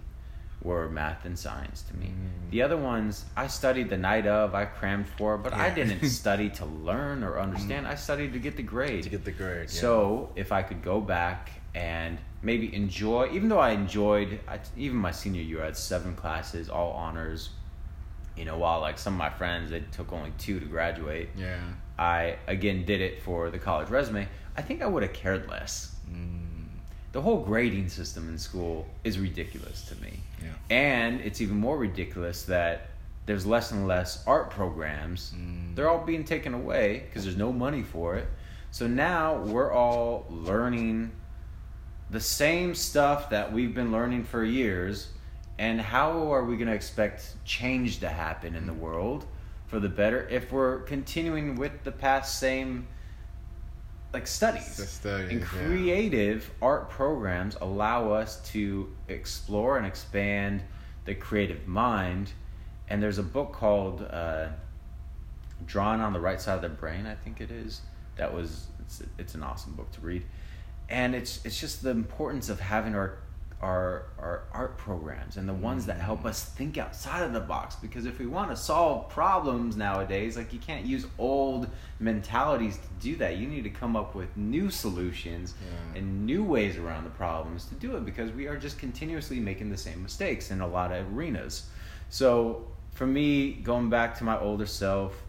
were 0.62 0.90
math 0.90 1.26
and 1.26 1.40
science 1.40 1.84
to 1.84 1.96
me. 1.96 2.08
Mm. 2.08 2.52
The 2.52 2.62
other 2.62 2.78
ones 2.78 3.26
I 3.38 3.48
studied 3.48 3.90
the 3.90 3.98
night 3.98 4.28
of, 4.28 4.54
I 4.54 4.66
crammed 4.66 5.08
for, 5.08 5.38
but 5.38 5.54
I 5.54 5.70
didn't 5.70 6.08
study 6.10 6.50
to 6.52 6.66
learn 6.66 7.24
or 7.24 7.40
understand. 7.40 7.86
Mm. 7.86 7.92
I 7.92 7.96
studied 7.96 8.34
to 8.34 8.40
get 8.40 8.58
the 8.58 8.64
grade. 8.64 9.04
To 9.04 9.10
get 9.10 9.24
the 9.24 9.32
grade. 9.32 9.70
yeah. 9.72 9.80
So 9.82 10.32
if 10.36 10.52
I 10.52 10.62
could 10.64 10.82
go 10.84 11.00
back 11.00 11.52
and 11.74 12.18
maybe 12.42 12.74
enjoy, 12.76 13.30
even 13.32 13.48
though 13.48 13.60
I 13.60 13.72
enjoyed, 13.72 14.40
I, 14.48 14.60
even 14.76 14.98
my 14.98 15.12
senior 15.12 15.42
year, 15.42 15.62
I 15.62 15.66
had 15.66 15.78
seven 15.78 16.16
classes, 16.16 16.70
all 16.70 16.92
honors. 16.92 17.52
You 18.36 18.46
know, 18.46 18.58
while 18.58 18.80
like 18.80 18.98
some 18.98 19.14
of 19.14 19.18
my 19.18 19.30
friends, 19.30 19.70
they 19.72 19.82
took 19.92 20.14
only 20.14 20.32
two 20.38 20.60
to 20.60 20.66
graduate. 20.66 21.30
Yeah. 21.36 21.58
I 21.98 22.38
again 22.48 22.86
did 22.86 23.02
it 23.02 23.22
for 23.22 23.50
the 23.50 23.60
college 23.60 23.90
resume. 23.90 24.28
I 24.56 24.62
think 24.62 24.82
I 24.82 24.88
would 24.88 25.04
have 25.04 25.12
cared 25.14 25.50
less. 25.50 25.96
Mm. 26.10 26.39
The 27.12 27.22
whole 27.22 27.42
grading 27.44 27.90
system 27.90 28.30
in 28.30 28.38
school 28.38 28.86
is 29.04 29.18
ridiculous 29.18 29.84
to 29.90 29.96
me. 29.96 30.20
Yeah. 30.44 30.50
And 30.70 31.22
it's 31.22 31.42
even 31.42 31.58
more 31.58 31.78
ridiculous 31.78 32.44
that 32.44 32.90
there's 33.26 33.46
less 33.46 33.72
and 33.72 33.88
less 33.88 34.24
art 34.28 34.50
programs. 34.52 35.34
Mm. 35.36 35.76
They're 35.76 35.90
all 35.90 36.04
being 36.04 36.24
taken 36.24 36.54
away 36.54 37.06
because 37.06 37.24
there's 37.24 37.38
no 37.38 37.52
money 37.52 37.84
for 37.84 38.16
it. 38.16 38.28
So 38.72 38.88
now 38.88 39.38
we're 39.38 39.72
all 39.72 40.26
learning 40.30 41.12
the 42.12 42.20
same 42.20 42.76
stuff 42.76 43.30
that 43.30 43.52
we've 43.52 43.74
been 43.74 43.92
learning 43.92 44.24
for 44.24 44.44
years. 44.44 45.10
And 45.58 45.82
how 45.82 46.32
are 46.34 46.44
we 46.44 46.56
going 46.56 46.70
to 46.70 46.74
expect 46.74 47.36
change 47.46 48.00
to 48.00 48.10
happen 48.10 48.56
in 48.56 48.66
the 48.66 48.74
world 48.74 49.26
for 49.68 49.80
the 49.80 49.90
better 49.90 50.28
if 50.30 50.52
we're 50.52 50.80
continuing 50.80 51.56
with 51.56 51.84
the 51.84 51.92
past 51.92 52.40
same 52.40 52.88
like 54.14 54.28
studies? 54.28 54.90
Studies, 54.90 55.30
and 55.30 55.40
yeah. 55.40 55.46
creative 55.46 56.50
art 56.62 56.90
programs 56.90 57.56
allow 57.62 58.12
us 58.12 58.42
to 58.52 58.94
explore 59.08 59.78
and 59.78 59.86
expand 59.86 60.64
the 61.06 61.16
creative 61.16 61.68
mind. 61.68 62.32
And 62.90 63.02
there's 63.04 63.20
a 63.20 63.24
book 63.24 63.54
called 63.54 64.02
uh, 64.10 64.48
"Drawn 65.66 66.02
on 66.02 66.14
the 66.14 66.20
Right 66.20 66.42
Side 66.42 66.56
of 66.56 66.62
the 66.62 66.70
Brain," 66.70 67.06
I 67.06 67.16
think 67.16 67.42
it 67.42 67.52
is. 67.52 67.82
That 68.16 68.34
was 68.34 68.68
it's 68.82 69.04
it's 69.18 69.36
an 69.36 69.44
awesome 69.44 69.74
book 69.74 69.92
to 69.94 70.02
read, 70.02 70.26
and 70.90 71.14
it's 71.14 71.46
it's 71.46 71.60
just 71.60 71.84
the 71.84 71.92
importance 71.92 72.50
of 72.50 72.60
having 72.60 72.96
our 72.96 73.20
our 73.62 74.06
our 74.18 74.44
art 74.54 74.78
programs 74.78 75.36
and 75.36 75.48
the 75.48 75.54
ones 75.54 75.84
mm-hmm. 75.84 75.98
that 75.98 76.02
help 76.02 76.24
us 76.24 76.46
think 76.46 76.78
outside 76.78 77.24
of 77.24 77.34
the 77.34 77.40
box 77.40 77.76
because 77.76 78.06
if 78.06 78.18
we 78.18 78.26
want 78.26 78.50
to 78.50 78.56
solve 78.56 79.10
problems 79.10 79.76
nowadays 79.76 80.38
like 80.38 80.54
you 80.54 80.60
can't 80.60 80.86
use 80.86 81.06
old 81.18 81.68
mentalities 82.00 82.78
to 82.78 82.88
do 83.02 83.18
that 83.18 83.36
you 83.36 83.48
need 83.48 83.64
to 83.64 83.70
come 83.70 83.98
up 83.98 84.16
with 84.16 84.36
new 84.38 84.70
solutions 84.70 85.56
Yeah. 85.60 86.00
and 86.00 86.26
new 86.26 86.42
ways 86.44 86.78
around 86.78 87.04
the 87.04 87.10
problems 87.10 87.66
to 87.66 87.76
do 87.76 87.98
it 87.98 88.06
because 88.06 88.32
we 88.32 88.48
are 88.48 88.58
just 88.58 88.80
continuously 88.80 89.42
making 89.42 89.70
the 89.70 89.78
same 89.78 90.02
mistakes 90.02 90.52
in 90.52 90.62
a 90.62 90.68
lot 90.68 90.94
of 90.94 91.14
arenas 91.14 91.68
so 92.08 92.66
for 92.92 93.06
me 93.06 93.52
going 93.52 93.90
back 93.90 94.18
to 94.20 94.24
my 94.24 94.40
older 94.40 94.66
self 94.66 95.22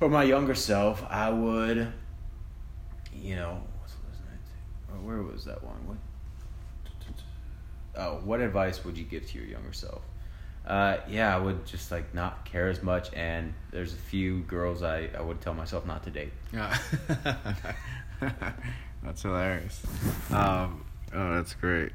or 0.00 0.10
my 0.10 0.22
younger 0.22 0.54
self 0.54 1.02
i 1.08 1.30
would 1.30 1.90
you 3.14 3.36
know 3.36 3.52
what 3.80 3.84
was 3.84 4.18
it? 4.18 5.02
where 5.02 5.22
was 5.22 5.46
that 5.46 5.64
one 5.64 5.86
what 5.86 5.96
oh, 7.98 8.20
what 8.24 8.40
advice 8.40 8.84
would 8.84 8.96
you 8.96 9.04
give 9.04 9.26
to 9.28 9.38
your 9.38 9.46
younger 9.46 9.72
self? 9.72 10.02
Uh, 10.66 10.98
yeah, 11.08 11.34
I 11.34 11.38
would 11.38 11.64
just 11.66 11.90
like 11.90 12.14
not 12.14 12.44
care 12.44 12.68
as 12.68 12.82
much, 12.82 13.12
and 13.14 13.54
there's 13.70 13.94
a 13.94 13.96
few 13.96 14.40
girls 14.40 14.82
I, 14.82 15.08
I 15.16 15.22
would 15.22 15.40
tell 15.40 15.54
myself 15.54 15.86
not 15.86 16.04
to 16.04 16.10
date. 16.10 16.32
Yeah. 16.52 16.76
that's 19.02 19.22
hilarious. 19.22 19.82
Um, 20.30 20.84
oh, 21.14 21.36
that's 21.36 21.54
great. 21.54 21.92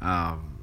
Um, 0.00 0.58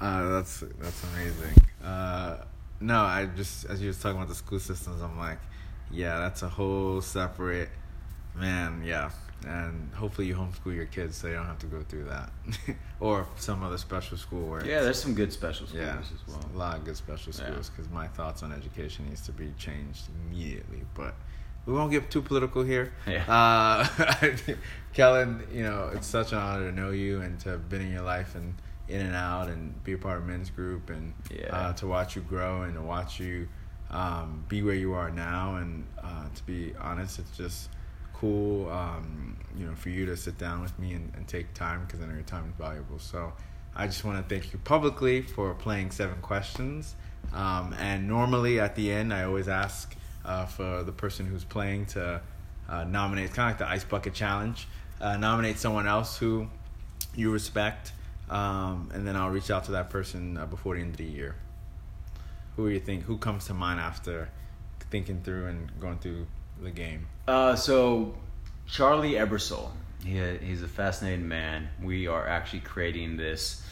uh, 0.00 0.28
that's 0.34 0.62
that's 0.78 1.04
amazing. 1.12 1.54
Uh, 1.82 2.36
no, 2.80 3.00
I 3.00 3.26
just 3.26 3.64
as 3.64 3.80
you 3.80 3.88
was 3.88 3.98
talking 3.98 4.16
about 4.16 4.28
the 4.28 4.36
school 4.36 4.60
systems, 4.60 5.02
I'm 5.02 5.18
like, 5.18 5.40
yeah, 5.90 6.18
that's 6.20 6.42
a 6.42 6.48
whole 6.48 7.00
separate 7.00 7.70
man. 8.36 8.82
Yeah, 8.84 9.10
and 9.46 9.92
hopefully 9.94 10.26
you 10.26 10.34
homeschool 10.34 10.74
your 10.74 10.86
kids 10.86 11.16
so 11.16 11.28
you 11.28 11.34
don't 11.34 11.46
have 11.46 11.58
to 11.60 11.66
go 11.66 11.82
through 11.88 12.04
that, 12.04 12.30
or 13.00 13.26
some 13.36 13.62
other 13.62 13.78
special 13.78 14.16
school 14.16 14.48
where 14.48 14.64
Yeah, 14.66 14.80
there's 14.82 15.00
some 15.00 15.14
good 15.14 15.32
special 15.32 15.66
schools 15.66 15.84
yeah, 15.84 15.98
as 16.00 16.26
well. 16.26 16.44
a 16.54 16.58
lot 16.58 16.76
of 16.78 16.84
good 16.84 16.96
special 16.96 17.32
schools 17.32 17.70
because 17.70 17.90
my 17.92 18.08
thoughts 18.08 18.42
on 18.42 18.52
education 18.52 19.06
needs 19.08 19.20
to 19.26 19.32
be 19.32 19.52
changed 19.58 20.08
immediately. 20.26 20.82
But 20.94 21.14
we 21.66 21.72
won't 21.74 21.90
get 21.90 22.10
too 22.10 22.22
political 22.22 22.62
here. 22.62 22.92
Yeah. 23.06 23.24
Uh, 23.32 23.86
Kellan, 24.94 25.46
you 25.52 25.62
know, 25.62 25.90
it's 25.94 26.06
such 26.06 26.32
an 26.32 26.38
honor 26.38 26.70
to 26.70 26.74
know 26.74 26.90
you 26.90 27.20
and 27.20 27.38
to 27.40 27.50
have 27.50 27.68
been 27.68 27.82
in 27.82 27.92
your 27.92 28.02
life 28.02 28.34
and 28.34 28.54
in 28.88 29.00
and 29.02 29.14
out 29.14 29.48
and 29.48 29.82
be 29.84 29.92
a 29.92 29.98
part 29.98 30.18
of 30.18 30.26
men's 30.26 30.50
group 30.50 30.90
and 30.90 31.12
Yeah. 31.30 31.54
uh, 31.54 31.72
to 31.74 31.86
watch 31.86 32.16
you 32.16 32.22
grow 32.22 32.62
and 32.62 32.74
to 32.74 32.80
watch 32.82 33.20
you 33.20 33.48
um, 33.90 34.44
be 34.48 34.62
where 34.62 34.74
you 34.74 34.94
are 34.94 35.10
now. 35.10 35.56
And 35.56 35.86
uh, 36.02 36.28
to 36.34 36.42
be 36.44 36.72
honest, 36.80 37.18
it's 37.18 37.36
just 37.36 37.68
cool, 38.20 38.68
um, 38.70 39.36
you 39.56 39.66
know, 39.66 39.74
for 39.74 39.90
you 39.90 40.06
to 40.06 40.16
sit 40.16 40.38
down 40.38 40.62
with 40.62 40.76
me 40.78 40.94
and, 40.94 41.12
and 41.16 41.26
take 41.28 41.54
time 41.54 41.84
because 41.86 42.00
I 42.00 42.06
know 42.06 42.14
your 42.14 42.22
time 42.22 42.46
is 42.48 42.54
valuable. 42.58 42.98
So 42.98 43.32
I 43.74 43.86
just 43.86 44.04
want 44.04 44.18
to 44.18 44.34
thank 44.34 44.52
you 44.52 44.58
publicly 44.60 45.22
for 45.22 45.54
playing 45.54 45.90
seven 45.90 46.18
questions. 46.20 46.94
Um, 47.32 47.74
and 47.78 48.08
normally 48.08 48.60
at 48.60 48.74
the 48.74 48.90
end, 48.90 49.12
I 49.12 49.24
always 49.24 49.48
ask 49.48 49.94
uh, 50.24 50.46
for 50.46 50.82
the 50.82 50.92
person 50.92 51.26
who's 51.26 51.44
playing 51.44 51.86
to 51.86 52.20
uh, 52.68 52.84
nominate. 52.84 53.26
It's 53.26 53.34
kind 53.34 53.52
of 53.52 53.60
like 53.60 53.68
the 53.68 53.72
ice 53.72 53.84
bucket 53.84 54.14
challenge. 54.14 54.66
Uh, 55.00 55.16
nominate 55.16 55.58
someone 55.58 55.86
else 55.86 56.18
who 56.18 56.48
you 57.14 57.30
respect, 57.30 57.92
um, 58.28 58.90
and 58.92 59.06
then 59.06 59.14
I'll 59.16 59.30
reach 59.30 59.50
out 59.50 59.64
to 59.64 59.72
that 59.72 59.90
person 59.90 60.36
uh, 60.36 60.46
before 60.46 60.74
the 60.74 60.80
end 60.80 60.90
of 60.90 60.96
the 60.96 61.04
year. 61.04 61.36
Who 62.56 62.68
do 62.68 62.74
you 62.74 62.80
think? 62.80 63.04
Who 63.04 63.16
comes 63.16 63.46
to 63.46 63.54
mind 63.54 63.78
after 63.78 64.28
thinking 64.90 65.22
through 65.22 65.46
and 65.46 65.80
going 65.80 65.98
through 65.98 66.26
the 66.62 66.70
game? 66.70 67.06
Uh, 67.26 67.54
so 67.56 68.14
Charlie 68.66 69.12
Ebersol, 69.12 69.70
he, 70.04 70.18
he's 70.38 70.62
a 70.62 70.68
fascinating 70.68 71.28
man. 71.28 71.68
We 71.82 72.06
are 72.06 72.26
actually 72.26 72.60
creating 72.60 73.16
this 73.16 73.62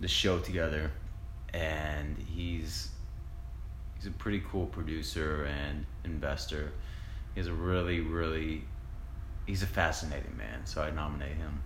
this 0.00 0.10
show 0.10 0.38
together, 0.38 0.90
and 1.52 2.16
he's 2.18 2.88
he's 3.96 4.06
a 4.06 4.10
pretty 4.10 4.42
cool 4.50 4.66
producer 4.66 5.44
and 5.44 5.86
investor. 6.04 6.72
He's 7.34 7.46
a 7.46 7.52
really 7.52 8.00
really 8.00 8.64
he's 9.46 9.62
a 9.62 9.66
fascinating 9.66 10.36
man. 10.36 10.64
So 10.64 10.82
I 10.82 10.90
nominate 10.90 11.36
him. 11.36 11.62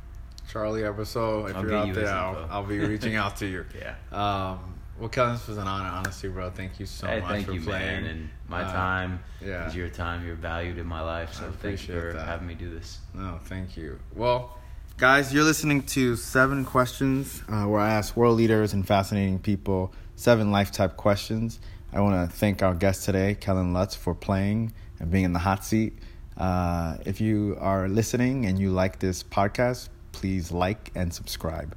Charlie 0.50 0.82
Ebersol, 0.82 1.50
if 1.50 1.56
I'll 1.56 1.62
you're 1.62 1.74
out 1.74 1.88
you 1.88 1.94
there, 1.94 2.08
I'll. 2.08 2.46
I'll 2.50 2.64
be 2.64 2.78
reaching 2.78 3.16
out 3.16 3.36
to 3.36 3.46
you. 3.46 3.66
Yeah. 3.78 3.94
Um, 4.10 4.77
well, 4.98 5.08
Kellan, 5.08 5.34
this 5.34 5.46
was 5.48 5.58
an 5.58 5.66
honor, 5.68 5.88
honestly, 5.88 6.28
bro. 6.28 6.50
Thank 6.50 6.80
you 6.80 6.86
so 6.86 7.06
hey, 7.06 7.20
much 7.20 7.30
thank 7.30 7.46
for 7.46 7.52
you, 7.52 7.60
playing. 7.60 8.02
man. 8.02 8.04
And 8.10 8.30
my 8.48 8.62
Uh, 8.62 8.72
time 8.72 9.20
yeah. 9.44 9.66
is 9.68 9.74
your 9.76 9.88
time. 9.88 10.26
You're 10.26 10.34
valued 10.36 10.78
in 10.78 10.86
my 10.86 11.00
life. 11.00 11.32
So 11.34 11.52
thank 11.62 11.86
you 11.88 12.00
for 12.00 12.12
that. 12.14 12.26
having 12.26 12.46
me 12.48 12.54
do 12.54 12.70
this. 12.70 12.98
No, 13.14 13.38
thank 13.44 13.76
you. 13.76 13.98
Well, 14.14 14.56
guys, 14.96 15.32
you're 15.32 15.44
listening 15.44 15.82
to 15.82 16.16
seven 16.16 16.64
questions 16.64 17.42
uh, 17.48 17.64
where 17.64 17.80
I 17.80 17.90
ask 17.90 18.16
world 18.16 18.36
leaders 18.36 18.72
and 18.72 18.86
fascinating 18.86 19.38
people 19.38 19.92
seven 20.16 20.50
life 20.50 20.72
type 20.72 20.96
questions. 20.96 21.60
I 21.92 22.00
want 22.00 22.28
to 22.30 22.36
thank 22.36 22.62
our 22.62 22.74
guest 22.74 23.04
today, 23.04 23.34
Kellan 23.34 23.72
Lutz, 23.72 23.94
for 23.94 24.14
playing 24.14 24.72
and 25.00 25.10
being 25.10 25.24
in 25.24 25.32
the 25.32 25.38
hot 25.38 25.64
seat. 25.64 25.96
Uh, 26.36 26.96
if 27.06 27.20
you 27.20 27.56
are 27.60 27.88
listening 27.88 28.46
and 28.46 28.58
you 28.58 28.70
like 28.70 28.98
this 28.98 29.22
podcast, 29.22 29.88
please 30.12 30.50
like 30.52 30.90
and 30.94 31.12
subscribe. 31.14 31.76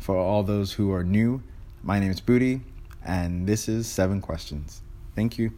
For 0.00 0.16
all 0.16 0.42
those 0.42 0.72
who 0.72 0.92
are 0.92 1.02
new, 1.02 1.42
my 1.82 1.98
name 1.98 2.10
is 2.10 2.20
Booty, 2.20 2.60
and 3.04 3.46
this 3.46 3.68
is 3.68 3.86
Seven 3.86 4.20
Questions. 4.20 4.82
Thank 5.14 5.38
you. 5.38 5.52